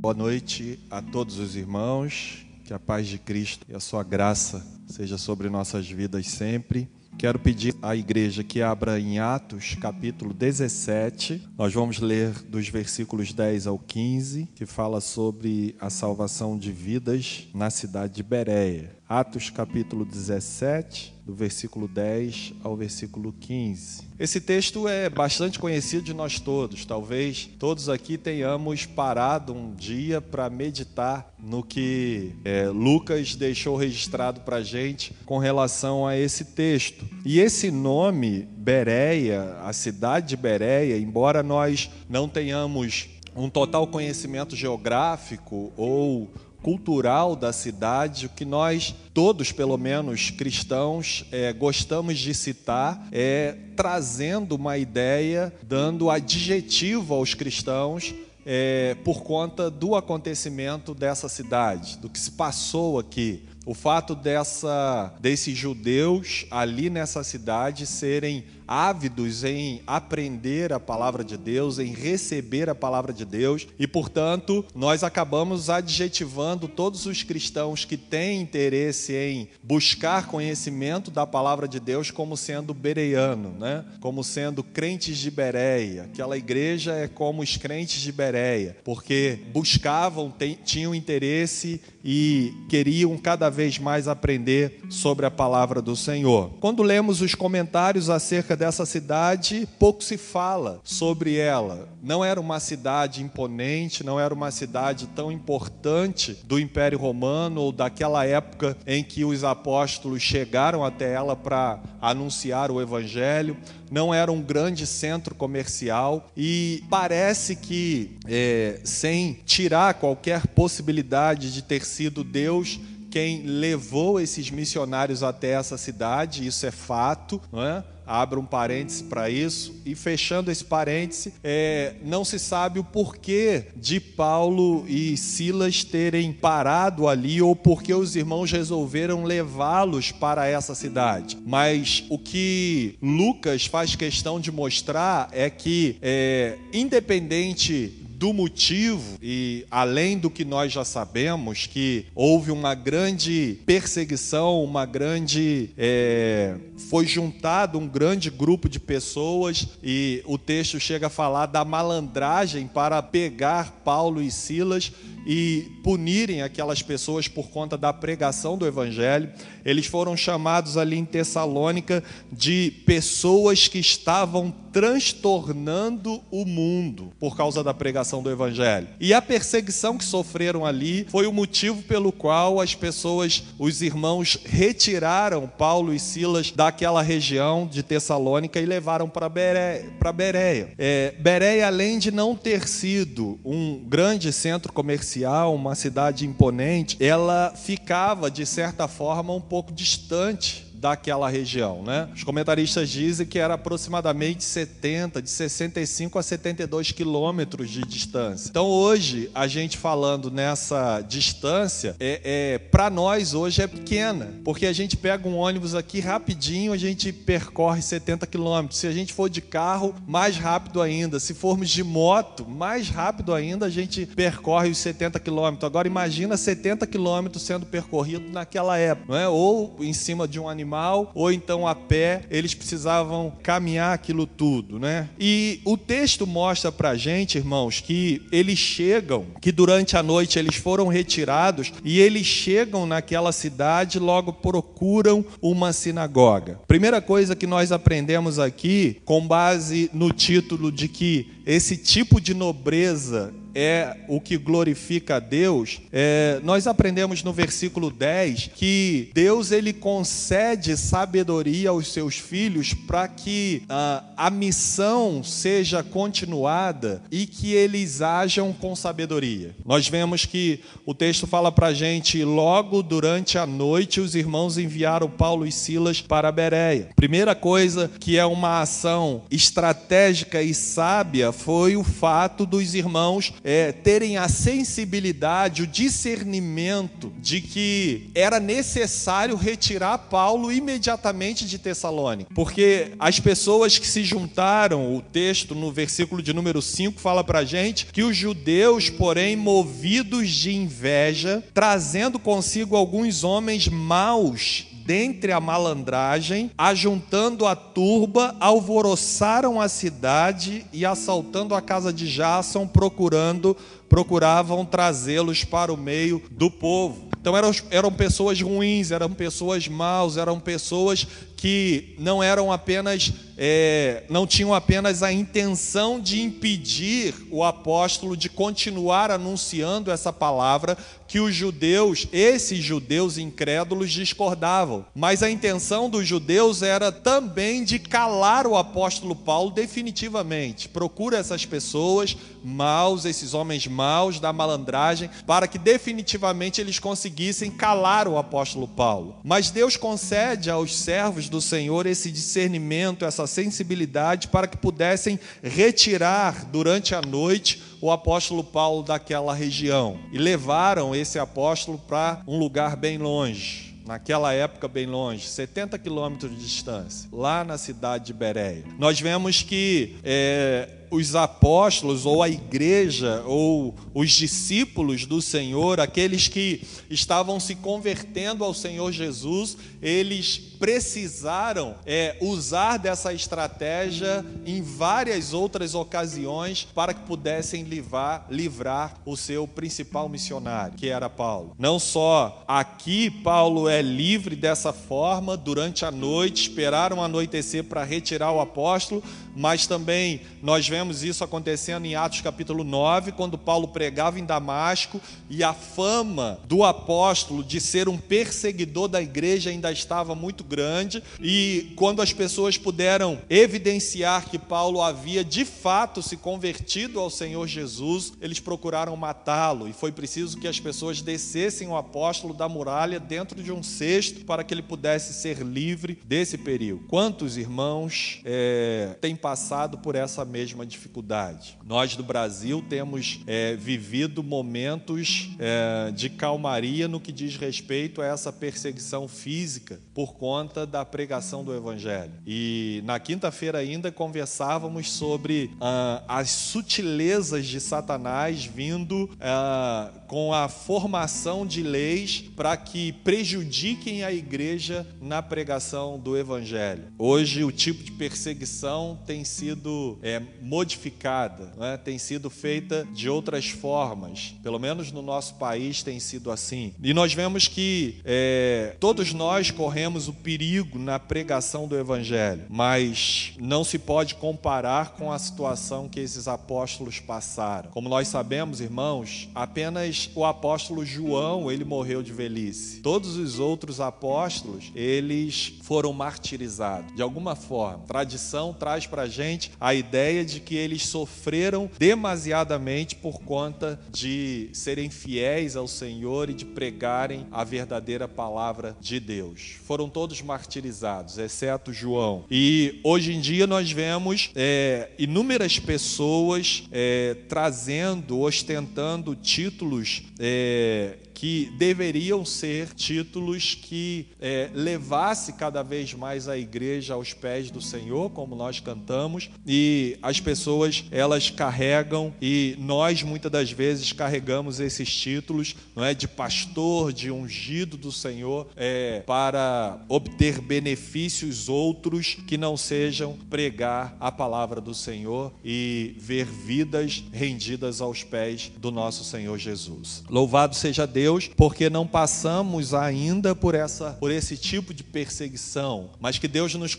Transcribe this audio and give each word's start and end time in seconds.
Boa 0.00 0.14
noite 0.14 0.80
a 0.90 1.02
todos 1.02 1.38
os 1.38 1.54
irmãos. 1.54 2.46
Que 2.64 2.72
a 2.72 2.78
paz 2.78 3.06
de 3.06 3.18
Cristo 3.18 3.66
e 3.68 3.74
a 3.74 3.80
sua 3.80 4.02
graça 4.02 4.66
seja 4.86 5.18
sobre 5.18 5.50
nossas 5.50 5.90
vidas 5.90 6.26
sempre. 6.26 6.88
Quero 7.18 7.38
pedir 7.38 7.74
à 7.82 7.94
igreja 7.94 8.42
que 8.42 8.62
abra 8.62 8.98
em 8.98 9.18
Atos, 9.18 9.76
capítulo 9.78 10.32
17. 10.32 11.46
Nós 11.58 11.74
vamos 11.74 11.98
ler 11.98 12.30
dos 12.44 12.66
versículos 12.70 13.34
10 13.34 13.66
ao 13.66 13.78
15, 13.78 14.48
que 14.54 14.64
fala 14.64 15.02
sobre 15.02 15.76
a 15.78 15.90
salvação 15.90 16.56
de 16.56 16.72
vidas 16.72 17.46
na 17.52 17.68
cidade 17.68 18.14
de 18.14 18.22
Bereia. 18.22 18.96
Atos, 19.06 19.50
capítulo 19.50 20.06
17, 20.06 21.12
do 21.30 21.36
versículo 21.36 21.86
10 21.86 22.54
ao 22.64 22.76
versículo 22.76 23.32
15. 23.32 24.02
Esse 24.18 24.40
texto 24.40 24.88
é 24.88 25.08
bastante 25.08 25.60
conhecido 25.60 26.02
de 26.02 26.12
nós 26.12 26.40
todos. 26.40 26.84
Talvez 26.84 27.48
todos 27.58 27.88
aqui 27.88 28.18
tenhamos 28.18 28.84
parado 28.84 29.54
um 29.54 29.72
dia 29.72 30.20
para 30.20 30.50
meditar 30.50 31.32
no 31.38 31.62
que 31.62 32.32
é, 32.44 32.68
Lucas 32.68 33.36
deixou 33.36 33.76
registrado 33.76 34.40
para 34.40 34.56
a 34.56 34.62
gente 34.62 35.14
com 35.24 35.38
relação 35.38 36.04
a 36.04 36.18
esse 36.18 36.46
texto. 36.46 37.08
E 37.24 37.38
esse 37.38 37.70
nome, 37.70 38.48
Bereia, 38.56 39.56
a 39.62 39.72
cidade 39.72 40.30
de 40.30 40.36
Bereia, 40.36 40.98
embora 40.98 41.44
nós 41.44 41.88
não 42.08 42.28
tenhamos 42.28 43.08
um 43.36 43.48
total 43.48 43.86
conhecimento 43.86 44.56
geográfico 44.56 45.72
ou 45.76 46.28
cultural 46.62 47.34
da 47.34 47.52
cidade, 47.52 48.26
o 48.26 48.30
que 48.30 48.44
nós 48.44 48.94
todos, 49.14 49.52
pelo 49.52 49.76
menos 49.76 50.30
cristãos, 50.30 51.24
é, 51.32 51.52
gostamos 51.52 52.18
de 52.18 52.34
citar 52.34 53.08
é 53.12 53.56
trazendo 53.76 54.56
uma 54.56 54.76
ideia, 54.76 55.52
dando 55.62 56.10
adjetivo 56.10 57.14
aos 57.14 57.34
cristãos 57.34 58.14
é, 58.44 58.96
por 59.04 59.22
conta 59.22 59.70
do 59.70 59.94
acontecimento 59.94 60.94
dessa 60.94 61.28
cidade, 61.28 61.98
do 61.98 62.08
que 62.08 62.18
se 62.18 62.32
passou 62.32 62.98
aqui. 62.98 63.44
O 63.66 63.74
fato 63.74 64.14
dessa, 64.14 65.14
desses 65.20 65.56
judeus 65.56 66.46
ali 66.50 66.88
nessa 66.88 67.22
cidade 67.22 67.86
serem 67.86 68.44
ávidos 68.70 69.42
em 69.42 69.82
aprender 69.84 70.72
a 70.72 70.78
palavra 70.78 71.24
de 71.24 71.36
Deus, 71.36 71.80
em 71.80 71.92
receber 71.92 72.70
a 72.70 72.74
palavra 72.74 73.12
de 73.12 73.24
Deus, 73.24 73.66
e 73.76 73.84
portanto, 73.84 74.64
nós 74.76 75.02
acabamos 75.02 75.68
adjetivando 75.68 76.68
todos 76.68 77.04
os 77.04 77.24
cristãos 77.24 77.84
que 77.84 77.96
têm 77.96 78.40
interesse 78.40 79.12
em 79.12 79.48
buscar 79.60 80.28
conhecimento 80.28 81.10
da 81.10 81.26
palavra 81.26 81.66
de 81.66 81.80
Deus 81.80 82.12
como 82.12 82.36
sendo 82.36 82.72
bereano, 82.72 83.56
né? 83.58 83.84
Como 84.00 84.22
sendo 84.22 84.62
crentes 84.62 85.18
de 85.18 85.32
Bereia. 85.32 86.04
Aquela 86.04 86.38
igreja 86.38 86.92
é 86.92 87.08
como 87.08 87.42
os 87.42 87.56
crentes 87.56 88.00
de 88.00 88.12
Bereia, 88.12 88.76
porque 88.84 89.40
buscavam, 89.52 90.32
tinham 90.64 90.94
interesse 90.94 91.80
e 92.04 92.54
queriam 92.68 93.18
cada 93.18 93.50
vez 93.50 93.80
mais 93.80 94.06
aprender 94.06 94.80
sobre 94.88 95.26
a 95.26 95.30
palavra 95.30 95.82
do 95.82 95.96
Senhor. 95.96 96.52
Quando 96.60 96.84
lemos 96.84 97.20
os 97.20 97.34
comentários 97.34 98.08
acerca 98.08 98.59
dessa 98.60 98.84
cidade, 98.84 99.66
pouco 99.78 100.04
se 100.04 100.18
fala 100.18 100.82
sobre 100.84 101.38
ela. 101.38 101.88
Não 102.02 102.22
era 102.22 102.38
uma 102.38 102.60
cidade 102.60 103.22
imponente, 103.22 104.04
não 104.04 104.20
era 104.20 104.34
uma 104.34 104.50
cidade 104.50 105.06
tão 105.16 105.32
importante 105.32 106.36
do 106.44 106.60
Império 106.60 106.98
Romano 106.98 107.62
ou 107.62 107.72
daquela 107.72 108.26
época 108.26 108.76
em 108.86 109.02
que 109.02 109.24
os 109.24 109.44
apóstolos 109.44 110.20
chegaram 110.20 110.84
até 110.84 111.10
ela 111.10 111.34
para 111.34 111.80
anunciar 112.02 112.70
o 112.70 112.82
Evangelho. 112.82 113.56
Não 113.90 114.12
era 114.12 114.30
um 114.30 114.42
grande 114.42 114.86
centro 114.86 115.34
comercial 115.34 116.30
e 116.36 116.84
parece 116.90 117.56
que, 117.56 118.18
é, 118.28 118.78
sem 118.84 119.40
tirar 119.46 119.94
qualquer 119.94 120.46
possibilidade 120.48 121.50
de 121.50 121.62
ter 121.62 121.82
sido 121.82 122.22
Deus 122.22 122.78
quem 123.10 123.42
levou 123.42 124.20
esses 124.20 124.50
missionários 124.50 125.22
até 125.22 125.50
essa 125.50 125.76
cidade, 125.76 126.46
isso 126.46 126.64
é 126.64 126.70
fato, 126.70 127.40
não 127.52 127.62
é? 127.62 127.82
Abra 128.06 128.40
um 128.40 128.44
parêntese 128.44 129.04
para 129.04 129.30
isso. 129.30 129.80
E 129.86 129.94
fechando 129.94 130.50
esse 130.50 130.64
parêntese, 130.64 131.32
é, 131.44 131.94
não 132.02 132.24
se 132.24 132.40
sabe 132.40 132.80
o 132.80 132.84
porquê 132.84 133.66
de 133.76 134.00
Paulo 134.00 134.84
e 134.88 135.16
Silas 135.16 135.84
terem 135.84 136.32
parado 136.32 137.06
ali 137.06 137.40
ou 137.40 137.54
porque 137.54 137.94
os 137.94 138.16
irmãos 138.16 138.50
resolveram 138.50 139.22
levá-los 139.22 140.10
para 140.10 140.48
essa 140.48 140.74
cidade. 140.74 141.38
Mas 141.46 142.04
o 142.10 142.18
que 142.18 142.96
Lucas 143.00 143.66
faz 143.66 143.94
questão 143.94 144.40
de 144.40 144.50
mostrar 144.50 145.28
é 145.30 145.48
que, 145.48 145.96
é, 146.02 146.58
independente 146.72 147.99
do 148.20 148.34
motivo, 148.34 149.16
e 149.22 149.64
além 149.70 150.18
do 150.18 150.28
que 150.28 150.44
nós 150.44 150.70
já 150.70 150.84
sabemos, 150.84 151.64
que 151.64 152.04
houve 152.14 152.50
uma 152.50 152.74
grande 152.74 153.58
perseguição, 153.64 154.62
uma 154.62 154.84
grande. 154.84 155.70
É, 155.78 156.54
foi 156.88 157.06
juntado 157.06 157.78
um 157.78 157.86
grande 157.86 158.30
grupo 158.30 158.68
de 158.68 158.80
pessoas, 158.80 159.66
e 159.82 160.22
o 160.24 160.38
texto 160.38 160.80
chega 160.80 161.08
a 161.08 161.10
falar 161.10 161.46
da 161.46 161.64
malandragem 161.64 162.66
para 162.66 163.02
pegar 163.02 163.80
Paulo 163.84 164.22
e 164.22 164.30
Silas 164.30 164.92
e 165.26 165.70
punirem 165.82 166.42
aquelas 166.42 166.82
pessoas 166.82 167.28
por 167.28 167.50
conta 167.50 167.76
da 167.76 167.92
pregação 167.92 168.56
do 168.56 168.66
evangelho. 168.66 169.30
Eles 169.64 169.86
foram 169.86 170.16
chamados 170.16 170.76
ali 170.76 170.96
em 170.96 171.04
Tessalônica 171.04 172.02
de 172.32 172.72
pessoas 172.86 173.68
que 173.68 173.78
estavam 173.78 174.52
transtornando 174.72 176.22
o 176.30 176.44
mundo 176.44 177.12
por 177.18 177.36
causa 177.36 177.62
da 177.62 177.74
pregação 177.74 178.22
do 178.22 178.30
evangelho. 178.30 178.88
E 179.00 179.12
a 179.12 179.20
perseguição 179.20 179.98
que 179.98 180.04
sofreram 180.04 180.64
ali 180.64 181.06
foi 181.10 181.26
o 181.26 181.32
motivo 181.32 181.82
pelo 181.82 182.12
qual 182.12 182.60
as 182.60 182.74
pessoas, 182.74 183.42
os 183.58 183.82
irmãos 183.82 184.38
retiraram 184.44 185.46
Paulo 185.46 185.92
e 185.92 185.98
Silas 185.98 186.50
daquela 186.70 187.02
região 187.02 187.66
de 187.66 187.82
Tessalônica 187.82 188.60
e 188.60 188.64
levaram 188.64 189.08
para 189.08 189.28
Bereia. 189.28 189.90
Bereia. 190.14 190.68
É, 190.78 191.12
Bereia, 191.18 191.66
além 191.66 191.98
de 191.98 192.12
não 192.12 192.36
ter 192.36 192.68
sido 192.68 193.40
um 193.44 193.82
grande 193.84 194.32
centro 194.32 194.72
comercial, 194.72 195.52
uma 195.52 195.74
cidade 195.74 196.24
imponente, 196.24 196.96
ela 197.00 197.52
ficava 197.56 198.30
de 198.30 198.46
certa 198.46 198.86
forma 198.86 199.34
um 199.34 199.40
pouco 199.40 199.72
distante 199.72 200.69
daquela 200.80 201.28
região. 201.28 201.82
Né? 201.82 202.08
Os 202.14 202.24
comentaristas 202.24 202.88
dizem 202.88 203.26
que 203.26 203.38
era 203.38 203.54
aproximadamente 203.54 204.42
70, 204.42 205.20
de 205.20 205.28
65 205.28 206.18
a 206.18 206.22
72 206.22 206.90
quilômetros 206.92 207.68
de 207.68 207.82
distância. 207.82 208.48
Então 208.48 208.66
hoje, 208.66 209.30
a 209.34 209.46
gente 209.46 209.76
falando 209.76 210.30
nessa 210.30 211.02
distância, 211.02 211.94
é, 212.00 212.20
é 212.24 212.58
para 212.58 212.88
nós 212.88 213.34
hoje 213.34 213.60
é 213.60 213.66
pequena, 213.66 214.32
porque 214.42 214.66
a 214.66 214.72
gente 214.72 214.96
pega 214.96 215.28
um 215.28 215.36
ônibus 215.36 215.74
aqui 215.74 216.00
rapidinho, 216.00 216.72
a 216.72 216.78
gente 216.78 217.12
percorre 217.12 217.82
70 217.82 218.26
quilômetros. 218.26 218.80
Se 218.80 218.86
a 218.86 218.92
gente 218.92 219.12
for 219.12 219.28
de 219.28 219.42
carro, 219.42 219.94
mais 220.06 220.36
rápido 220.36 220.80
ainda. 220.80 221.20
Se 221.20 221.34
formos 221.34 221.68
de 221.68 221.84
moto, 221.84 222.48
mais 222.48 222.88
rápido 222.88 223.34
ainda 223.34 223.66
a 223.66 223.70
gente 223.70 224.06
percorre 224.06 224.70
os 224.70 224.78
70 224.78 225.20
quilômetros. 225.20 225.64
Agora 225.64 225.86
imagina 225.86 226.36
70 226.36 226.86
quilômetros 226.86 227.42
sendo 227.42 227.66
percorrido 227.66 228.30
naquela 228.30 228.78
época, 228.78 229.12
não 229.12 229.18
é? 229.18 229.28
Ou 229.28 229.76
em 229.80 229.92
cima 229.92 230.26
de 230.26 230.40
um 230.40 230.48
animal 230.48 230.69
animal 230.70 231.10
ou 231.14 231.32
então 231.32 231.66
a 231.66 231.74
pé, 231.74 232.22
eles 232.30 232.54
precisavam 232.54 233.32
caminhar 233.42 233.92
aquilo 233.92 234.26
tudo, 234.26 234.78
né? 234.78 235.08
E 235.18 235.60
o 235.64 235.76
texto 235.76 236.26
mostra 236.26 236.70
pra 236.70 236.94
gente, 236.94 237.36
irmãos, 237.38 237.80
que 237.80 238.22
eles 238.30 238.58
chegam, 238.58 239.26
que 239.40 239.50
durante 239.50 239.96
a 239.96 240.02
noite 240.02 240.38
eles 240.38 240.54
foram 240.54 240.86
retirados 240.86 241.72
e 241.84 241.98
eles 241.98 242.26
chegam 242.26 242.86
naquela 242.86 243.32
cidade, 243.32 243.98
logo 243.98 244.32
procuram 244.32 245.24
uma 245.42 245.72
sinagoga. 245.72 246.60
Primeira 246.68 247.00
coisa 247.00 247.34
que 247.34 247.46
nós 247.46 247.72
aprendemos 247.72 248.38
aqui, 248.38 249.00
com 249.04 249.26
base 249.26 249.90
no 249.92 250.12
título 250.12 250.70
de 250.70 250.86
que 250.86 251.28
esse 251.44 251.76
tipo 251.76 252.20
de 252.20 252.32
nobreza 252.32 253.34
é 253.54 253.96
o 254.08 254.20
que 254.20 254.36
glorifica 254.36 255.16
a 255.16 255.20
Deus, 255.20 255.80
é, 255.92 256.40
nós 256.42 256.66
aprendemos 256.66 257.22
no 257.22 257.32
versículo 257.32 257.90
10 257.90 258.50
que 258.54 259.10
Deus 259.14 259.52
ele 259.52 259.72
concede 259.72 260.76
sabedoria 260.76 261.70
aos 261.70 261.92
seus 261.92 262.16
filhos 262.16 262.74
para 262.74 263.06
que 263.08 263.62
ah, 263.68 264.04
a 264.16 264.30
missão 264.30 265.22
seja 265.22 265.82
continuada 265.82 267.02
e 267.10 267.26
que 267.26 267.52
eles 267.52 268.02
ajam 268.02 268.52
com 268.52 268.74
sabedoria. 268.76 269.54
Nós 269.64 269.88
vemos 269.88 270.24
que 270.24 270.60
o 270.84 270.94
texto 270.94 271.26
fala 271.26 271.50
para 271.50 271.68
a 271.68 271.74
gente: 271.74 272.22
logo 272.24 272.82
durante 272.82 273.38
a 273.38 273.46
noite, 273.46 274.00
os 274.00 274.14
irmãos 274.14 274.58
enviaram 274.58 275.08
Paulo 275.08 275.46
e 275.46 275.52
Silas 275.52 276.00
para 276.00 276.32
Bereia. 276.32 276.90
Primeira 276.96 277.34
coisa 277.34 277.90
que 277.98 278.18
é 278.18 278.24
uma 278.24 278.60
ação 278.60 279.22
estratégica 279.30 280.42
e 280.42 280.54
sábia 280.54 281.32
foi 281.32 281.76
o 281.76 281.84
fato 281.84 282.46
dos 282.46 282.74
irmãos 282.74 283.32
é, 283.44 283.72
terem 283.72 284.16
a 284.16 284.28
sensibilidade, 284.28 285.62
o 285.62 285.66
discernimento 285.66 287.12
de 287.18 287.40
que 287.40 288.10
era 288.14 288.38
necessário 288.38 289.36
retirar 289.36 289.98
Paulo 289.98 290.52
imediatamente 290.52 291.46
de 291.46 291.58
Tessalônica, 291.58 292.30
porque 292.34 292.92
as 292.98 293.18
pessoas 293.18 293.78
que 293.78 293.86
se 293.86 294.04
juntaram, 294.04 294.94
o 294.94 295.00
texto 295.00 295.54
no 295.54 295.72
versículo 295.72 296.22
de 296.22 296.32
número 296.32 296.60
5 296.60 297.00
fala 297.00 297.24
para 297.24 297.44
gente 297.44 297.86
que 297.86 298.02
os 298.02 298.16
judeus, 298.16 298.90
porém, 298.90 299.36
movidos 299.36 300.30
de 300.30 300.54
inveja, 300.54 301.42
trazendo 301.54 302.18
consigo 302.18 302.76
alguns 302.76 303.24
homens 303.24 303.68
maus 303.68 304.69
dentre 304.90 305.30
a 305.30 305.38
malandragem, 305.38 306.50
ajuntando 306.58 307.46
a 307.46 307.54
turba, 307.54 308.34
alvoroçaram 308.40 309.60
a 309.60 309.68
cidade 309.68 310.66
e 310.72 310.84
assaltando 310.84 311.54
a 311.54 311.62
casa 311.62 311.92
de 311.92 312.08
Jason, 312.08 312.66
procurando, 312.66 313.56
procuravam 313.90 314.64
trazê-los 314.64 315.42
para 315.42 315.74
o 315.74 315.76
meio 315.76 316.22
do 316.30 316.48
povo. 316.48 317.10
Então 317.20 317.36
eram, 317.36 317.50
eram 317.70 317.92
pessoas 317.92 318.40
ruins, 318.40 318.92
eram 318.92 319.10
pessoas 319.12 319.68
maus, 319.68 320.16
eram 320.16 320.40
pessoas 320.40 321.06
que 321.36 321.94
não 321.98 322.22
eram 322.22 322.52
apenas, 322.52 323.12
é, 323.36 324.04
não 324.10 324.26
tinham 324.26 324.54
apenas 324.54 325.02
a 325.02 325.10
intenção 325.10 325.98
de 325.98 326.20
impedir 326.20 327.14
o 327.30 327.42
apóstolo 327.42 328.14
de 328.16 328.28
continuar 328.28 329.10
anunciando 329.10 329.90
essa 329.90 330.12
palavra 330.12 330.76
que 331.08 331.18
os 331.18 331.34
judeus, 331.34 332.06
esses 332.12 332.62
judeus 332.62 333.18
incrédulos, 333.18 333.90
discordavam. 333.90 334.84
Mas 334.94 335.22
a 335.22 335.30
intenção 335.30 335.90
dos 335.90 336.06
judeus 336.06 336.62
era 336.62 336.92
também 336.92 337.64
de 337.64 337.78
calar 337.78 338.46
o 338.46 338.56
apóstolo 338.56 339.16
Paulo 339.16 339.50
definitivamente. 339.50 340.68
Procura 340.68 341.18
essas 341.18 341.44
pessoas 341.44 342.16
maus, 342.44 343.04
esses 343.06 343.34
homens 343.34 343.66
maus 343.66 343.79
da 344.20 344.32
malandragem, 344.32 345.10
para 345.26 345.46
que 345.46 345.58
definitivamente 345.58 346.60
eles 346.60 346.78
conseguissem 346.78 347.50
calar 347.50 348.08
o 348.08 348.18
apóstolo 348.18 348.68
Paulo. 348.68 349.16
Mas 349.24 349.50
Deus 349.50 349.76
concede 349.76 350.50
aos 350.50 350.76
servos 350.76 351.28
do 351.28 351.40
Senhor 351.40 351.86
esse 351.86 352.10
discernimento, 352.10 353.04
essa 353.04 353.26
sensibilidade 353.26 354.28
para 354.28 354.46
que 354.46 354.56
pudessem 354.56 355.18
retirar 355.42 356.44
durante 356.46 356.94
a 356.94 357.00
noite 357.00 357.62
o 357.80 357.90
apóstolo 357.90 358.44
Paulo 358.44 358.82
daquela 358.82 359.34
região 359.34 359.98
e 360.12 360.18
levaram 360.18 360.94
esse 360.94 361.18
apóstolo 361.18 361.78
para 361.78 362.22
um 362.26 362.38
lugar 362.38 362.76
bem 362.76 362.98
longe 362.98 363.70
naquela 363.86 364.32
época 364.32 364.68
bem 364.68 364.86
longe, 364.86 365.26
70 365.26 365.76
quilômetros 365.76 366.30
de 366.30 366.36
distância, 366.36 367.08
lá 367.12 367.42
na 367.42 367.58
cidade 367.58 368.06
de 368.06 368.12
Bereia. 368.12 368.64
Nós 368.78 369.00
vemos 369.00 369.42
que 369.42 369.96
é, 370.04 370.68
os 370.90 371.14
apóstolos, 371.14 372.04
ou 372.04 372.22
a 372.22 372.28
igreja, 372.28 373.22
ou 373.26 373.74
os 373.94 374.10
discípulos 374.10 375.06
do 375.06 375.22
Senhor, 375.22 375.80
aqueles 375.80 376.28
que 376.28 376.62
estavam 376.88 377.38
se 377.38 377.54
convertendo 377.54 378.44
ao 378.44 378.52
Senhor 378.52 378.90
Jesus, 378.90 379.56
eles 379.80 380.38
precisaram 380.58 381.76
é, 381.86 382.16
usar 382.20 382.76
dessa 382.76 383.14
estratégia 383.14 384.24
em 384.44 384.60
várias 384.60 385.32
outras 385.32 385.74
ocasiões 385.74 386.68
para 386.74 386.92
que 386.92 387.06
pudessem 387.06 387.62
livrar, 387.62 388.26
livrar 388.28 388.98
o 389.06 389.16
seu 389.16 389.48
principal 389.48 390.08
missionário, 390.08 390.76
que 390.76 390.88
era 390.88 391.08
Paulo. 391.08 391.54
Não 391.58 391.78
só 391.78 392.44
aqui 392.46 393.10
Paulo 393.10 393.68
é 393.68 393.80
livre 393.80 394.36
dessa 394.36 394.72
forma, 394.72 395.36
durante 395.36 395.84
a 395.84 395.90
noite, 395.90 396.42
esperaram 396.42 397.02
anoitecer 397.02 397.64
para 397.64 397.84
retirar 397.84 398.32
o 398.32 398.40
apóstolo, 398.40 399.02
mas 399.36 399.66
também 399.66 400.20
nós 400.42 400.68
vemos 400.68 401.02
isso 401.02 401.22
acontecendo 401.22 401.84
em 401.84 401.94
Atos 401.94 402.20
capítulo 402.20 402.64
9, 402.64 403.12
quando 403.12 403.38
Paulo 403.38 403.68
pregava 403.68 404.18
em 404.18 404.24
Damasco 404.24 405.00
e 405.28 405.42
a 405.42 405.52
fama 405.52 406.40
do 406.46 406.64
apóstolo 406.64 407.44
de 407.44 407.60
ser 407.60 407.88
um 407.88 407.96
perseguidor 407.96 408.88
da 408.88 409.00
igreja 409.00 409.50
ainda 409.50 409.70
estava 409.70 410.14
muito 410.14 410.42
grande, 410.42 411.02
e 411.20 411.72
quando 411.76 412.02
as 412.02 412.12
pessoas 412.12 412.56
puderam 412.56 413.20
evidenciar 413.28 414.28
que 414.28 414.38
Paulo 414.38 414.82
havia 414.82 415.24
de 415.24 415.44
fato 415.44 416.02
se 416.02 416.16
convertido 416.16 416.98
ao 416.98 417.10
Senhor 417.10 417.46
Jesus, 417.46 418.12
eles 418.20 418.40
procuraram 418.40 418.96
matá-lo, 418.96 419.68
e 419.68 419.72
foi 419.72 419.92
preciso 419.92 420.38
que 420.38 420.48
as 420.48 420.58
pessoas 420.58 421.00
descessem 421.00 421.68
o 421.68 421.76
apóstolo 421.76 422.34
da 422.34 422.48
muralha 422.48 422.98
dentro 422.98 423.42
de 423.42 423.52
um 423.52 423.62
cesto 423.62 424.24
para 424.24 424.42
que 424.42 424.52
ele 424.52 424.62
pudesse 424.62 425.14
ser 425.14 425.38
livre 425.38 425.98
desse 426.04 426.38
perigo. 426.38 426.84
Quantos 426.88 427.36
irmãos 427.36 428.20
é, 428.24 428.96
têm 429.00 429.16
passado 429.20 429.78
por 429.78 429.94
essa 429.94 430.24
mesma 430.24 430.64
dificuldade. 430.66 431.58
Nós 431.64 431.94
do 431.94 432.02
Brasil 432.02 432.64
temos 432.68 433.20
é, 433.26 433.54
vivido 433.56 434.22
momentos 434.22 435.30
é, 435.38 435.90
de 435.92 436.10
calmaria 436.10 436.88
no 436.88 437.00
que 437.00 437.12
diz 437.12 437.36
respeito 437.36 438.00
a 438.02 438.06
essa 438.06 438.32
perseguição 438.32 439.06
física 439.06 439.78
por 439.94 440.14
conta 440.14 440.66
da 440.66 440.84
pregação 440.84 441.44
do 441.44 441.54
Evangelho. 441.54 442.12
E 442.26 442.82
na 442.84 442.98
quinta-feira 442.98 443.58
ainda 443.58 443.92
conversávamos 443.92 444.90
sobre 444.90 445.50
ah, 445.60 446.02
as 446.08 446.30
sutilezas 446.30 447.46
de 447.46 447.60
Satanás 447.60 448.44
vindo 448.44 449.10
ah, 449.20 449.90
com 450.10 450.34
a 450.34 450.48
formação 450.48 451.46
de 451.46 451.62
leis 451.62 452.24
para 452.34 452.56
que 452.56 452.90
prejudiquem 452.90 454.02
a 454.02 454.10
igreja 454.10 454.84
na 455.00 455.22
pregação 455.22 456.00
do 456.00 456.18
Evangelho. 456.18 456.82
Hoje, 456.98 457.44
o 457.44 457.52
tipo 457.52 457.84
de 457.84 457.92
perseguição 457.92 458.98
tem 459.06 459.22
sido 459.22 460.00
é, 460.02 460.20
modificada, 460.42 461.52
né? 461.56 461.76
tem 461.76 461.96
sido 461.96 462.28
feita 462.28 462.84
de 462.92 463.08
outras 463.08 463.50
formas. 463.50 464.34
Pelo 464.42 464.58
menos 464.58 464.90
no 464.90 465.00
nosso 465.00 465.36
país 465.36 465.84
tem 465.84 466.00
sido 466.00 466.32
assim. 466.32 466.74
E 466.82 466.92
nós 466.92 467.14
vemos 467.14 467.46
que 467.46 468.00
é, 468.04 468.74
todos 468.80 469.12
nós 469.12 469.52
corremos 469.52 470.08
o 470.08 470.12
perigo 470.12 470.76
na 470.76 470.98
pregação 470.98 471.68
do 471.68 471.78
Evangelho, 471.78 472.46
mas 472.48 473.34
não 473.38 473.62
se 473.62 473.78
pode 473.78 474.16
comparar 474.16 474.94
com 474.94 475.12
a 475.12 475.18
situação 475.20 475.88
que 475.88 476.00
esses 476.00 476.26
apóstolos 476.26 476.98
passaram. 476.98 477.70
Como 477.70 477.88
nós 477.88 478.08
sabemos, 478.08 478.60
irmãos, 478.60 479.28
apenas 479.36 479.99
o 480.14 480.24
apóstolo 480.24 480.84
João 480.84 481.50
ele 481.50 481.64
morreu 481.64 482.02
de 482.02 482.12
velhice. 482.12 482.80
Todos 482.80 483.16
os 483.16 483.38
outros 483.38 483.80
apóstolos 483.80 484.70
eles 484.74 485.54
foram 485.62 485.92
martirizados 485.92 486.94
de 486.94 487.02
alguma 487.02 487.34
forma. 487.34 487.84
Tradição 487.86 488.52
traz 488.52 488.86
para 488.86 489.06
gente 489.06 489.52
a 489.60 489.74
ideia 489.74 490.24
de 490.24 490.40
que 490.40 490.54
eles 490.54 490.86
sofreram 490.86 491.70
demasiadamente 491.78 492.96
por 492.96 493.20
conta 493.20 493.80
de 493.90 494.48
serem 494.52 494.90
fiéis 494.90 495.56
ao 495.56 495.66
Senhor 495.66 496.30
e 496.30 496.34
de 496.34 496.44
pregarem 496.44 497.26
a 497.30 497.44
verdadeira 497.44 498.06
palavra 498.06 498.76
de 498.80 499.00
Deus. 499.00 499.56
Foram 499.64 499.88
todos 499.88 500.22
martirizados, 500.22 501.18
exceto 501.18 501.72
João. 501.72 502.24
E 502.30 502.80
hoje 502.84 503.12
em 503.12 503.20
dia 503.20 503.46
nós 503.46 503.70
vemos 503.70 504.30
é, 504.34 504.90
inúmeras 504.98 505.58
pessoas 505.58 506.64
é, 506.70 507.16
trazendo, 507.28 508.20
ostentando 508.20 509.14
títulos 509.14 509.89
é, 510.18 510.96
que 511.20 511.52
deveriam 511.58 512.24
ser 512.24 512.72
títulos 512.72 513.54
que 513.54 514.06
é, 514.18 514.48
levasse 514.54 515.34
cada 515.34 515.62
vez 515.62 515.92
mais 515.92 516.26
a 516.26 516.38
igreja 516.38 516.94
aos 516.94 517.12
pés 517.12 517.50
do 517.50 517.60
Senhor, 517.60 518.08
como 518.08 518.34
nós 518.34 518.58
cantamos, 518.58 519.28
e 519.46 519.98
as 520.00 520.18
pessoas 520.18 520.82
elas 520.90 521.28
carregam 521.28 522.14
e 522.22 522.56
nós 522.58 523.02
muitas 523.02 523.30
das 523.30 523.52
vezes 523.52 523.92
carregamos 523.92 524.60
esses 524.60 524.90
títulos, 524.96 525.54
não 525.76 525.84
é, 525.84 525.92
de 525.92 526.08
pastor, 526.08 526.90
de 526.90 527.10
ungido 527.10 527.76
do 527.76 527.92
Senhor, 527.92 528.46
é, 528.56 529.00
para 529.00 529.78
obter 529.90 530.40
benefícios 530.40 531.50
outros 531.50 532.16
que 532.26 532.38
não 532.38 532.56
sejam 532.56 533.18
pregar 533.28 533.94
a 534.00 534.10
palavra 534.10 534.58
do 534.58 534.72
Senhor 534.72 535.34
e 535.44 535.94
ver 535.98 536.24
vidas 536.24 537.04
rendidas 537.12 537.82
aos 537.82 538.02
pés 538.02 538.50
do 538.56 538.70
nosso 538.70 539.04
Senhor 539.04 539.36
Jesus. 539.36 540.02
Louvado 540.08 540.56
seja 540.56 540.86
Deus 540.86 541.09
Deus, 541.10 541.28
porque 541.36 541.68
não 541.68 541.86
passamos 541.86 542.72
ainda 542.72 543.34
por 543.34 543.54
essa 543.54 543.96
por 543.98 544.10
esse 544.12 544.36
tipo 544.36 544.72
de 544.72 544.84
perseguição, 544.84 545.90
mas 546.00 546.18
que 546.18 546.28
Deus 546.28 546.54
nos, 546.54 546.78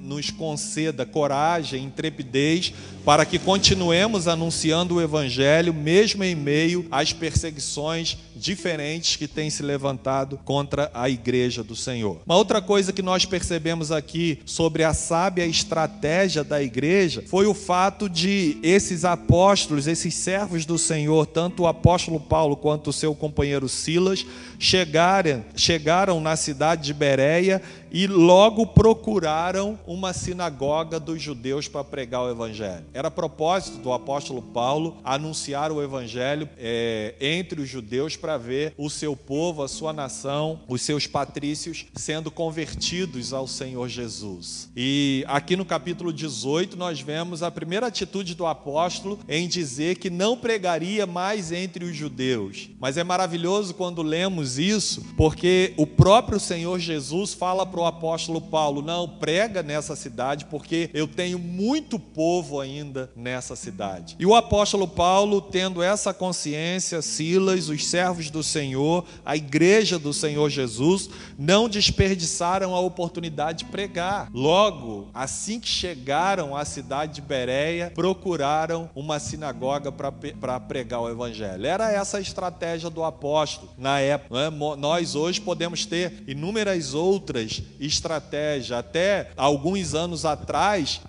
nos 0.00 0.30
conceda 0.30 1.04
coragem, 1.04 1.84
intrepidez 1.84 2.72
para 3.04 3.26
que 3.26 3.38
continuemos 3.38 4.26
anunciando 4.26 4.94
o 4.94 5.02
evangelho 5.02 5.74
mesmo 5.74 6.24
em 6.24 6.34
meio 6.34 6.86
às 6.90 7.12
perseguições 7.12 8.16
diferentes 8.34 9.16
que 9.16 9.28
têm 9.28 9.50
se 9.50 9.62
levantado 9.62 10.38
contra 10.44 10.90
a 10.94 11.08
igreja 11.08 11.62
do 11.62 11.76
Senhor. 11.76 12.20
Uma 12.24 12.36
outra 12.36 12.62
coisa 12.62 12.92
que 12.92 13.02
nós 13.02 13.24
percebemos 13.24 13.92
aqui 13.92 14.40
sobre 14.46 14.84
a 14.84 14.94
sábia 14.94 15.46
estratégia 15.46 16.42
da 16.42 16.62
igreja 16.62 17.22
foi 17.26 17.46
o 17.46 17.54
fato 17.54 18.08
de 18.08 18.58
esses 18.62 19.04
apóstolos, 19.04 19.86
esses 19.86 20.14
servos 20.14 20.64
do 20.64 20.78
Senhor, 20.78 21.26
tanto 21.26 21.64
o 21.64 21.66
apóstolo 21.66 22.18
Paulo 22.18 22.56
quanto 22.56 22.90
o 22.90 22.92
seu 22.92 23.14
companheiro 23.24 23.70
Silas 23.70 24.26
chegaram, 24.58 25.42
chegaram 25.56 26.20
na 26.20 26.36
cidade 26.36 26.82
de 26.82 26.92
Bereia 26.92 27.62
e 27.94 28.08
logo 28.08 28.66
procuraram 28.66 29.78
uma 29.86 30.12
sinagoga 30.12 30.98
dos 30.98 31.22
judeus 31.22 31.68
para 31.68 31.84
pregar 31.84 32.22
o 32.22 32.30
evangelho. 32.30 32.84
Era 32.92 33.08
propósito 33.08 33.78
do 33.78 33.92
apóstolo 33.92 34.42
Paulo 34.42 34.96
anunciar 35.04 35.70
o 35.70 35.80
evangelho 35.80 36.48
é, 36.58 37.14
entre 37.20 37.60
os 37.60 37.68
judeus 37.68 38.16
para 38.16 38.36
ver 38.36 38.74
o 38.76 38.90
seu 38.90 39.14
povo, 39.14 39.62
a 39.62 39.68
sua 39.68 39.92
nação, 39.92 40.58
os 40.66 40.82
seus 40.82 41.06
patrícios 41.06 41.86
sendo 41.94 42.32
convertidos 42.32 43.32
ao 43.32 43.46
Senhor 43.46 43.88
Jesus. 43.88 44.68
E 44.74 45.24
aqui 45.28 45.54
no 45.54 45.64
capítulo 45.64 46.12
18 46.12 46.76
nós 46.76 47.00
vemos 47.00 47.44
a 47.44 47.50
primeira 47.50 47.86
atitude 47.86 48.34
do 48.34 48.44
apóstolo 48.44 49.20
em 49.28 49.46
dizer 49.46 49.98
que 49.98 50.10
não 50.10 50.36
pregaria 50.36 51.06
mais 51.06 51.52
entre 51.52 51.84
os 51.84 51.94
judeus. 51.94 52.70
Mas 52.80 52.96
é 52.96 53.04
maravilhoso 53.04 53.72
quando 53.72 54.02
lemos 54.02 54.58
isso, 54.58 55.06
porque 55.16 55.72
o 55.76 55.86
próprio 55.86 56.40
Senhor 56.40 56.80
Jesus 56.80 57.32
fala 57.32 57.64
para 57.64 57.83
o 57.84 57.86
apóstolo 57.86 58.40
Paulo: 58.40 58.82
não, 58.82 59.08
prega 59.08 59.62
nessa 59.62 59.94
cidade, 59.94 60.46
porque 60.46 60.90
eu 60.92 61.06
tenho 61.06 61.38
muito 61.38 61.98
povo 61.98 62.60
ainda 62.60 63.10
nessa 63.14 63.54
cidade. 63.54 64.16
E 64.18 64.26
o 64.26 64.34
apóstolo 64.34 64.88
Paulo, 64.88 65.40
tendo 65.40 65.82
essa 65.82 66.12
consciência, 66.12 67.02
Silas, 67.02 67.68
os 67.68 67.86
servos 67.86 68.30
do 68.30 68.42
Senhor, 68.42 69.04
a 69.24 69.36
igreja 69.36 69.98
do 69.98 70.12
Senhor 70.12 70.48
Jesus, 70.48 71.10
não 71.38 71.68
desperdiçaram 71.68 72.74
a 72.74 72.80
oportunidade 72.80 73.58
de 73.58 73.64
pregar. 73.66 74.30
Logo, 74.32 75.08
assim 75.12 75.60
que 75.60 75.68
chegaram 75.68 76.56
à 76.56 76.64
cidade 76.64 77.14
de 77.14 77.20
Bereia, 77.20 77.92
procuraram 77.94 78.90
uma 78.94 79.18
sinagoga 79.18 79.92
para 79.92 80.60
pregar 80.60 81.00
o 81.00 81.10
evangelho. 81.10 81.66
Era 81.66 81.92
essa 81.92 82.18
a 82.18 82.20
estratégia 82.20 82.88
do 82.88 83.02
apóstolo 83.02 83.72
na 83.76 84.00
época. 84.00 84.38
É? 84.38 84.50
Nós 84.50 85.14
hoje 85.14 85.40
podemos 85.40 85.84
ter 85.84 86.22
inúmeras 86.26 86.94
outras 86.94 87.62
estratégias. 87.80 88.78
Até 88.78 89.30
alguns 89.36 89.94
anos 89.94 90.24
atrás, 90.24 91.00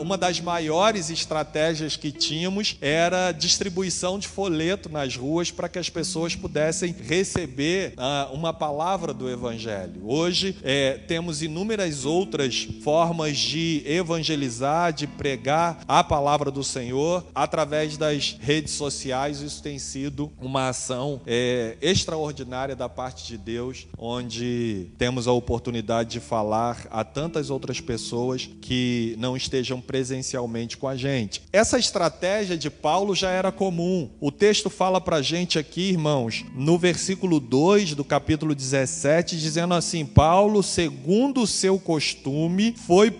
uma 0.00 0.16
das 0.16 0.40
maiores 0.40 1.10
estratégias 1.10 1.96
que 1.96 2.10
tínhamos 2.12 2.76
era 2.80 3.32
distribuição 3.32 4.18
de 4.18 4.28
folheto 4.28 4.88
nas 4.88 5.16
ruas 5.16 5.50
para 5.50 5.68
que 5.68 5.78
as 5.78 5.88
pessoas 5.88 6.34
pudessem 6.34 6.94
receber 7.06 7.94
uma 8.32 8.52
palavra 8.52 9.12
do 9.12 9.28
evangelho. 9.28 10.02
Hoje 10.04 10.56
é, 10.62 10.98
temos 11.06 11.42
inúmeras 11.42 12.04
outras 12.04 12.68
formas 12.82 13.36
de 13.38 13.82
evangelizar, 13.86 14.92
de 14.92 15.06
pregar 15.06 15.80
a 15.86 16.02
palavra 16.02 16.50
do 16.50 16.64
Senhor 16.64 17.24
através 17.34 17.96
das 17.96 18.36
redes 18.40 18.72
sociais. 18.74 19.40
Isso 19.40 19.62
tem 19.62 19.78
sido 19.78 20.32
uma 20.40 20.68
ação 20.68 21.20
é, 21.26 21.76
extraordinária 21.80 22.76
da 22.76 22.88
parte 22.88 23.26
de 23.26 23.38
Deus, 23.38 23.86
onde 23.98 24.88
temos 24.98 25.26
a 25.28 25.32
oportunidade 25.32 26.03
de 26.04 26.20
falar 26.20 26.86
a 26.90 27.02
tantas 27.04 27.50
outras 27.50 27.80
pessoas 27.80 28.48
que 28.60 29.14
não 29.18 29.36
estejam 29.36 29.80
presencialmente 29.80 30.76
com 30.76 30.88
a 30.88 30.96
gente. 30.96 31.42
Essa 31.52 31.78
estratégia 31.78 32.56
de 32.56 32.70
Paulo 32.70 33.14
já 33.14 33.30
era 33.30 33.50
comum. 33.52 34.10
O 34.20 34.30
texto 34.30 34.68
fala 34.70 35.00
para 35.00 35.16
a 35.16 35.22
gente 35.22 35.58
aqui, 35.58 35.90
irmãos, 35.90 36.44
no 36.54 36.78
versículo 36.78 37.40
2 37.40 37.94
do 37.94 38.04
capítulo 38.04 38.54
17, 38.54 39.38
dizendo 39.38 39.74
assim: 39.74 40.04
Paulo, 40.04 40.62
segundo 40.62 41.42
o 41.42 41.46
seu 41.46 41.78
costume, 41.78 42.74
foi 42.86 43.10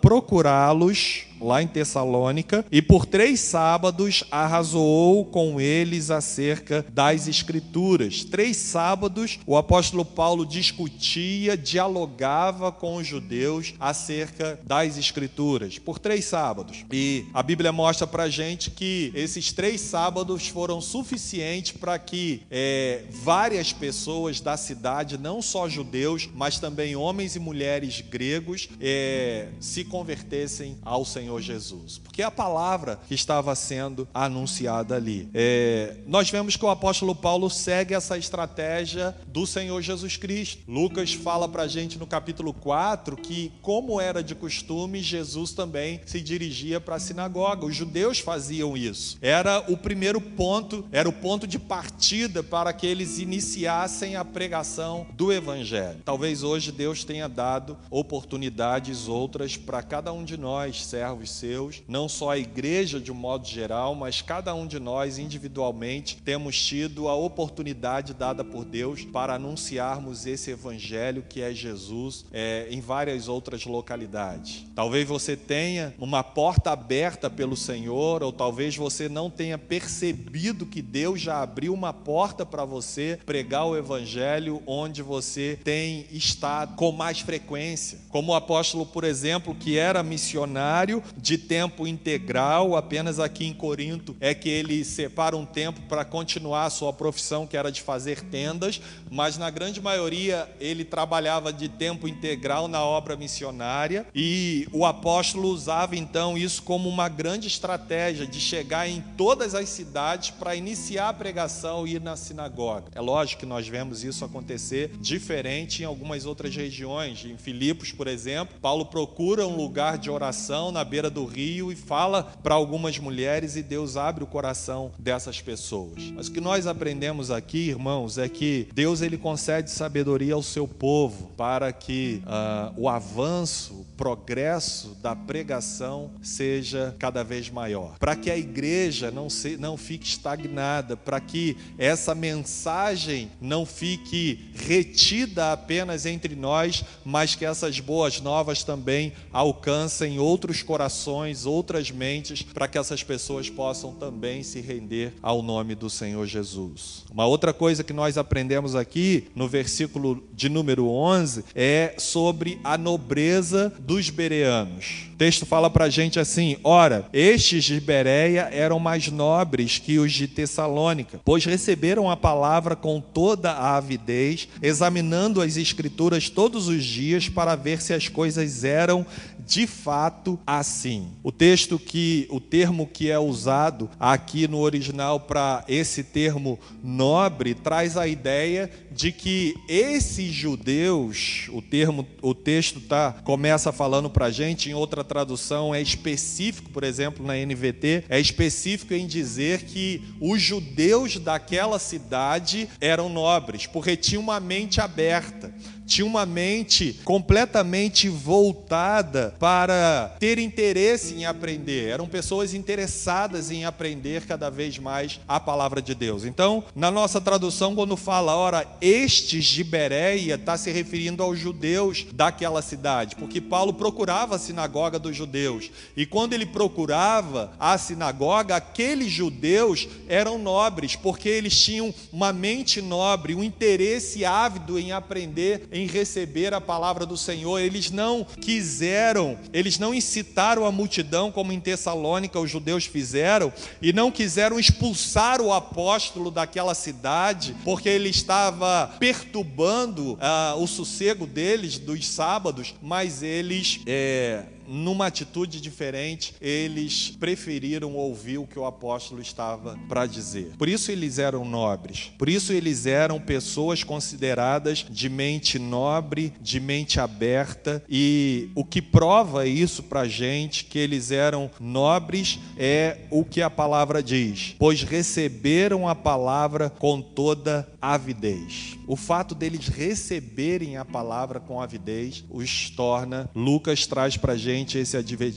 procurá-los 0.00 1.29
lá 1.40 1.62
em 1.62 1.66
Tessalônica, 1.66 2.64
e 2.70 2.82
por 2.82 3.06
três 3.06 3.40
sábados 3.40 4.24
arrazoou 4.30 5.24
com 5.24 5.60
eles 5.60 6.10
acerca 6.10 6.84
das 6.92 7.28
Escrituras. 7.28 8.24
Três 8.24 8.56
sábados 8.56 9.38
o 9.46 9.56
apóstolo 9.56 10.04
Paulo 10.04 10.44
discutia, 10.44 11.56
dialogava 11.56 12.70
com 12.70 12.96
os 12.96 13.06
judeus 13.06 13.74
acerca 13.78 14.58
das 14.64 14.98
Escrituras. 14.98 15.78
Por 15.78 15.98
três 15.98 16.24
sábados. 16.24 16.84
E 16.92 17.26
a 17.32 17.42
Bíblia 17.42 17.72
mostra 17.72 18.06
para 18.06 18.28
gente 18.28 18.70
que 18.70 19.12
esses 19.14 19.52
três 19.52 19.80
sábados 19.80 20.48
foram 20.48 20.80
suficientes 20.80 21.72
para 21.72 21.98
que 21.98 22.42
é, 22.50 23.04
várias 23.10 23.72
pessoas 23.72 24.40
da 24.40 24.56
cidade, 24.56 25.18
não 25.18 25.40
só 25.40 25.68
judeus, 25.68 26.28
mas 26.34 26.58
também 26.58 26.96
homens 26.96 27.36
e 27.36 27.38
mulheres 27.38 28.00
gregos, 28.00 28.68
é, 28.80 29.48
se 29.60 29.84
convertessem 29.84 30.76
ao 30.82 31.04
Senhor 31.04 31.29
Senhor 31.30 31.40
Jesus, 31.40 31.98
porque 31.98 32.22
é 32.22 32.24
a 32.24 32.30
palavra 32.30 32.98
que 33.06 33.14
estava 33.14 33.54
sendo 33.54 34.08
anunciada 34.12 34.96
ali. 34.96 35.28
É, 35.32 35.98
nós 36.06 36.28
vemos 36.28 36.56
que 36.56 36.64
o 36.64 36.68
apóstolo 36.68 37.14
Paulo 37.14 37.48
segue 37.48 37.94
essa 37.94 38.18
estratégia 38.18 39.16
do 39.28 39.46
Senhor 39.46 39.80
Jesus 39.80 40.16
Cristo. 40.16 40.62
Lucas 40.66 41.12
fala 41.12 41.48
para 41.48 41.62
a 41.62 41.68
gente 41.68 41.98
no 41.98 42.06
capítulo 42.06 42.52
4 42.52 43.16
que, 43.16 43.52
como 43.62 44.00
era 44.00 44.24
de 44.24 44.34
costume, 44.34 45.00
Jesus 45.00 45.52
também 45.52 46.00
se 46.04 46.20
dirigia 46.20 46.80
para 46.80 46.96
a 46.96 47.00
sinagoga. 47.00 47.64
Os 47.64 47.76
judeus 47.76 48.18
faziam 48.18 48.76
isso. 48.76 49.16
Era 49.22 49.64
o 49.68 49.76
primeiro 49.76 50.20
ponto, 50.20 50.84
era 50.90 51.08
o 51.08 51.12
ponto 51.12 51.46
de 51.46 51.60
partida 51.60 52.42
para 52.42 52.72
que 52.72 52.86
eles 52.88 53.20
iniciassem 53.20 54.16
a 54.16 54.24
pregação 54.24 55.06
do 55.12 55.32
Evangelho. 55.32 56.00
Talvez 56.04 56.42
hoje 56.42 56.72
Deus 56.72 57.04
tenha 57.04 57.28
dado 57.28 57.76
oportunidades 57.88 59.06
outras 59.06 59.56
para 59.56 59.80
cada 59.80 60.12
um 60.12 60.24
de 60.24 60.36
nós, 60.36 60.84
servos 60.84 61.19
seus, 61.28 61.82
não 61.86 62.08
só 62.08 62.30
a 62.30 62.38
igreja 62.38 62.98
de 62.98 63.12
um 63.12 63.14
modo 63.14 63.46
geral, 63.46 63.94
mas 63.94 64.22
cada 64.22 64.54
um 64.54 64.66
de 64.66 64.78
nós 64.78 65.18
individualmente 65.18 66.16
temos 66.24 66.60
tido 66.62 67.08
a 67.08 67.14
oportunidade 67.14 68.14
dada 68.14 68.44
por 68.44 68.64
Deus 68.64 69.04
para 69.04 69.34
anunciarmos 69.34 70.26
esse 70.26 70.50
evangelho 70.50 71.24
que 71.28 71.42
é 71.42 71.52
Jesus 71.52 72.24
é, 72.32 72.68
em 72.70 72.80
várias 72.80 73.28
outras 73.28 73.64
localidades. 73.66 74.64
Talvez 74.74 75.06
você 75.06 75.36
tenha 75.36 75.94
uma 75.98 76.22
porta 76.22 76.70
aberta 76.70 77.28
pelo 77.28 77.56
Senhor, 77.56 78.22
ou 78.22 78.32
talvez 78.32 78.76
você 78.76 79.08
não 79.08 79.28
tenha 79.28 79.58
percebido 79.58 80.64
que 80.64 80.80
Deus 80.80 81.20
já 81.20 81.42
abriu 81.42 81.74
uma 81.74 81.92
porta 81.92 82.46
para 82.46 82.64
você 82.64 83.18
pregar 83.26 83.66
o 83.66 83.76
evangelho 83.76 84.62
onde 84.66 85.02
você 85.02 85.58
tem 85.62 86.06
estado 86.10 86.76
com 86.76 86.92
mais 86.92 87.20
frequência. 87.20 87.98
Como 88.08 88.32
o 88.32 88.34
apóstolo, 88.34 88.86
por 88.86 89.04
exemplo, 89.04 89.54
que 89.54 89.76
era 89.76 90.02
missionário, 90.02 91.02
de 91.16 91.38
tempo 91.38 91.86
integral, 91.86 92.76
apenas 92.76 93.18
aqui 93.18 93.46
em 93.46 93.52
Corinto 93.52 94.16
é 94.20 94.34
que 94.34 94.48
ele 94.48 94.84
separa 94.84 95.36
um 95.36 95.46
tempo 95.46 95.80
para 95.82 96.04
continuar 96.04 96.66
a 96.66 96.70
sua 96.70 96.92
profissão, 96.92 97.46
que 97.46 97.56
era 97.56 97.70
de 97.70 97.82
fazer 97.82 98.22
tendas, 98.22 98.80
mas 99.10 99.36
na 99.36 99.50
grande 99.50 99.80
maioria 99.80 100.48
ele 100.60 100.84
trabalhava 100.84 101.52
de 101.52 101.68
tempo 101.68 102.06
integral 102.06 102.68
na 102.68 102.84
obra 102.84 103.16
missionária 103.16 104.06
e 104.14 104.68
o 104.72 104.84
apóstolo 104.84 105.48
usava 105.48 105.96
então 105.96 106.36
isso 106.36 106.62
como 106.62 106.88
uma 106.88 107.08
grande 107.08 107.48
estratégia 107.48 108.26
de 108.26 108.40
chegar 108.40 108.88
em 108.88 109.00
todas 109.16 109.54
as 109.54 109.68
cidades 109.68 110.30
para 110.30 110.54
iniciar 110.54 111.08
a 111.08 111.14
pregação 111.14 111.86
e 111.86 111.94
ir 111.94 112.00
na 112.00 112.16
sinagoga. 112.16 112.90
É 112.94 113.00
lógico 113.00 113.40
que 113.40 113.46
nós 113.46 113.66
vemos 113.66 114.04
isso 114.04 114.24
acontecer 114.24 114.90
diferente 115.00 115.82
em 115.82 115.86
algumas 115.86 116.26
outras 116.26 116.54
regiões. 116.54 117.24
Em 117.24 117.36
Filipos, 117.36 117.92
por 117.92 118.06
exemplo, 118.06 118.58
Paulo 118.60 118.86
procura 118.86 119.46
um 119.46 119.56
lugar 119.56 119.96
de 119.96 120.10
oração 120.10 120.70
na 120.70 120.84
beira 120.84 120.99
beira 121.00 121.08
do 121.08 121.24
rio 121.24 121.72
e 121.72 121.76
fala 121.76 122.22
para 122.42 122.54
algumas 122.54 122.98
mulheres 122.98 123.56
e 123.56 123.62
Deus 123.62 123.96
abre 123.96 124.22
o 124.22 124.26
coração 124.26 124.92
dessas 124.98 125.40
pessoas. 125.40 126.10
Mas 126.14 126.28
o 126.28 126.32
que 126.32 126.42
nós 126.42 126.66
aprendemos 126.66 127.30
aqui, 127.30 127.70
irmãos, 127.70 128.18
é 128.18 128.28
que 128.28 128.68
Deus 128.74 129.00
ele 129.00 129.16
concede 129.16 129.70
sabedoria 129.70 130.34
ao 130.34 130.42
seu 130.42 130.68
povo 130.68 131.30
para 131.38 131.72
que 131.72 132.22
uh, 132.26 132.74
o 132.76 132.86
avanço, 132.86 133.72
o 133.72 133.86
progresso 133.96 134.94
da 135.00 135.16
pregação 135.16 136.10
seja 136.22 136.94
cada 136.98 137.22
vez 137.22 137.48
maior, 137.48 137.96
para 137.98 138.14
que 138.14 138.30
a 138.30 138.36
igreja 138.36 139.10
não, 139.10 139.30
se, 139.30 139.56
não 139.56 139.78
fique 139.78 140.06
estagnada, 140.06 140.98
para 140.98 141.18
que 141.18 141.56
essa 141.78 142.14
mensagem 142.14 143.30
não 143.40 143.64
fique 143.64 144.50
retida 144.54 145.52
apenas 145.52 146.04
entre 146.04 146.36
nós, 146.36 146.84
mas 147.04 147.34
que 147.34 147.46
essas 147.46 147.80
boas 147.80 148.20
novas 148.20 148.62
também 148.62 149.14
alcancem 149.32 150.18
outros 150.18 150.62
corações 150.62 150.79
corações, 150.80 151.44
outras 151.44 151.90
mentes, 151.90 152.40
para 152.42 152.66
que 152.66 152.78
essas 152.78 153.02
pessoas 153.02 153.50
possam 153.50 153.92
também 153.92 154.42
se 154.42 154.62
render 154.62 155.12
ao 155.20 155.42
nome 155.42 155.74
do 155.74 155.90
Senhor 155.90 156.26
Jesus. 156.26 157.04
Uma 157.12 157.26
outra 157.26 157.52
coisa 157.52 157.84
que 157.84 157.92
nós 157.92 158.16
aprendemos 158.16 158.74
aqui 158.74 159.28
no 159.34 159.46
versículo 159.46 160.24
de 160.32 160.48
número 160.48 160.88
11 160.88 161.44
é 161.54 161.96
sobre 161.98 162.58
a 162.64 162.78
nobreza 162.78 163.70
dos 163.78 164.08
bereanos. 164.08 165.10
O 165.12 165.16
texto 165.18 165.44
fala 165.44 165.68
para 165.68 165.84
a 165.84 165.90
gente 165.90 166.18
assim: 166.18 166.56
ora, 166.64 167.06
estes 167.12 167.64
de 167.64 167.78
Bereia 167.78 168.48
eram 168.50 168.78
mais 168.78 169.08
nobres 169.08 169.78
que 169.78 169.98
os 169.98 170.12
de 170.12 170.26
Tessalônica, 170.26 171.20
pois 171.22 171.44
receberam 171.44 172.10
a 172.10 172.16
palavra 172.16 172.74
com 172.74 173.02
toda 173.02 173.50
a 173.52 173.76
avidez, 173.76 174.48
examinando 174.62 175.42
as 175.42 175.58
Escrituras 175.58 176.30
todos 176.30 176.68
os 176.68 176.82
dias 176.82 177.28
para 177.28 177.54
ver 177.54 177.82
se 177.82 177.92
as 177.92 178.08
coisas 178.08 178.64
eram 178.64 179.04
de 179.46 179.66
fato 179.66 180.38
assim. 180.46 181.08
O 181.22 181.32
texto 181.32 181.78
que 181.78 182.26
o 182.30 182.40
termo 182.40 182.86
que 182.86 183.10
é 183.10 183.18
usado 183.18 183.90
aqui 183.98 184.46
no 184.46 184.58
original 184.58 185.20
para 185.20 185.64
esse 185.68 186.02
termo 186.02 186.58
nobre 186.82 187.54
traz 187.54 187.96
a 187.96 188.06
ideia 188.06 188.70
de 188.90 189.12
que 189.12 189.54
esses 189.68 190.32
judeus, 190.32 191.48
o 191.52 191.62
termo, 191.62 192.06
o 192.20 192.34
texto 192.34 192.80
tá 192.80 193.12
começa 193.24 193.72
falando 193.72 194.10
para 194.10 194.30
gente, 194.30 194.68
em 194.68 194.74
outra 194.74 195.04
tradução 195.04 195.74
é 195.74 195.80
específico, 195.80 196.70
por 196.70 196.84
exemplo, 196.84 197.24
na 197.24 197.34
NVT, 197.34 198.04
é 198.08 198.20
específico 198.20 198.94
em 198.94 199.06
dizer 199.06 199.62
que 199.62 200.02
os 200.20 200.40
judeus 200.40 201.18
daquela 201.18 201.78
cidade 201.78 202.68
eram 202.80 203.08
nobres, 203.08 203.66
porque 203.66 203.96
tinham 203.96 204.22
uma 204.22 204.40
mente 204.40 204.80
aberta 204.80 205.52
tinha 205.90 206.06
uma 206.06 206.24
mente 206.24 207.00
completamente 207.04 208.08
voltada 208.08 209.34
para 209.40 210.14
ter 210.20 210.38
interesse 210.38 211.14
em 211.14 211.26
aprender. 211.26 211.88
Eram 211.88 212.06
pessoas 212.06 212.54
interessadas 212.54 213.50
em 213.50 213.64
aprender 213.64 214.24
cada 214.24 214.48
vez 214.48 214.78
mais 214.78 215.18
a 215.26 215.40
palavra 215.40 215.82
de 215.82 215.92
Deus. 215.92 216.24
Então, 216.24 216.62
na 216.76 216.92
nossa 216.92 217.20
tradução, 217.20 217.74
quando 217.74 217.96
fala, 217.96 218.36
ora, 218.36 218.64
estes 218.80 219.44
de 219.44 219.64
Bereia, 219.64 220.36
está 220.36 220.56
se 220.56 220.70
referindo 220.70 221.24
aos 221.24 221.36
judeus 221.40 222.06
daquela 222.12 222.62
cidade, 222.62 223.16
porque 223.16 223.40
Paulo 223.40 223.74
procurava 223.74 224.36
a 224.36 224.38
sinagoga 224.38 224.96
dos 224.96 225.16
judeus. 225.16 225.72
E 225.96 226.06
quando 226.06 226.34
ele 226.34 226.46
procurava 226.46 227.52
a 227.58 227.76
sinagoga, 227.76 228.54
aqueles 228.54 229.10
judeus 229.10 229.88
eram 230.08 230.38
nobres, 230.38 230.94
porque 230.94 231.28
eles 231.28 231.60
tinham 231.60 231.92
uma 232.12 232.32
mente 232.32 232.80
nobre, 232.80 233.34
um 233.34 233.42
interesse 233.42 234.24
ávido 234.24 234.78
em 234.78 234.92
aprender, 234.92 235.68
em 235.72 235.79
receber 235.86 236.54
a 236.54 236.60
palavra 236.60 237.04
do 237.06 237.16
Senhor. 237.16 237.58
Eles 237.58 237.90
não 237.90 238.24
quiseram, 238.24 239.38
eles 239.52 239.78
não 239.78 239.94
incitaram 239.94 240.64
a 240.64 240.72
multidão 240.72 241.30
como 241.30 241.52
em 241.52 241.60
Tessalônica 241.60 242.38
os 242.38 242.50
judeus 242.50 242.84
fizeram 242.84 243.52
e 243.80 243.92
não 243.92 244.10
quiseram 244.10 244.58
expulsar 244.58 245.40
o 245.40 245.52
apóstolo 245.52 246.30
daquela 246.30 246.74
cidade 246.74 247.54
porque 247.64 247.88
ele 247.88 248.08
estava 248.08 248.94
perturbando 248.98 250.14
uh, 250.14 250.62
o 250.62 250.66
sossego 250.66 251.26
deles 251.26 251.78
dos 251.78 252.06
sábados, 252.06 252.74
mas 252.82 253.22
eles 253.22 253.80
é, 253.86 254.44
numa 254.70 255.06
atitude 255.06 255.60
diferente, 255.60 256.34
eles 256.40 257.10
preferiram 257.18 257.96
ouvir 257.96 258.38
o 258.38 258.46
que 258.46 258.58
o 258.58 258.64
apóstolo 258.64 259.20
estava 259.20 259.76
para 259.88 260.06
dizer. 260.06 260.52
Por 260.56 260.68
isso 260.68 260.92
eles 260.92 261.18
eram 261.18 261.44
nobres, 261.44 262.12
por 262.16 262.28
isso 262.28 262.52
eles 262.52 262.86
eram 262.86 263.20
pessoas 263.20 263.82
consideradas 263.82 264.86
de 264.88 265.08
mente 265.08 265.58
nobre, 265.58 266.32
de 266.40 266.60
mente 266.60 267.00
aberta, 267.00 267.82
e 267.88 268.50
o 268.54 268.64
que 268.64 268.80
prova 268.80 269.46
isso 269.46 269.82
para 269.82 270.02
a 270.02 270.08
gente, 270.08 270.64
que 270.64 270.78
eles 270.78 271.10
eram 271.10 271.50
nobres, 271.58 272.38
é 272.56 272.98
o 273.10 273.24
que 273.24 273.42
a 273.42 273.50
palavra 273.50 274.02
diz: 274.02 274.54
pois 274.58 274.82
receberam 274.82 275.88
a 275.88 275.94
palavra 275.94 276.70
com 276.70 277.02
toda 277.02 277.68
avidez. 277.82 278.78
O 278.90 278.96
fato 278.96 279.36
deles 279.36 279.68
receberem 279.68 280.76
a 280.76 280.84
palavra 280.84 281.38
com 281.38 281.62
avidez 281.62 282.24
os 282.28 282.70
torna, 282.70 283.30
Lucas 283.36 283.86
traz 283.86 284.16
para 284.16 284.36
gente 284.36 284.78
esse 284.78 284.96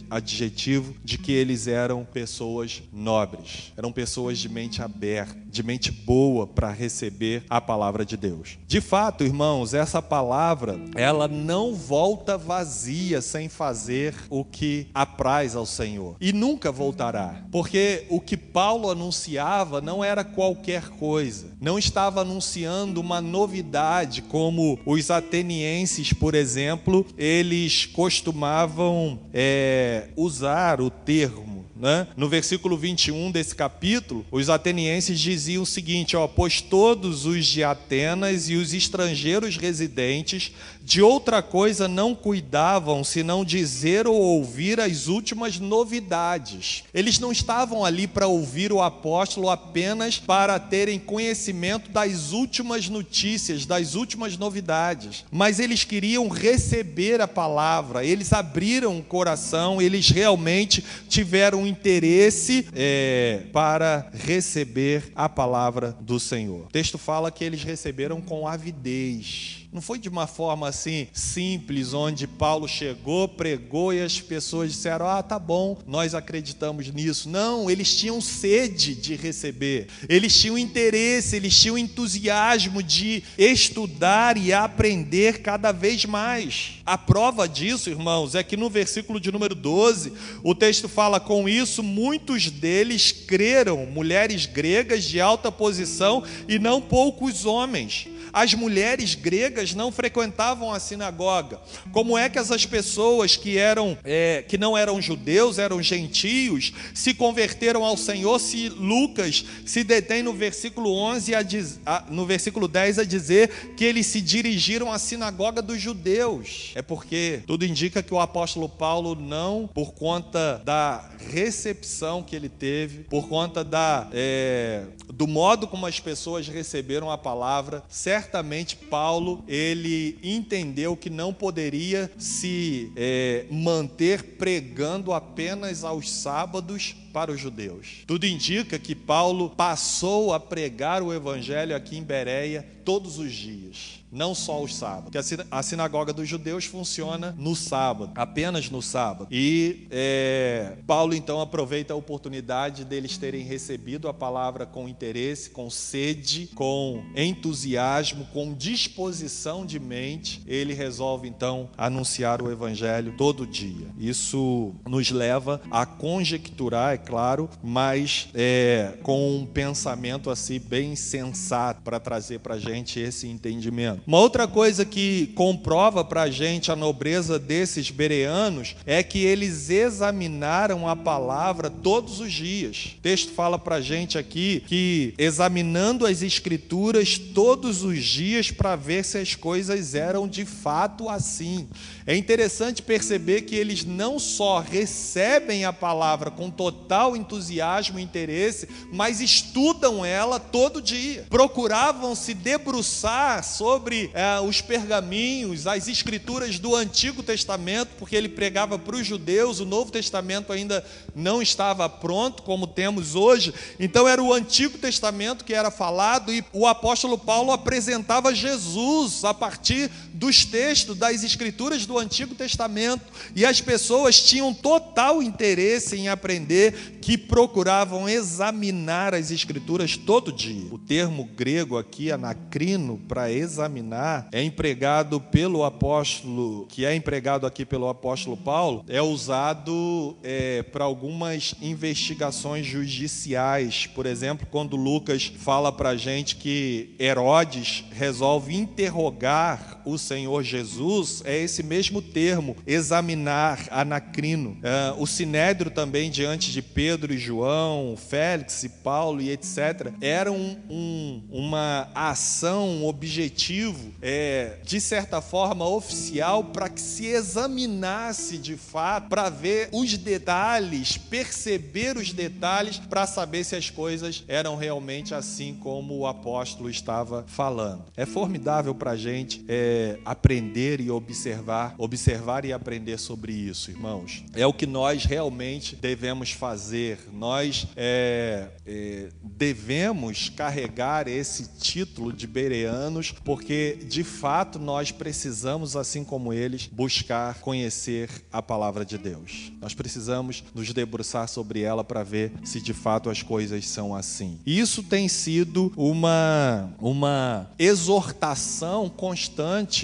adjetivo 0.09 0.95
de 1.03 1.19
que 1.19 1.31
eles 1.31 1.67
eram 1.67 2.03
pessoas 2.03 2.81
nobres, 2.91 3.71
eram 3.77 3.91
pessoas 3.91 4.39
de 4.39 4.49
mente 4.49 4.81
aberta, 4.81 5.37
de 5.53 5.61
mente 5.61 5.91
boa 5.91 6.47
para 6.47 6.71
receber 6.71 7.43
a 7.47 7.61
palavra 7.61 8.03
de 8.03 8.17
Deus. 8.17 8.57
De 8.67 8.81
fato, 8.81 9.23
irmãos, 9.23 9.75
essa 9.75 10.01
palavra, 10.01 10.79
ela 10.95 11.27
não 11.27 11.75
volta 11.75 12.37
vazia 12.37 13.21
sem 13.21 13.47
fazer 13.47 14.15
o 14.31 14.43
que 14.43 14.87
apraz 14.93 15.55
ao 15.55 15.65
Senhor. 15.65 16.15
E 16.19 16.33
nunca 16.33 16.71
voltará, 16.71 17.45
porque 17.51 18.05
o 18.09 18.19
que 18.19 18.35
Paulo 18.35 18.89
anunciava 18.89 19.79
não 19.79 20.03
era 20.03 20.23
qualquer 20.23 20.89
coisa, 20.89 21.51
não 21.61 21.77
estava 21.77 22.21
anunciando 22.21 22.99
uma 22.99 23.21
novidade 23.21 24.23
como 24.23 24.79
os 24.85 25.11
atenienses, 25.11 26.11
por 26.13 26.33
exemplo, 26.33 27.05
eles 27.15 27.85
costumavam 27.85 29.19
é, 29.31 30.09
usar 30.15 30.81
o 30.81 30.89
termo 30.89 31.52
né? 31.83 32.07
No 32.15 32.29
versículo 32.29 32.77
21 32.77 33.29
desse 33.29 33.53
capítulo, 33.53 34.25
os 34.31 34.49
atenienses 34.49 35.19
diziam 35.19 35.63
o 35.63 35.65
seguinte: 35.65 36.15
ó, 36.15 36.29
pois 36.29 36.61
todos 36.61 37.25
os 37.25 37.45
de 37.45 37.61
Atenas 37.61 38.47
e 38.47 38.55
os 38.55 38.73
estrangeiros 38.73 39.57
residentes 39.57 40.53
de 40.83 41.01
outra 41.01 41.41
coisa 41.41 41.87
não 41.87 42.13
cuidavam 42.13 43.05
senão 43.05 43.45
dizer 43.45 44.05
ou 44.05 44.15
ouvir 44.15 44.81
as 44.81 45.07
últimas 45.07 45.57
novidades. 45.57 46.83
Eles 46.93 47.19
não 47.19 47.31
estavam 47.31 47.85
ali 47.85 48.05
para 48.05 48.27
ouvir 48.27 48.73
o 48.73 48.81
apóstolo 48.81 49.49
apenas 49.49 50.19
para 50.19 50.59
terem 50.59 50.99
conhecimento 50.99 51.89
das 51.89 52.33
últimas 52.33 52.89
notícias, 52.89 53.65
das 53.65 53.95
últimas 53.95 54.37
novidades, 54.37 55.23
mas 55.31 55.57
eles 55.59 55.85
queriam 55.85 56.27
receber 56.27 57.21
a 57.21 57.27
palavra, 57.27 58.03
eles 58.03 58.33
abriram 58.33 58.99
o 58.99 59.03
coração, 59.03 59.81
eles 59.81 60.09
realmente 60.09 60.83
tiveram 61.07 61.65
interesse 61.65 62.67
é, 62.73 63.43
para 63.53 64.11
receber 64.13 65.11
a 65.15 65.29
palavra 65.29 65.95
do 66.01 66.19
Senhor. 66.19 66.65
O 66.65 66.71
texto 66.71 66.97
fala 66.97 67.31
que 67.31 67.43
eles 67.43 67.63
receberam 67.63 68.19
com 68.19 68.45
avidez. 68.45 69.62
Não 69.73 69.81
foi 69.81 69.97
de 69.97 70.07
uma 70.07 70.27
forma 70.27 70.67
assim 70.67 71.07
simples, 71.11 71.95
onde 71.95 72.27
Paulo 72.27 72.67
chegou, 72.67 73.27
pregou 73.27 73.91
e 73.91 74.03
as 74.03 74.21
pessoas 74.21 74.71
disseram: 74.71 75.07
Ah, 75.07 75.23
tá 75.23 75.39
bom, 75.39 75.79
nós 75.87 76.13
acreditamos 76.13 76.87
nisso. 76.91 77.27
Não, 77.27 77.71
eles 77.71 77.95
tinham 77.95 78.21
sede 78.21 78.93
de 78.93 79.15
receber, 79.15 79.87
eles 80.07 80.39
tinham 80.39 80.59
interesse, 80.59 81.35
eles 81.35 81.59
tinham 81.59 81.75
entusiasmo 81.75 82.83
de 82.83 83.23
estudar 83.35 84.37
e 84.37 84.53
aprender 84.53 85.41
cada 85.41 85.71
vez 85.71 86.05
mais. 86.05 86.73
A 86.85 86.95
prova 86.95 87.49
disso, 87.49 87.89
irmãos, 87.89 88.35
é 88.35 88.43
que 88.43 88.55
no 88.55 88.69
versículo 88.69 89.19
de 89.19 89.31
número 89.31 89.55
12, 89.55 90.13
o 90.43 90.53
texto 90.53 90.87
fala: 90.87 91.19
Com 91.19 91.49
isso, 91.49 91.81
muitos 91.81 92.51
deles 92.51 93.11
creram, 93.11 93.87
mulheres 93.87 94.45
gregas 94.45 95.03
de 95.03 95.19
alta 95.19 95.51
posição 95.51 96.23
e 96.47 96.59
não 96.59 96.79
poucos 96.79 97.43
homens. 97.43 98.07
As 98.33 98.55
mulheres 98.55 99.13
gregas 99.13 99.75
não 99.75 99.91
frequentavam 99.91 100.73
a 100.73 100.79
sinagoga. 100.79 101.59
Como 101.91 102.17
é 102.17 102.27
que 102.27 102.39
essas 102.39 102.65
pessoas 102.65 103.37
que 103.37 103.59
eram 103.59 103.95
é, 104.03 104.43
que 104.47 104.57
não 104.57 104.75
eram 104.75 104.99
judeus, 104.99 105.59
eram 105.59 105.81
gentios, 105.83 106.73
se 106.95 107.13
converteram 107.13 107.83
ao 107.83 107.95
Senhor? 107.95 108.39
Se 108.39 108.69
Lucas 108.69 109.45
se 109.65 109.83
detém 109.83 110.23
no 110.23 110.33
versículo 110.33 110.91
11 110.91 111.35
a, 111.35 111.45
a, 111.85 112.05
no 112.09 112.25
versículo 112.25 112.67
10 112.67 112.99
a 112.99 113.03
dizer 113.03 113.73
que 113.77 113.85
eles 113.85 114.07
se 114.07 114.19
dirigiram 114.19 114.91
à 114.91 114.97
sinagoga 114.97 115.61
dos 115.61 115.79
judeus. 115.79 116.71
É 116.73 116.81
porque 116.81 117.43
tudo 117.45 117.65
indica 117.65 118.01
que 118.01 118.13
o 118.13 118.19
apóstolo 118.19 118.67
Paulo 118.67 119.15
não, 119.15 119.69
por 119.71 119.93
conta 119.93 120.59
da 120.65 121.07
recepção 121.31 122.23
que 122.23 122.35
ele 122.35 122.49
teve, 122.49 123.03
por 123.03 123.27
conta 123.27 123.63
da 123.63 124.07
é, 124.11 124.85
do 125.13 125.27
modo 125.27 125.67
como 125.67 125.85
as 125.85 125.99
pessoas 125.99 126.47
receberam 126.47 127.11
a 127.11 127.17
palavra, 127.17 127.83
certamente 128.23 128.77
Paulo 128.77 129.43
ele 129.47 130.17
entendeu 130.23 130.95
que 130.95 131.09
não 131.09 131.33
poderia 131.33 132.09
se 132.17 132.91
é, 132.95 133.45
manter 133.51 134.23
pregando 134.37 135.11
apenas 135.11 135.83
aos 135.83 136.09
sábados 136.09 136.95
para 137.11 137.31
os 137.31 137.39
judeus. 137.39 138.03
Tudo 138.07 138.25
indica 138.25 138.79
que 138.79 138.95
Paulo 138.95 139.49
passou 139.49 140.33
a 140.33 140.39
pregar 140.39 141.03
o 141.03 141.13
evangelho 141.13 141.75
aqui 141.75 141.97
em 141.97 142.03
Bereia 142.03 142.65
todos 142.85 143.19
os 143.19 143.31
dias 143.31 144.02
não 144.13 144.35
só 144.35 144.61
os 144.61 144.75
sábados. 144.75 145.11
Porque 145.11 145.45
a 145.51 145.63
sinagoga 145.63 146.13
dos 146.13 146.29
judeus 146.29 146.65
funciona 146.65 147.35
no 147.37 147.55
sábado, 147.55 148.11
apenas 148.15 148.69
no 148.69 148.81
sábado. 148.81 149.27
E 149.31 149.87
é, 149.89 150.77
Paulo 150.85 151.13
então 151.13 151.41
aproveita 151.41 151.93
a 151.93 151.97
oportunidade 151.97 152.85
deles 152.85 153.17
terem 153.17 153.43
recebido 153.43 154.07
a 154.07 154.13
palavra 154.13 154.65
com 154.65 154.87
interesse, 154.87 155.49
com 155.49 155.69
sede, 155.69 156.49
com 156.53 157.03
entusiasmo, 157.15 158.25
com 158.31 158.53
disposição 158.53 159.65
de 159.65 159.79
mente. 159.79 160.41
Ele 160.45 160.73
resolve 160.73 161.27
então 161.27 161.69
anunciar 161.77 162.41
o 162.41 162.51
evangelho 162.51 163.15
todo 163.17 163.47
dia. 163.47 163.87
Isso 163.97 164.73
nos 164.87 165.09
leva 165.09 165.61
a 165.71 165.85
conjecturar, 165.85 166.93
é 166.93 166.97
claro, 166.97 167.49
mas 167.63 168.29
é, 168.33 168.97
com 169.01 169.37
um 169.37 169.45
pensamento 169.45 170.29
assim 170.29 170.59
bem 170.59 170.95
sensato 170.95 171.81
para 171.81 171.99
trazer 171.99 172.39
para 172.39 172.55
a 172.55 172.59
gente 172.59 172.99
esse 172.99 173.27
entendimento. 173.27 174.02
Uma 174.05 174.19
outra 174.19 174.45
coisa 174.47 174.83
que 174.83 175.27
comprova 175.27 176.03
para 176.03 176.23
a 176.23 176.29
gente 176.29 176.69
a 176.69 176.75
nobreza 176.75 177.39
desses 177.39 177.89
bereanos 177.89 178.75
é 178.85 179.01
que 179.01 179.19
eles 179.19 179.69
examinaram 179.69 180.89
a 180.89 180.95
palavra 180.95 181.69
todos 181.69 182.19
os 182.19 182.33
dias. 182.33 182.95
O 182.97 183.01
texto 183.01 183.31
fala 183.31 183.57
para 183.57 183.75
a 183.75 183.81
gente 183.81 184.17
aqui 184.17 184.61
que 184.67 185.13
examinando 185.17 186.05
as 186.05 186.21
escrituras 186.21 187.17
todos 187.17 187.83
os 187.83 188.03
dias 188.03 188.51
para 188.51 188.75
ver 188.75 189.05
se 189.05 189.17
as 189.17 189.35
coisas 189.35 189.95
eram 189.95 190.27
de 190.27 190.43
fato 190.43 191.07
assim. 191.07 191.69
É 192.05 192.13
interessante 192.13 192.81
perceber 192.81 193.43
que 193.43 193.55
eles 193.55 193.85
não 193.85 194.19
só 194.19 194.59
recebem 194.59 195.63
a 195.63 195.71
palavra 195.71 196.29
com 196.29 196.49
total 196.49 197.15
entusiasmo 197.15 197.97
e 197.97 198.03
interesse, 198.03 198.67
mas 198.91 199.21
estudam 199.21 200.03
ela 200.03 200.41
todo 200.41 200.81
dia. 200.81 201.25
Procuravam 201.29 202.13
se 202.13 202.33
debruçar 202.33 203.41
sobre 203.45 203.92
é, 204.13 204.39
os 204.39 204.61
pergaminhos, 204.61 205.67
as 205.67 205.87
escrituras 205.87 206.59
do 206.59 206.75
Antigo 206.75 207.23
Testamento, 207.23 207.91
porque 207.97 208.15
ele 208.15 208.29
pregava 208.29 208.77
para 208.77 208.95
os 208.95 209.05
judeus, 209.05 209.59
o 209.59 209.65
Novo 209.65 209.91
Testamento 209.91 210.51
ainda 210.51 210.85
não 211.15 211.41
estava 211.41 211.87
pronto, 211.87 212.43
como 212.43 212.67
temos 212.67 213.15
hoje. 213.15 213.53
Então 213.79 214.07
era 214.07 214.21
o 214.21 214.33
Antigo 214.33 214.77
Testamento 214.77 215.45
que 215.45 215.53
era 215.53 215.71
falado 215.71 216.33
e 216.33 216.43
o 216.51 216.67
apóstolo 216.67 217.17
Paulo 217.17 217.51
apresentava 217.51 218.33
Jesus 218.33 219.23
a 219.23 219.33
partir 219.33 219.89
dos 220.23 220.45
textos, 220.45 220.95
das 220.95 221.21
escrituras 221.21 221.85
do 221.85 221.99
Antigo 221.99 222.33
Testamento. 222.33 223.03
E 223.35 223.45
as 223.45 223.59
pessoas 223.59 224.21
tinham 224.21 224.53
total 224.53 225.21
interesse 225.21 225.97
em 225.97 226.07
aprender, 226.07 226.97
que 227.01 227.17
procuravam 227.17 228.07
examinar 228.07 229.13
as 229.13 229.31
escrituras 229.31 229.97
todo 229.97 230.31
dia. 230.31 230.73
O 230.73 230.77
termo 230.77 231.25
grego 231.25 231.77
aqui, 231.77 232.09
anacrino, 232.09 232.97
para 233.05 233.29
examinar, 233.29 234.29
é 234.31 234.41
empregado 234.41 235.19
pelo 235.19 235.65
apóstolo, 235.65 236.67
que 236.69 236.85
é 236.85 236.95
empregado 236.95 237.45
aqui 237.45 237.65
pelo 237.65 237.89
apóstolo 237.89 238.37
Paulo, 238.37 238.85
é 238.87 239.01
usado 239.01 240.15
é, 240.23 240.63
para 240.63 240.85
algumas 240.85 241.53
investigações 241.61 242.65
judiciais. 242.65 243.87
Por 243.87 244.05
exemplo, 244.05 244.47
quando 244.49 244.77
Lucas 244.77 245.29
fala 245.39 245.69
para 245.69 245.89
a 245.89 245.97
gente 245.97 246.37
que 246.37 246.95
Herodes 246.97 247.83
resolve 247.91 248.55
interrogar 248.55 249.81
o 249.85 249.97
Senhor 250.13 250.43
Jesus, 250.43 251.23
é 251.25 251.35
esse 251.39 251.63
mesmo 251.63 251.99
termo, 251.99 252.55
examinar, 252.67 253.67
anacrino. 253.71 254.51
Uh, 254.51 255.01
o 255.01 255.07
sinédrio 255.07 255.71
também, 255.71 256.11
diante 256.11 256.51
de 256.51 256.61
Pedro 256.61 257.11
e 257.11 257.17
João, 257.17 257.97
Félix 257.97 258.63
e 258.63 258.69
Paulo 258.69 259.19
e 259.19 259.31
etc., 259.31 259.91
era 259.99 260.31
um, 260.31 260.55
um, 260.69 261.23
uma 261.31 261.89
ação, 261.95 262.69
um 262.69 262.85
objetivo, 262.85 263.91
é, 264.03 264.57
de 264.63 264.79
certa 264.79 265.19
forma, 265.19 265.67
oficial, 265.67 266.43
para 266.43 266.69
que 266.69 266.81
se 266.81 267.07
examinasse 267.07 268.37
de 268.37 268.55
fato, 268.55 269.09
para 269.09 269.29
ver 269.29 269.69
os 269.71 269.97
detalhes, 269.97 270.95
perceber 270.95 271.97
os 271.97 272.13
detalhes, 272.13 272.77
para 272.77 273.07
saber 273.07 273.43
se 273.43 273.55
as 273.55 273.71
coisas 273.71 274.23
eram 274.27 274.55
realmente 274.55 275.15
assim 275.15 275.55
como 275.55 275.97
o 275.97 276.05
apóstolo 276.05 276.69
estava 276.69 277.23
falando. 277.25 277.85
É 277.97 278.05
formidável 278.05 278.75
para 278.75 278.91
a 278.91 278.95
gente. 278.95 279.43
É, 279.47 279.92
aprender 280.05 280.79
e 280.79 280.89
observar, 280.89 281.75
observar 281.77 282.45
e 282.45 282.53
aprender 282.53 282.97
sobre 282.97 283.33
isso, 283.33 283.71
irmãos. 283.71 284.23
É 284.33 284.45
o 284.45 284.53
que 284.53 284.65
nós 284.65 285.05
realmente 285.05 285.75
devemos 285.75 286.31
fazer. 286.31 286.99
Nós 287.11 287.67
é, 287.75 288.49
é, 288.65 289.09
devemos 289.21 290.29
carregar 290.29 291.07
esse 291.07 291.57
título 291.57 292.11
de 292.13 292.27
bereanos, 292.27 293.11
porque 293.23 293.79
de 293.87 294.03
fato 294.03 294.59
nós 294.59 294.91
precisamos, 294.91 295.75
assim 295.75 296.03
como 296.03 296.33
eles, 296.33 296.67
buscar 296.67 297.39
conhecer 297.39 298.09
a 298.31 298.41
palavra 298.41 298.85
de 298.85 298.97
Deus. 298.97 299.51
Nós 299.61 299.73
precisamos 299.73 300.43
nos 300.53 300.71
debruçar 300.73 301.27
sobre 301.27 301.61
ela 301.61 301.83
para 301.83 302.03
ver 302.03 302.31
se 302.43 302.61
de 302.61 302.73
fato 302.73 303.09
as 303.09 303.21
coisas 303.21 303.67
são 303.67 303.95
assim. 303.95 304.39
Isso 304.45 304.83
tem 304.83 305.07
sido 305.07 305.71
uma, 305.75 306.73
uma 306.79 307.49
exortação 307.57 308.89
constante 308.89 309.82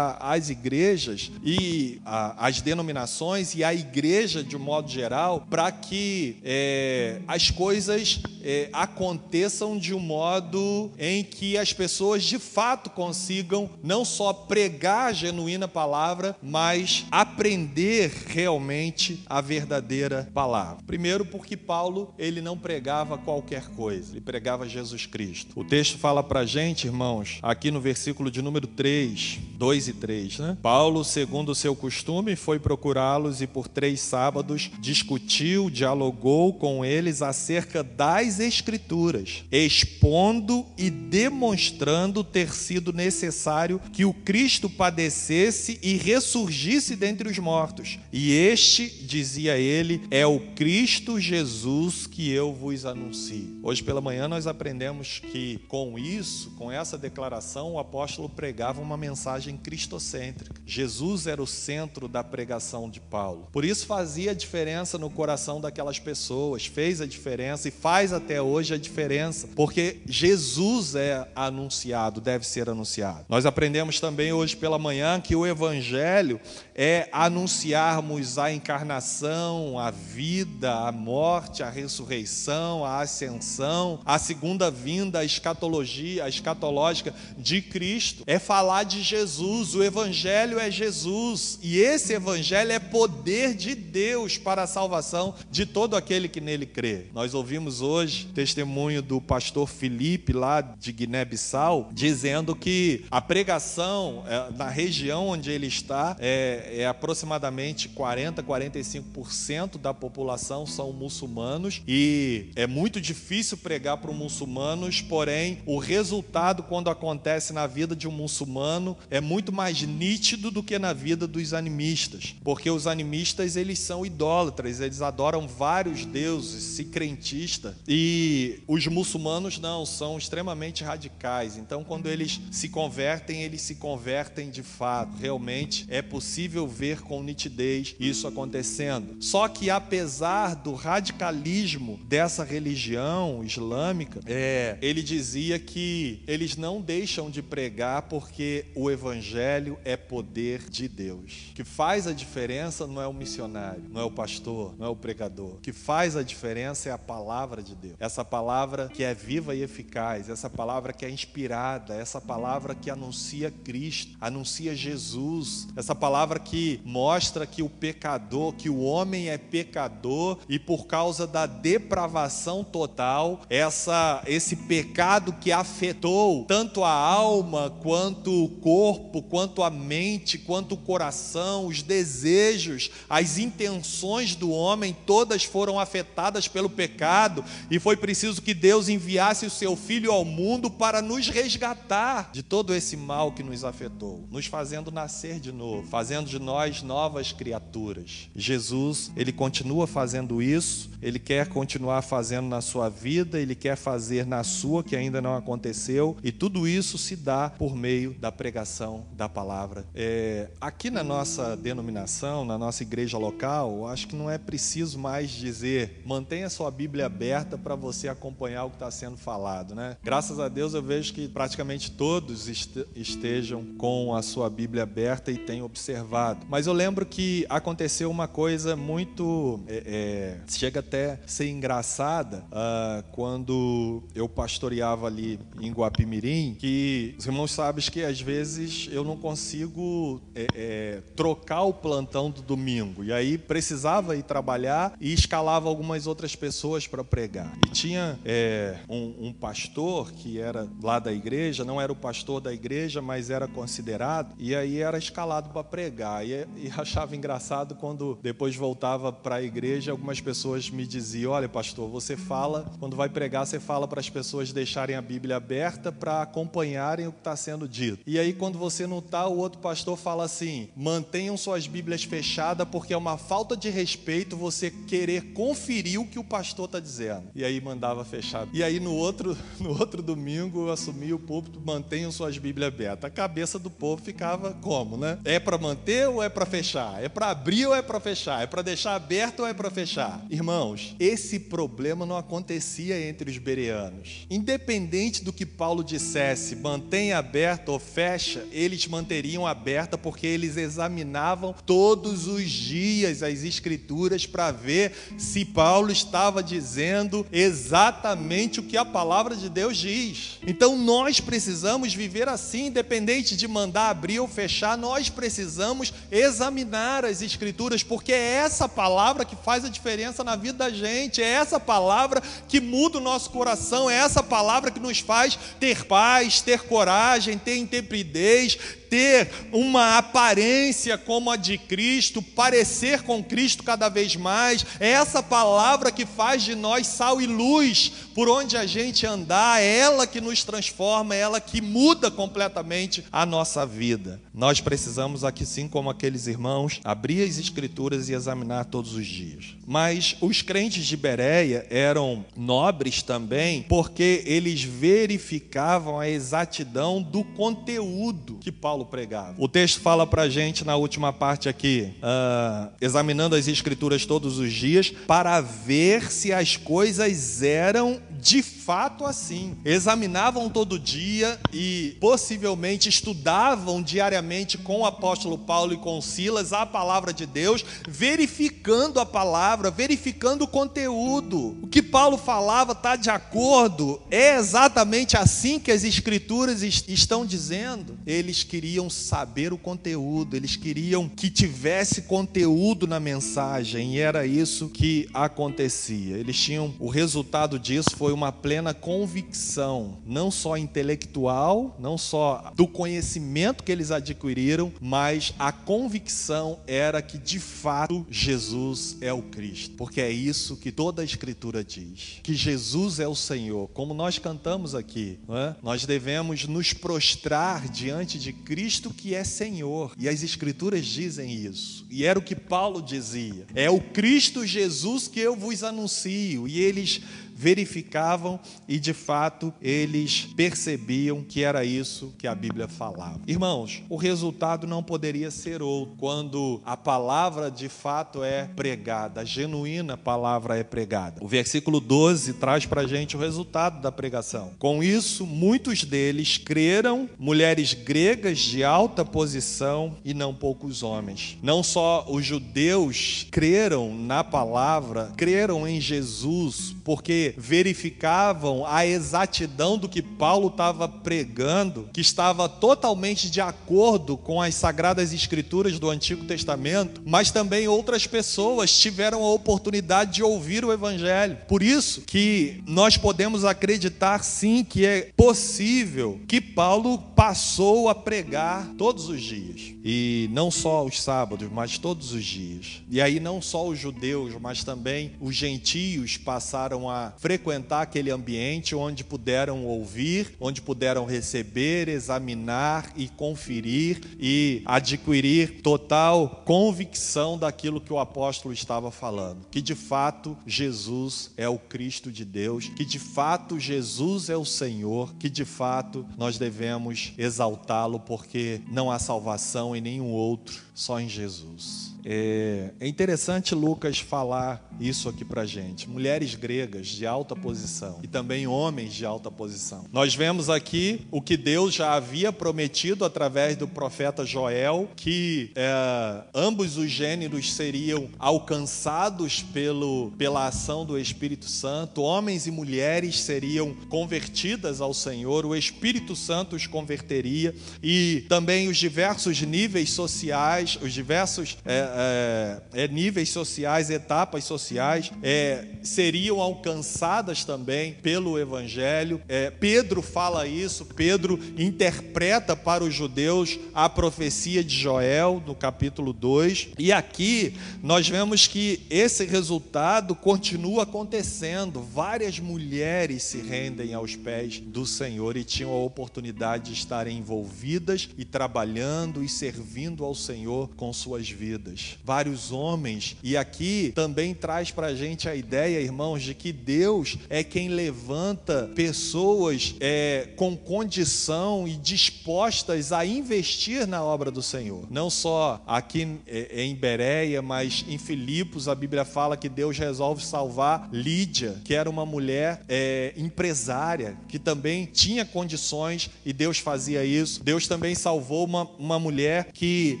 às 0.20 0.50
igrejas 0.50 1.30
e 1.44 2.00
às 2.04 2.60
denominações 2.60 3.54
e 3.54 3.64
à 3.64 3.74
igreja 3.74 4.42
de 4.42 4.56
um 4.56 4.60
modo 4.60 4.88
geral 4.88 5.46
para 5.48 5.70
que 5.72 6.36
é, 6.44 7.20
as 7.26 7.50
coisas 7.50 8.20
é, 8.42 8.68
aconteçam 8.72 9.76
de 9.76 9.92
um 9.92 9.98
modo 9.98 10.92
em 10.98 11.24
que 11.24 11.58
as 11.58 11.72
pessoas 11.72 12.22
de 12.22 12.38
fato 12.38 12.90
consigam 12.90 13.68
não 13.82 14.04
só 14.04 14.32
pregar 14.32 15.08
a 15.08 15.12
genuína 15.12 15.66
palavra, 15.66 16.36
mas 16.42 17.04
aprender 17.10 18.12
realmente 18.26 19.22
a 19.26 19.40
verdadeira 19.40 20.28
palavra. 20.32 20.82
Primeiro, 20.86 21.24
porque 21.24 21.56
Paulo 21.56 22.14
ele 22.18 22.40
não 22.40 22.56
pregava 22.56 23.18
qualquer 23.18 23.68
coisa, 23.70 24.12
ele 24.12 24.20
pregava 24.20 24.68
Jesus 24.68 25.06
Cristo. 25.06 25.58
O 25.58 25.64
texto 25.64 25.98
fala 25.98 26.22
para 26.22 26.44
gente, 26.44 26.86
irmãos, 26.86 27.38
aqui 27.42 27.70
no 27.70 27.80
versículo 27.80 28.30
de 28.30 28.40
número 28.40 28.66
3, 28.66 29.38
2 29.56 29.88
e 29.88 29.92
3, 29.94 30.38
né? 30.38 30.58
Paulo, 30.62 31.04
segundo 31.04 31.50
o 31.50 31.54
seu 31.54 31.74
costume, 31.74 32.36
foi 32.36 32.58
procurá-los 32.58 33.40
e 33.40 33.46
por 33.46 33.68
três 33.68 34.00
sábados 34.00 34.70
discutiu, 34.78 35.70
dialogou 35.70 36.52
com 36.54 36.84
eles 36.84 37.22
acerca 37.22 37.82
das 37.82 38.38
Escrituras, 38.38 39.44
expondo 39.50 40.66
e 40.76 40.90
demonstrando 40.90 42.22
ter 42.22 42.52
sido 42.52 42.92
necessário 42.92 43.80
que 43.92 44.04
o 44.04 44.12
Cristo 44.12 44.68
padecesse 44.68 45.78
e 45.82 45.96
ressurgisse 45.96 46.94
dentre 46.94 47.28
os 47.28 47.38
mortos. 47.38 47.98
E 48.12 48.32
este, 48.32 48.88
dizia 48.88 49.56
ele, 49.56 50.02
é 50.10 50.26
o 50.26 50.40
Cristo 50.54 51.18
Jesus 51.18 52.06
que 52.06 52.30
eu 52.30 52.52
vos 52.52 52.84
anuncio. 52.84 53.58
Hoje 53.62 53.82
pela 53.82 54.00
manhã 54.00 54.28
nós 54.28 54.46
aprendemos 54.46 55.18
que 55.18 55.58
com 55.68 55.98
isso, 55.98 56.50
com 56.52 56.70
essa 56.70 56.98
declaração, 56.98 57.72
o 57.72 57.78
apóstolo 57.78 58.28
pregava 58.28 58.80
uma 58.80 58.96
mensagem 58.96 59.45
mensagem 59.46 59.56
cristocêntrica. 59.56 60.60
Jesus 60.66 61.26
era 61.26 61.42
o 61.42 61.46
centro 61.46 62.08
da 62.08 62.24
pregação 62.24 62.90
de 62.90 63.00
Paulo. 63.00 63.48
Por 63.52 63.64
isso 63.64 63.86
fazia 63.86 64.34
diferença 64.34 64.98
no 64.98 65.08
coração 65.08 65.60
daquelas 65.60 65.98
pessoas, 65.98 66.66
fez 66.66 67.00
a 67.00 67.06
diferença 67.06 67.68
e 67.68 67.70
faz 67.70 68.12
até 68.12 68.42
hoje 68.42 68.74
a 68.74 68.78
diferença, 68.78 69.48
porque 69.54 69.98
Jesus 70.06 70.94
é 70.94 71.28
anunciado, 71.34 72.20
deve 72.20 72.46
ser 72.46 72.68
anunciado. 72.68 73.24
Nós 73.28 73.46
aprendemos 73.46 74.00
também 74.00 74.32
hoje 74.32 74.56
pela 74.56 74.78
manhã 74.78 75.20
que 75.20 75.36
o 75.36 75.46
evangelho 75.46 76.40
é 76.76 77.08
anunciarmos 77.10 78.38
a 78.38 78.52
encarnação, 78.52 79.78
a 79.78 79.90
vida, 79.90 80.72
a 80.72 80.92
morte, 80.92 81.62
a 81.62 81.70
ressurreição, 81.70 82.84
a 82.84 83.00
ascensão, 83.00 84.00
a 84.04 84.18
segunda 84.18 84.70
vinda, 84.70 85.20
a 85.20 85.24
escatologia, 85.24 86.24
a 86.24 86.28
escatológica 86.28 87.14
de 87.38 87.62
Cristo. 87.62 88.22
É 88.26 88.38
falar 88.38 88.84
de 88.84 89.02
Jesus 89.02 89.74
o 89.74 89.82
Evangelho 89.82 90.58
é 90.58 90.70
Jesus, 90.70 91.58
e 91.62 91.78
esse 91.78 92.12
Evangelho 92.12 92.72
é 92.72 92.78
poder 92.78 93.54
de 93.54 93.74
Deus 93.74 94.36
para 94.36 94.62
a 94.62 94.66
salvação 94.66 95.34
de 95.50 95.64
todo 95.64 95.96
aquele 95.96 96.28
que 96.28 96.40
nele 96.40 96.66
crê. 96.66 97.06
Nós 97.14 97.32
ouvimos 97.34 97.80
hoje 97.80 98.26
testemunho 98.34 99.00
do 99.00 99.20
pastor 99.20 99.66
Felipe, 99.68 100.32
lá 100.32 100.60
de 100.60 100.92
Guiné-Bissau, 100.92 101.90
dizendo 101.92 102.54
que 102.54 103.04
a 103.10 103.20
pregação 103.20 104.24
é, 104.26 104.52
na 104.52 104.68
região 104.68 105.28
onde 105.28 105.50
ele 105.50 105.66
está 105.66 106.16
é, 106.18 106.65
é 106.70 106.86
aproximadamente 106.86 107.88
40, 107.88 108.42
45% 108.42 109.78
da 109.78 109.92
população 109.92 110.66
são 110.66 110.92
muçulmanos, 110.92 111.82
e 111.86 112.50
é 112.56 112.66
muito 112.66 113.00
difícil 113.00 113.56
pregar 113.58 113.98
para 113.98 114.10
os 114.10 114.16
muçulmanos, 114.16 115.00
porém, 115.00 115.58
o 115.66 115.78
resultado 115.78 116.62
quando 116.62 116.90
acontece 116.90 117.52
na 117.52 117.66
vida 117.66 117.94
de 117.94 118.08
um 118.08 118.12
muçulmano 118.12 118.96
é 119.10 119.20
muito 119.20 119.52
mais 119.52 119.80
nítido 119.82 120.50
do 120.50 120.62
que 120.62 120.78
na 120.78 120.92
vida 120.92 121.26
dos 121.26 121.52
animistas, 121.52 122.34
porque 122.42 122.70
os 122.70 122.86
animistas 122.86 123.56
eles 123.56 123.78
são 123.78 124.04
idólatras, 124.04 124.80
eles 124.80 125.02
adoram 125.02 125.46
vários 125.46 126.04
deuses, 126.04 126.62
se 126.62 126.84
crentista, 126.84 127.76
e 127.86 128.60
os 128.66 128.86
muçulmanos 128.86 129.58
não, 129.58 129.84
são 129.84 130.16
extremamente 130.16 130.82
radicais. 130.82 131.56
Então, 131.56 131.84
quando 131.84 132.08
eles 132.08 132.40
se 132.50 132.68
convertem, 132.68 133.42
eles 133.42 133.62
se 133.62 133.76
convertem 133.76 134.50
de 134.50 134.62
fato. 134.62 135.16
Realmente 135.16 135.86
é 135.88 136.02
possível 136.02 136.55
ver 136.64 137.00
com 137.00 137.20
nitidez 137.24 137.96
isso 137.98 138.28
acontecendo. 138.28 139.16
Só 139.18 139.48
que 139.48 139.68
apesar 139.68 140.54
do 140.54 140.74
radicalismo 140.74 141.98
dessa 142.06 142.44
religião 142.44 143.42
islâmica, 143.42 144.20
é, 144.26 144.78
ele 144.80 145.02
dizia 145.02 145.58
que 145.58 146.22
eles 146.28 146.56
não 146.56 146.80
deixam 146.80 147.28
de 147.28 147.42
pregar 147.42 148.02
porque 148.02 148.66
o 148.76 148.88
evangelho 148.88 149.16
evangelho 149.16 149.78
é 149.84 149.96
poder 149.96 150.68
de 150.70 150.88
Deus. 150.88 151.48
O 151.50 151.54
que 151.54 151.64
faz 151.64 152.06
a 152.06 152.12
diferença 152.12 152.86
não 152.86 153.00
é 153.00 153.06
o 153.06 153.12
missionário, 153.12 153.84
não 153.90 154.00
é 154.00 154.04
o 154.04 154.10
pastor, 154.10 154.74
não 154.78 154.86
é 154.86 154.88
o 154.88 154.96
pregador. 154.96 155.54
O 155.54 155.60
que 155.60 155.72
faz 155.72 156.16
a 156.16 156.22
diferença 156.22 156.88
é 156.88 156.92
a 156.92 156.98
palavra 156.98 157.62
de 157.62 157.74
Deus. 157.74 157.94
Essa 157.98 158.24
palavra 158.24 158.88
que 158.88 159.02
é 159.02 159.14
viva 159.14 159.54
e 159.54 159.62
eficaz, 159.62 160.28
essa 160.28 160.50
palavra 160.50 160.92
que 160.92 161.04
é 161.04 161.10
inspirada, 161.10 161.94
essa 161.94 162.20
palavra 162.20 162.74
que 162.74 162.90
anuncia 162.90 163.50
Cristo, 163.50 164.16
anuncia 164.20 164.74
Jesus, 164.74 165.66
essa 165.76 165.94
palavra 165.94 166.38
mostra 166.84 167.46
que 167.46 167.62
o 167.62 167.68
pecador, 167.68 168.52
que 168.52 168.68
o 168.68 168.80
homem 168.80 169.28
é 169.28 169.38
pecador 169.38 170.38
e 170.48 170.58
por 170.58 170.86
causa 170.86 171.26
da 171.26 171.46
depravação 171.46 172.62
total, 172.62 173.40
essa 173.48 174.22
esse 174.26 174.56
pecado 174.56 175.32
que 175.32 175.52
afetou 175.52 176.44
tanto 176.44 176.84
a 176.84 176.90
alma 176.90 177.70
quanto 177.82 178.44
o 178.44 178.48
corpo, 178.48 179.22
quanto 179.22 179.62
a 179.62 179.70
mente, 179.70 180.38
quanto 180.38 180.74
o 180.74 180.78
coração, 180.78 181.66
os 181.66 181.82
desejos, 181.82 182.90
as 183.08 183.38
intenções 183.38 184.34
do 184.34 184.50
homem, 184.50 184.96
todas 185.06 185.44
foram 185.44 185.78
afetadas 185.78 186.48
pelo 186.48 186.68
pecado. 186.68 187.44
E 187.70 187.78
foi 187.78 187.96
preciso 187.96 188.42
que 188.42 188.54
Deus 188.54 188.88
enviasse 188.88 189.46
o 189.46 189.50
seu 189.50 189.76
filho 189.76 190.12
ao 190.12 190.24
mundo 190.24 190.70
para 190.70 191.02
nos 191.02 191.28
resgatar 191.28 192.30
de 192.32 192.42
todo 192.42 192.74
esse 192.74 192.96
mal 192.96 193.32
que 193.32 193.42
nos 193.42 193.64
afetou, 193.64 194.26
nos 194.30 194.46
fazendo 194.46 194.90
nascer 194.90 195.40
de 195.40 195.52
novo, 195.52 195.86
fazendo 195.88 196.28
de 196.38 196.44
nós 196.44 196.82
novas 196.82 197.32
criaturas. 197.32 198.28
Jesus, 198.34 199.10
ele 199.16 199.32
continua 199.32 199.86
fazendo 199.86 200.42
isso, 200.42 200.90
ele 201.00 201.18
quer 201.18 201.48
continuar 201.48 202.02
fazendo 202.02 202.46
na 202.46 202.60
sua 202.60 202.88
vida, 202.88 203.40
ele 203.40 203.54
quer 203.54 203.76
fazer 203.76 204.26
na 204.26 204.44
sua 204.44 204.84
que 204.84 204.96
ainda 204.96 205.20
não 205.20 205.34
aconteceu, 205.34 206.16
e 206.22 206.30
tudo 206.30 206.68
isso 206.68 206.98
se 206.98 207.16
dá 207.16 207.48
por 207.50 207.74
meio 207.74 208.14
da 208.14 208.30
pregação 208.30 209.06
da 209.12 209.28
palavra. 209.28 209.84
É, 209.94 210.50
aqui 210.60 210.90
na 210.90 211.02
nossa 211.02 211.56
denominação, 211.56 212.44
na 212.44 212.58
nossa 212.58 212.82
igreja 212.82 213.16
local, 213.18 213.86
acho 213.86 214.08
que 214.08 214.16
não 214.16 214.30
é 214.30 214.38
preciso 214.38 214.98
mais 214.98 215.30
dizer, 215.30 216.02
mantenha 216.04 216.50
sua 216.50 216.70
Bíblia 216.70 217.06
aberta 217.06 217.56
para 217.56 217.74
você 217.74 218.08
acompanhar 218.08 218.64
o 218.64 218.70
que 218.70 218.76
está 218.76 218.90
sendo 218.90 219.16
falado, 219.16 219.74
né? 219.74 219.96
Graças 220.02 220.38
a 220.38 220.48
Deus 220.48 220.74
eu 220.74 220.82
vejo 220.82 221.14
que 221.14 221.28
praticamente 221.28 221.90
todos 221.90 222.48
estejam 222.94 223.64
com 223.78 224.14
a 224.14 224.22
sua 224.22 224.50
Bíblia 224.50 224.82
aberta 224.82 225.30
e 225.30 225.38
têm 225.38 225.62
observado. 225.62 226.25
Mas 226.48 226.66
eu 226.66 226.72
lembro 226.72 227.04
que 227.04 227.46
aconteceu 227.48 228.10
uma 228.10 228.26
coisa 228.26 228.74
muito. 228.74 229.60
É, 229.66 229.82
é, 229.86 230.40
chega 230.48 230.80
até 230.80 231.20
ser 231.26 231.48
engraçada 231.48 232.44
uh, 232.46 233.04
quando 233.12 234.02
eu 234.14 234.28
pastoreava 234.28 235.06
ali 235.06 235.38
em 235.60 235.72
Guapimirim, 235.72 236.56
que 236.58 237.14
os 237.18 237.26
irmãos 237.26 237.52
sabem 237.52 237.76
que 237.84 238.02
às 238.02 238.20
vezes 238.20 238.88
eu 238.90 239.04
não 239.04 239.16
consigo 239.16 240.20
é, 240.34 240.46
é, 240.54 241.02
trocar 241.14 241.62
o 241.62 241.74
plantão 241.74 242.30
do 242.30 242.42
domingo. 242.42 243.04
E 243.04 243.12
aí 243.12 243.36
precisava 243.36 244.16
ir 244.16 244.22
trabalhar 244.22 244.94
e 245.00 245.12
escalava 245.12 245.68
algumas 245.68 246.06
outras 246.06 246.34
pessoas 246.34 246.86
para 246.86 247.04
pregar. 247.04 247.52
E 247.66 247.70
tinha 247.70 248.18
é, 248.24 248.78
um, 248.88 249.28
um 249.28 249.32
pastor 249.32 250.12
que 250.12 250.40
era 250.40 250.66
lá 250.82 250.98
da 250.98 251.12
igreja, 251.12 251.64
não 251.64 251.80
era 251.80 251.92
o 251.92 251.96
pastor 251.96 252.40
da 252.40 252.52
igreja, 252.52 253.02
mas 253.02 253.30
era 253.30 253.46
considerado, 253.46 254.34
e 254.38 254.54
aí 254.54 254.78
era 254.78 254.98
escalado 254.98 255.50
para 255.50 255.64
pregar. 255.64 256.05
E, 256.24 256.66
e, 256.66 256.72
achava 256.76 257.16
engraçado 257.16 257.74
quando 257.74 258.18
depois 258.22 258.54
voltava 258.54 259.12
para 259.12 259.36
a 259.36 259.42
igreja, 259.42 259.90
algumas 259.90 260.20
pessoas 260.20 260.70
me 260.70 260.86
diziam: 260.86 261.32
Olha, 261.32 261.48
pastor, 261.48 261.88
você 261.88 262.16
fala, 262.16 262.70
quando 262.78 262.96
vai 262.96 263.08
pregar, 263.08 263.46
você 263.46 263.58
fala 263.58 263.88
para 263.88 264.00
as 264.00 264.08
pessoas 264.08 264.52
deixarem 264.52 264.96
a 264.96 265.02
Bíblia 265.02 265.36
aberta 265.36 265.90
para 265.90 266.22
acompanharem 266.22 267.06
o 267.06 267.12
que 267.12 267.18
está 267.18 267.36
sendo 267.36 267.68
dito. 267.68 267.98
E 268.06 268.18
aí, 268.18 268.32
quando 268.32 268.58
você 268.58 268.86
não 268.86 268.98
está, 268.98 269.26
o 269.26 269.38
outro 269.38 269.60
pastor 269.60 269.96
fala 269.96 270.24
assim: 270.24 270.68
mantenham 270.76 271.36
suas 271.36 271.66
Bíblias 271.66 272.04
fechadas, 272.04 272.66
porque 272.70 272.92
é 272.92 272.96
uma 272.96 273.16
falta 273.16 273.56
de 273.56 273.68
respeito 273.70 274.36
você 274.36 274.70
querer 274.70 275.32
conferir 275.32 276.00
o 276.00 276.06
que 276.06 276.18
o 276.18 276.24
pastor 276.24 276.66
está 276.66 276.80
dizendo. 276.80 277.24
E 277.34 277.44
aí 277.44 277.60
mandava 277.60 278.04
fechar. 278.04 278.46
E 278.52 278.62
aí 278.62 278.78
no 278.78 278.94
outro, 278.94 279.36
no 279.58 279.70
outro 279.70 280.02
domingo 280.02 280.66
eu 280.66 280.72
assumi 280.72 281.12
o 281.12 281.18
púlpito, 281.18 281.60
mantenham 281.60 282.12
suas 282.12 282.38
Bíblias 282.38 282.72
abertas. 282.72 283.04
A 283.04 283.10
cabeça 283.10 283.58
do 283.58 283.70
povo 283.70 284.02
ficava 284.02 284.52
como, 284.54 284.96
né? 284.96 285.18
É 285.24 285.38
para 285.38 285.58
manter 285.58 285.95
ou 286.04 286.22
é 286.22 286.28
para 286.28 286.44
fechar? 286.44 287.02
É 287.02 287.08
para 287.08 287.30
abrir 287.30 287.66
ou 287.66 287.74
é 287.74 287.80
para 287.80 288.00
fechar? 288.00 288.42
É 288.42 288.46
para 288.46 288.62
deixar 288.62 288.94
aberto 288.94 289.40
ou 289.40 289.46
é 289.46 289.54
para 289.54 289.70
fechar? 289.70 290.20
Irmãos, 290.28 290.94
esse 290.98 291.38
problema 291.38 292.04
não 292.04 292.16
acontecia 292.16 293.08
entre 293.08 293.30
os 293.30 293.38
bereanos. 293.38 294.26
Independente 294.28 295.22
do 295.22 295.32
que 295.32 295.46
Paulo 295.46 295.82
dissesse, 295.82 296.56
mantenha 296.56 297.18
aberta 297.18 297.70
ou 297.70 297.78
fecha, 297.78 298.44
eles 298.50 298.86
manteriam 298.86 299.46
aberta 299.46 299.96
porque 299.96 300.26
eles 300.26 300.56
examinavam 300.56 301.54
todos 301.64 302.26
os 302.26 302.50
dias 302.50 303.22
as 303.22 303.42
escrituras 303.42 304.26
para 304.26 304.50
ver 304.50 304.92
se 305.16 305.44
Paulo 305.44 305.90
estava 305.90 306.42
dizendo 306.42 307.26
exatamente 307.32 308.60
o 308.60 308.62
que 308.62 308.76
a 308.76 308.84
palavra 308.84 309.36
de 309.36 309.48
Deus 309.48 309.76
diz. 309.76 310.38
Então 310.46 310.76
nós 310.76 311.20
precisamos 311.20 311.94
viver 311.94 312.28
assim, 312.28 312.66
independente 312.66 313.36
de 313.36 313.46
mandar 313.46 313.90
abrir 313.90 314.18
ou 314.18 314.28
fechar, 314.28 314.76
nós 314.76 315.08
precisamos 315.08 315.85
examinar 316.10 317.04
as 317.04 317.22
escrituras, 317.22 317.82
porque 317.82 318.12
é 318.12 318.34
essa 318.34 318.68
palavra 318.68 319.24
que 319.24 319.36
faz 319.36 319.64
a 319.64 319.68
diferença 319.68 320.22
na 320.22 320.36
vida 320.36 320.58
da 320.58 320.70
gente, 320.70 321.22
é 321.22 321.26
essa 321.26 321.58
palavra 321.58 322.22
que 322.48 322.60
muda 322.60 322.98
o 322.98 323.00
nosso 323.00 323.30
coração, 323.30 323.90
é 323.90 323.94
essa 323.96 324.22
palavra 324.22 324.70
que 324.70 324.80
nos 324.80 325.00
faz 325.00 325.38
ter 325.58 325.84
paz, 325.84 326.40
ter 326.40 326.62
coragem, 326.62 327.38
ter 327.38 327.56
intrepidez, 327.56 328.58
ter 328.88 329.30
uma 329.52 329.98
aparência 329.98 330.96
como 330.96 331.30
a 331.30 331.36
de 331.36 331.58
Cristo, 331.58 332.20
parecer 332.22 333.02
com 333.02 333.22
Cristo 333.22 333.62
cada 333.62 333.88
vez 333.88 334.16
mais. 334.16 334.64
É 334.80 334.90
essa 334.90 335.22
palavra 335.22 335.90
que 335.90 336.06
faz 336.06 336.42
de 336.42 336.54
nós 336.54 336.86
sal 336.86 337.20
e 337.20 337.26
luz 337.26 337.92
por 338.14 338.28
onde 338.30 338.56
a 338.56 338.64
gente 338.64 339.06
andar, 339.06 339.60
é 339.60 339.78
ela 339.78 340.06
que 340.06 340.22
nos 340.22 340.42
transforma, 340.42 341.14
é 341.14 341.18
ela 341.18 341.38
que 341.38 341.60
muda 341.60 342.10
completamente 342.10 343.04
a 343.12 343.26
nossa 343.26 343.66
vida. 343.66 344.20
Nós 344.32 344.60
precisamos 344.60 345.22
aqui 345.22 345.44
sim 345.44 345.68
como 345.68 345.90
aqueles 345.90 346.26
irmãos 346.26 346.80
abrir 346.82 347.22
as 347.28 347.36
escrituras 347.36 348.08
e 348.08 348.14
examinar 348.14 348.64
todos 348.66 348.94
os 348.94 349.06
dias. 349.06 349.54
Mas 349.66 350.16
os 350.20 350.42
crentes 350.42 350.86
de 350.86 350.96
Bereia 350.96 351.66
eram 351.68 352.24
nobres 352.36 353.02
também, 353.02 353.62
porque 353.64 354.22
eles 354.24 354.62
verificavam 354.62 355.98
a 355.98 356.08
exatidão 356.08 357.02
do 357.02 357.22
conteúdo 357.22 358.38
que 358.40 358.52
Paulo 358.52 358.75
Paulo 358.76 358.84
pregava. 358.84 359.34
O 359.38 359.48
texto 359.48 359.80
fala 359.80 360.06
para 360.06 360.22
a 360.22 360.28
gente 360.28 360.62
na 360.62 360.76
última 360.76 361.10
parte 361.10 361.48
aqui, 361.48 361.94
uh, 362.02 362.70
examinando 362.78 363.34
as 363.34 363.48
escrituras 363.48 364.04
todos 364.04 364.38
os 364.38 364.52
dias, 364.52 364.92
para 365.06 365.40
ver 365.40 366.12
se 366.12 366.30
as 366.30 366.58
coisas 366.58 367.42
eram 367.42 367.98
de 368.20 368.42
fato 368.42 369.04
assim. 369.04 369.56
Examinavam 369.64 370.48
todo 370.48 370.78
dia 370.78 371.38
e 371.52 371.96
possivelmente 372.00 372.88
estudavam 372.88 373.82
diariamente 373.82 374.58
com 374.58 374.80
o 374.80 374.86
apóstolo 374.86 375.38
Paulo 375.38 375.74
e 375.74 375.76
com 375.76 376.00
Silas 376.00 376.52
a 376.52 376.64
palavra 376.64 377.12
de 377.12 377.26
Deus, 377.26 377.64
verificando 377.88 379.00
a 379.00 379.06
palavra, 379.06 379.70
verificando 379.70 380.42
o 380.42 380.48
conteúdo. 380.48 381.56
O 381.62 381.66
que 381.66 381.82
Paulo 381.82 382.16
falava 382.16 382.72
está 382.72 382.96
de 382.96 383.10
acordo, 383.10 384.00
é 384.10 384.36
exatamente 384.36 385.16
assim 385.16 385.58
que 385.58 385.70
as 385.70 385.84
escrituras 385.84 386.62
estão 386.62 387.24
dizendo. 387.24 387.98
Eles 388.06 388.42
queriam 388.42 388.88
saber 388.88 389.52
o 389.52 389.58
conteúdo, 389.58 390.36
eles 390.36 390.56
queriam 390.56 391.08
que 391.08 391.30
tivesse 391.30 392.02
conteúdo 392.02 392.86
na 392.86 393.00
mensagem 393.00 393.94
e 393.94 393.98
era 393.98 394.26
isso 394.26 394.68
que 394.68 395.08
acontecia. 395.12 396.16
Eles 396.16 396.38
tinham 396.38 396.74
o 396.78 396.88
resultado 396.88 397.58
disso 397.58 397.96
foi 397.96 398.05
uma 398.12 398.32
plena 398.32 398.72
convicção, 398.74 399.98
não 400.06 400.30
só 400.30 400.56
intelectual, 400.56 401.76
não 401.78 401.96
só 401.96 402.52
do 402.54 402.66
conhecimento 402.66 403.62
que 403.62 403.72
eles 403.72 403.90
adquiriram, 403.90 404.72
mas 404.80 405.34
a 405.38 405.52
convicção 405.52 406.58
era 406.66 407.00
que 407.02 407.18
de 407.18 407.38
fato 407.38 408.06
Jesus 408.10 408.96
é 409.00 409.12
o 409.12 409.22
Cristo, 409.22 409.74
porque 409.76 410.00
é 410.00 410.10
isso 410.10 410.56
que 410.56 410.72
toda 410.72 411.02
a 411.02 411.04
Escritura 411.04 411.64
diz, 411.64 412.20
que 412.22 412.34
Jesus 412.34 413.00
é 413.00 413.08
o 413.08 413.14
Senhor. 413.14 413.68
Como 413.68 413.94
nós 413.94 414.18
cantamos 414.18 414.74
aqui, 414.74 415.18
é? 415.28 415.54
nós 415.62 415.84
devemos 415.84 416.46
nos 416.46 416.72
prostrar 416.72 417.68
diante 417.68 418.18
de 418.18 418.32
Cristo 418.32 418.90
que 418.90 419.14
é 419.14 419.24
Senhor, 419.24 419.92
e 419.98 420.08
as 420.08 420.22
Escrituras 420.22 420.86
dizem 420.86 421.32
isso, 421.32 421.86
e 421.90 422.04
era 422.04 422.18
o 422.18 422.22
que 422.22 422.34
Paulo 422.34 422.82
dizia: 422.82 423.46
é 423.54 423.70
o 423.70 423.80
Cristo 423.80 424.46
Jesus 424.46 425.08
que 425.08 425.20
eu 425.20 425.36
vos 425.36 425.62
anuncio, 425.62 426.48
e 426.48 426.60
eles 426.60 427.00
verificavam 427.36 428.40
e 428.66 428.78
de 428.80 428.94
fato 428.94 429.52
eles 429.60 430.26
percebiam 430.34 431.22
que 431.22 431.44
era 431.44 431.64
isso 431.64 432.14
que 432.18 432.26
a 432.26 432.34
Bíblia 432.34 432.66
falava. 432.66 433.20
Irmãos, 433.26 433.82
o 433.90 433.96
resultado 433.96 434.66
não 434.66 434.82
poderia 434.82 435.30
ser 435.30 435.60
outro 435.60 435.94
quando 435.98 436.62
a 436.64 436.76
palavra 436.76 437.50
de 437.50 437.68
fato 437.68 438.24
é 438.24 438.44
pregada, 438.56 439.20
a 439.20 439.24
genuína 439.24 439.96
palavra 439.96 440.56
é 440.56 440.64
pregada. 440.64 441.22
O 441.22 441.28
versículo 441.28 441.78
12 441.78 442.34
traz 442.34 442.64
para 442.64 442.86
gente 442.86 443.16
o 443.16 443.20
resultado 443.20 443.82
da 443.82 443.92
pregação. 443.92 444.52
Com 444.58 444.82
isso, 444.82 445.26
muitos 445.26 445.84
deles 445.84 446.38
creram, 446.38 447.08
mulheres 447.18 447.74
gregas 447.74 448.38
de 448.38 448.64
alta 448.64 449.04
posição 449.04 449.96
e 450.04 450.14
não 450.14 450.34
poucos 450.34 450.82
homens. 450.82 451.36
Não 451.42 451.62
só 451.62 452.06
os 452.08 452.24
judeus 452.24 453.26
creram 453.30 453.94
na 453.94 454.24
palavra, 454.24 455.12
creram 455.16 455.68
em 455.68 455.80
Jesus, 455.80 456.74
porque 456.84 457.25
verificavam 457.36 458.64
a 458.66 458.86
exatidão 458.86 459.78
do 459.78 459.88
que 459.88 460.02
Paulo 460.02 460.48
estava 460.48 460.88
pregando, 460.88 461.88
que 461.92 462.00
estava 462.00 462.48
totalmente 462.48 463.30
de 463.30 463.40
acordo 463.40 464.16
com 464.16 464.40
as 464.40 464.54
sagradas 464.54 465.12
escrituras 465.12 465.78
do 465.78 465.90
Antigo 465.90 466.24
Testamento, 466.24 467.00
mas 467.04 467.30
também 467.30 467.68
outras 467.68 468.06
pessoas 468.06 468.76
tiveram 468.76 469.22
a 469.22 469.32
oportunidade 469.32 470.14
de 470.14 470.22
ouvir 470.22 470.64
o 470.64 470.72
evangelho. 470.72 471.38
Por 471.48 471.62
isso 471.62 472.02
que 472.02 472.62
nós 472.66 472.96
podemos 472.96 473.44
acreditar 473.44 474.22
sim 474.22 474.64
que 474.64 474.84
é 474.84 475.10
possível 475.16 476.20
que 476.26 476.40
Paulo 476.40 476.98
passou 477.14 477.88
a 477.88 477.94
pregar 477.94 478.66
todos 478.76 479.08
os 479.08 479.22
dias. 479.22 479.74
E 479.84 480.28
não 480.32 480.50
só 480.50 480.84
os 480.84 481.00
sábados, 481.00 481.48
mas 481.50 481.78
todos 481.78 482.12
os 482.12 482.24
dias. 482.24 482.82
E 482.90 483.00
aí 483.00 483.20
não 483.20 483.40
só 483.40 483.66
os 483.66 483.78
judeus, 483.78 484.34
mas 484.40 484.64
também 484.64 485.12
os 485.20 485.34
gentios 485.34 486.16
passaram 486.16 486.90
a 486.90 487.12
frequentar 487.16 487.82
aquele 487.82 488.10
ambiente 488.10 488.74
onde 488.74 489.04
puderam 489.04 489.64
ouvir, 489.64 490.34
onde 490.40 490.60
puderam 490.62 491.04
receber, 491.04 491.88
examinar 491.88 492.92
e 492.96 493.08
conferir 493.08 494.00
e 494.18 494.62
adquirir 494.64 495.62
total 495.62 496.42
convicção 496.44 497.38
daquilo 497.38 497.80
que 497.80 497.92
o 497.92 497.98
apóstolo 497.98 498.52
estava 498.54 498.90
falando, 498.90 499.46
que 499.50 499.60
de 499.60 499.74
fato 499.74 500.36
Jesus 500.46 501.32
é 501.36 501.48
o 501.48 501.58
Cristo 501.58 502.10
de 502.10 502.24
Deus, 502.24 502.68
que 502.68 502.84
de 502.84 502.98
fato 502.98 503.58
Jesus 503.58 504.28
é 504.28 504.36
o 504.36 504.44
Senhor, 504.44 505.14
que 505.18 505.28
de 505.28 505.44
fato 505.44 506.06
nós 506.16 506.38
devemos 506.38 507.12
exaltá-lo 507.16 508.00
porque 508.00 508.60
não 508.70 508.90
há 508.90 508.98
salvação 508.98 509.74
em 509.74 509.80
nenhum 509.80 510.10
outro, 510.10 510.62
só 510.74 511.00
em 511.00 511.08
Jesus. 511.08 511.95
É, 512.08 512.70
é 512.78 512.86
interessante 512.86 513.52
Lucas 513.52 513.98
falar 513.98 514.64
isso 514.78 515.08
aqui 515.08 515.24
para 515.24 515.44
gente. 515.44 515.88
Mulheres 515.88 516.36
gregas 516.36 516.86
de 516.86 517.04
alta 517.04 517.34
posição 517.34 517.98
e 518.00 518.06
também 518.06 518.46
homens 518.46 518.94
de 518.94 519.04
alta 519.04 519.28
posição. 519.28 519.86
Nós 519.92 520.14
vemos 520.14 520.48
aqui 520.48 521.04
o 521.10 521.20
que 521.20 521.36
Deus 521.36 521.74
já 521.74 521.94
havia 521.94 522.32
prometido 522.32 523.04
através 523.04 523.56
do 523.56 523.66
profeta 523.66 524.24
Joel, 524.24 524.88
que 524.94 525.50
é, 525.56 526.22
ambos 526.32 526.76
os 526.76 526.88
gêneros 526.92 527.52
seriam 527.52 528.08
alcançados 528.20 529.42
pelo, 529.42 530.12
pela 530.16 530.46
ação 530.46 530.86
do 530.86 530.96
Espírito 530.96 531.48
Santo. 531.48 532.02
Homens 532.02 532.46
e 532.46 532.52
mulheres 532.52 533.20
seriam 533.20 533.74
convertidas 533.88 534.80
ao 534.80 534.94
Senhor. 534.94 535.44
O 535.44 535.56
Espírito 535.56 536.14
Santo 536.14 536.54
os 536.54 536.68
converteria 536.68 537.52
e 537.82 538.24
também 538.28 538.68
os 538.68 538.76
diversos 538.76 539.40
níveis 539.42 539.90
sociais, 539.90 540.78
os 540.80 540.92
diversos 540.92 541.58
é, 541.64 541.95
é, 541.98 542.60
é, 542.74 542.88
níveis 542.88 543.30
sociais, 543.30 543.88
etapas 543.88 544.44
sociais, 544.44 545.10
é, 545.22 545.64
seriam 545.82 546.42
alcançadas 546.42 547.42
também 547.42 547.94
pelo 547.94 548.38
Evangelho. 548.38 549.22
É, 549.26 549.50
Pedro 549.50 550.02
fala 550.02 550.46
isso, 550.46 550.84
Pedro 550.84 551.40
interpreta 551.56 552.54
para 552.54 552.84
os 552.84 552.94
judeus 552.94 553.58
a 553.72 553.88
profecia 553.88 554.62
de 554.62 554.76
Joel, 554.76 555.42
no 555.46 555.54
capítulo 555.54 556.12
2. 556.12 556.68
E 556.78 556.92
aqui 556.92 557.56
nós 557.82 558.06
vemos 558.06 558.46
que 558.46 558.84
esse 558.90 559.24
resultado 559.24 560.14
continua 560.14 560.82
acontecendo. 560.82 561.80
Várias 561.80 562.38
mulheres 562.38 563.22
se 563.22 563.38
rendem 563.38 563.94
aos 563.94 564.14
pés 564.14 564.60
do 564.60 564.84
Senhor 564.84 565.34
e 565.34 565.44
tinham 565.44 565.70
a 565.70 565.82
oportunidade 565.82 566.72
de 566.72 566.72
estarem 566.74 567.16
envolvidas 567.16 568.10
e 568.18 568.24
trabalhando 568.24 569.24
e 569.24 569.28
servindo 569.30 570.04
ao 570.04 570.14
Senhor 570.14 570.68
com 570.76 570.92
suas 570.92 571.30
vidas 571.30 571.85
vários 572.04 572.52
homens. 572.52 573.16
E 573.22 573.36
aqui 573.36 573.92
também 573.94 574.34
traz 574.34 574.70
para 574.70 574.88
a 574.88 574.94
gente 574.94 575.28
a 575.28 575.34
ideia, 575.34 575.80
irmãos, 575.80 576.22
de 576.22 576.34
que 576.34 576.52
Deus 576.52 577.16
é 577.28 577.42
quem 577.42 577.68
levanta 577.68 578.70
pessoas 578.74 579.74
é, 579.80 580.28
com 580.36 580.56
condição 580.56 581.66
e 581.66 581.76
dispostas 581.76 582.92
a 582.92 583.04
investir 583.04 583.86
na 583.86 584.02
obra 584.02 584.30
do 584.30 584.42
Senhor. 584.42 584.86
Não 584.90 585.10
só 585.10 585.62
aqui 585.66 586.18
é, 586.26 586.62
em 586.62 586.74
Bereia, 586.74 587.42
mas 587.42 587.84
em 587.88 587.98
Filipos, 587.98 588.68
a 588.68 588.74
Bíblia 588.74 589.04
fala 589.04 589.36
que 589.36 589.48
Deus 589.48 589.78
resolve 589.78 590.24
salvar 590.24 590.88
Lídia, 590.92 591.60
que 591.64 591.74
era 591.74 591.88
uma 591.88 592.06
mulher 592.06 592.62
é, 592.68 593.12
empresária, 593.16 594.16
que 594.28 594.38
também 594.38 594.86
tinha 594.86 595.24
condições 595.24 596.10
e 596.24 596.32
Deus 596.32 596.58
fazia 596.58 597.04
isso. 597.04 597.42
Deus 597.42 597.66
também 597.66 597.94
salvou 597.94 598.44
uma, 598.44 598.64
uma 598.78 598.98
mulher 598.98 599.48
que 599.52 600.00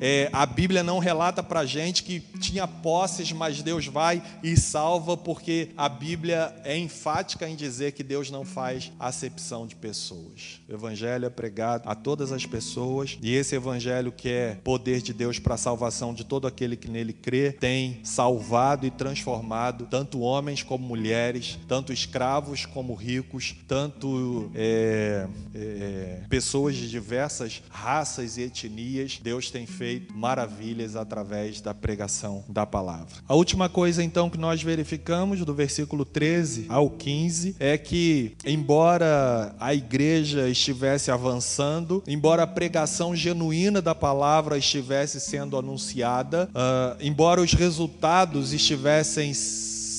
é, 0.00 0.28
a 0.32 0.46
Bíblia 0.46 0.82
não 0.82 0.98
relata 0.98 1.42
para 1.42 1.57
gente 1.64 2.02
que 2.02 2.20
tinha 2.40 2.66
posses, 2.66 3.32
mas 3.32 3.62
Deus 3.62 3.86
vai 3.86 4.22
e 4.42 4.56
salva, 4.56 5.16
porque 5.16 5.70
a 5.76 5.88
Bíblia 5.88 6.54
é 6.64 6.76
enfática 6.76 7.48
em 7.48 7.56
dizer 7.56 7.92
que 7.92 8.02
Deus 8.02 8.30
não 8.30 8.44
faz 8.44 8.92
acepção 8.98 9.66
de 9.66 9.74
pessoas. 9.74 10.60
O 10.68 10.72
Evangelho 10.72 11.26
é 11.26 11.30
pregado 11.30 11.88
a 11.88 11.94
todas 11.94 12.32
as 12.32 12.46
pessoas, 12.46 13.18
e 13.22 13.34
esse 13.34 13.54
Evangelho, 13.54 14.12
que 14.12 14.28
é 14.28 14.54
poder 14.62 15.02
de 15.02 15.12
Deus 15.12 15.38
para 15.38 15.54
a 15.54 15.58
salvação 15.58 16.14
de 16.14 16.24
todo 16.24 16.46
aquele 16.46 16.76
que 16.76 16.88
nele 16.88 17.12
crê, 17.12 17.52
tem 17.52 18.00
salvado 18.02 18.86
e 18.86 18.90
transformado 18.90 19.86
tanto 19.90 20.20
homens 20.20 20.62
como 20.62 20.86
mulheres, 20.86 21.58
tanto 21.66 21.92
escravos 21.92 22.66
como 22.66 22.94
ricos, 22.94 23.54
tanto 23.66 24.50
é, 24.54 25.26
é, 25.54 26.20
pessoas 26.28 26.76
de 26.76 26.88
diversas 26.88 27.62
raças 27.70 28.36
e 28.36 28.42
etnias. 28.42 29.18
Deus 29.22 29.50
tem 29.50 29.66
feito 29.66 30.16
maravilhas 30.16 30.96
através 30.96 31.47
da 31.62 31.74
pregação 31.74 32.44
da 32.48 32.66
palavra. 32.66 33.16
A 33.26 33.34
última 33.34 33.68
coisa 33.68 34.02
então 34.02 34.28
que 34.28 34.38
nós 34.38 34.62
verificamos 34.62 35.44
do 35.44 35.54
versículo 35.54 36.04
13 36.04 36.66
ao 36.68 36.90
15 36.90 37.56
é 37.58 37.78
que 37.78 38.36
embora 38.44 39.54
a 39.58 39.74
igreja 39.74 40.48
estivesse 40.48 41.10
avançando, 41.10 42.02
embora 42.06 42.42
a 42.42 42.46
pregação 42.46 43.16
genuína 43.16 43.80
da 43.80 43.94
palavra 43.94 44.58
estivesse 44.58 45.20
sendo 45.20 45.56
anunciada, 45.56 46.48
uh, 46.50 46.96
embora 47.00 47.40
os 47.40 47.52
resultados 47.52 48.52
estivessem 48.52 49.32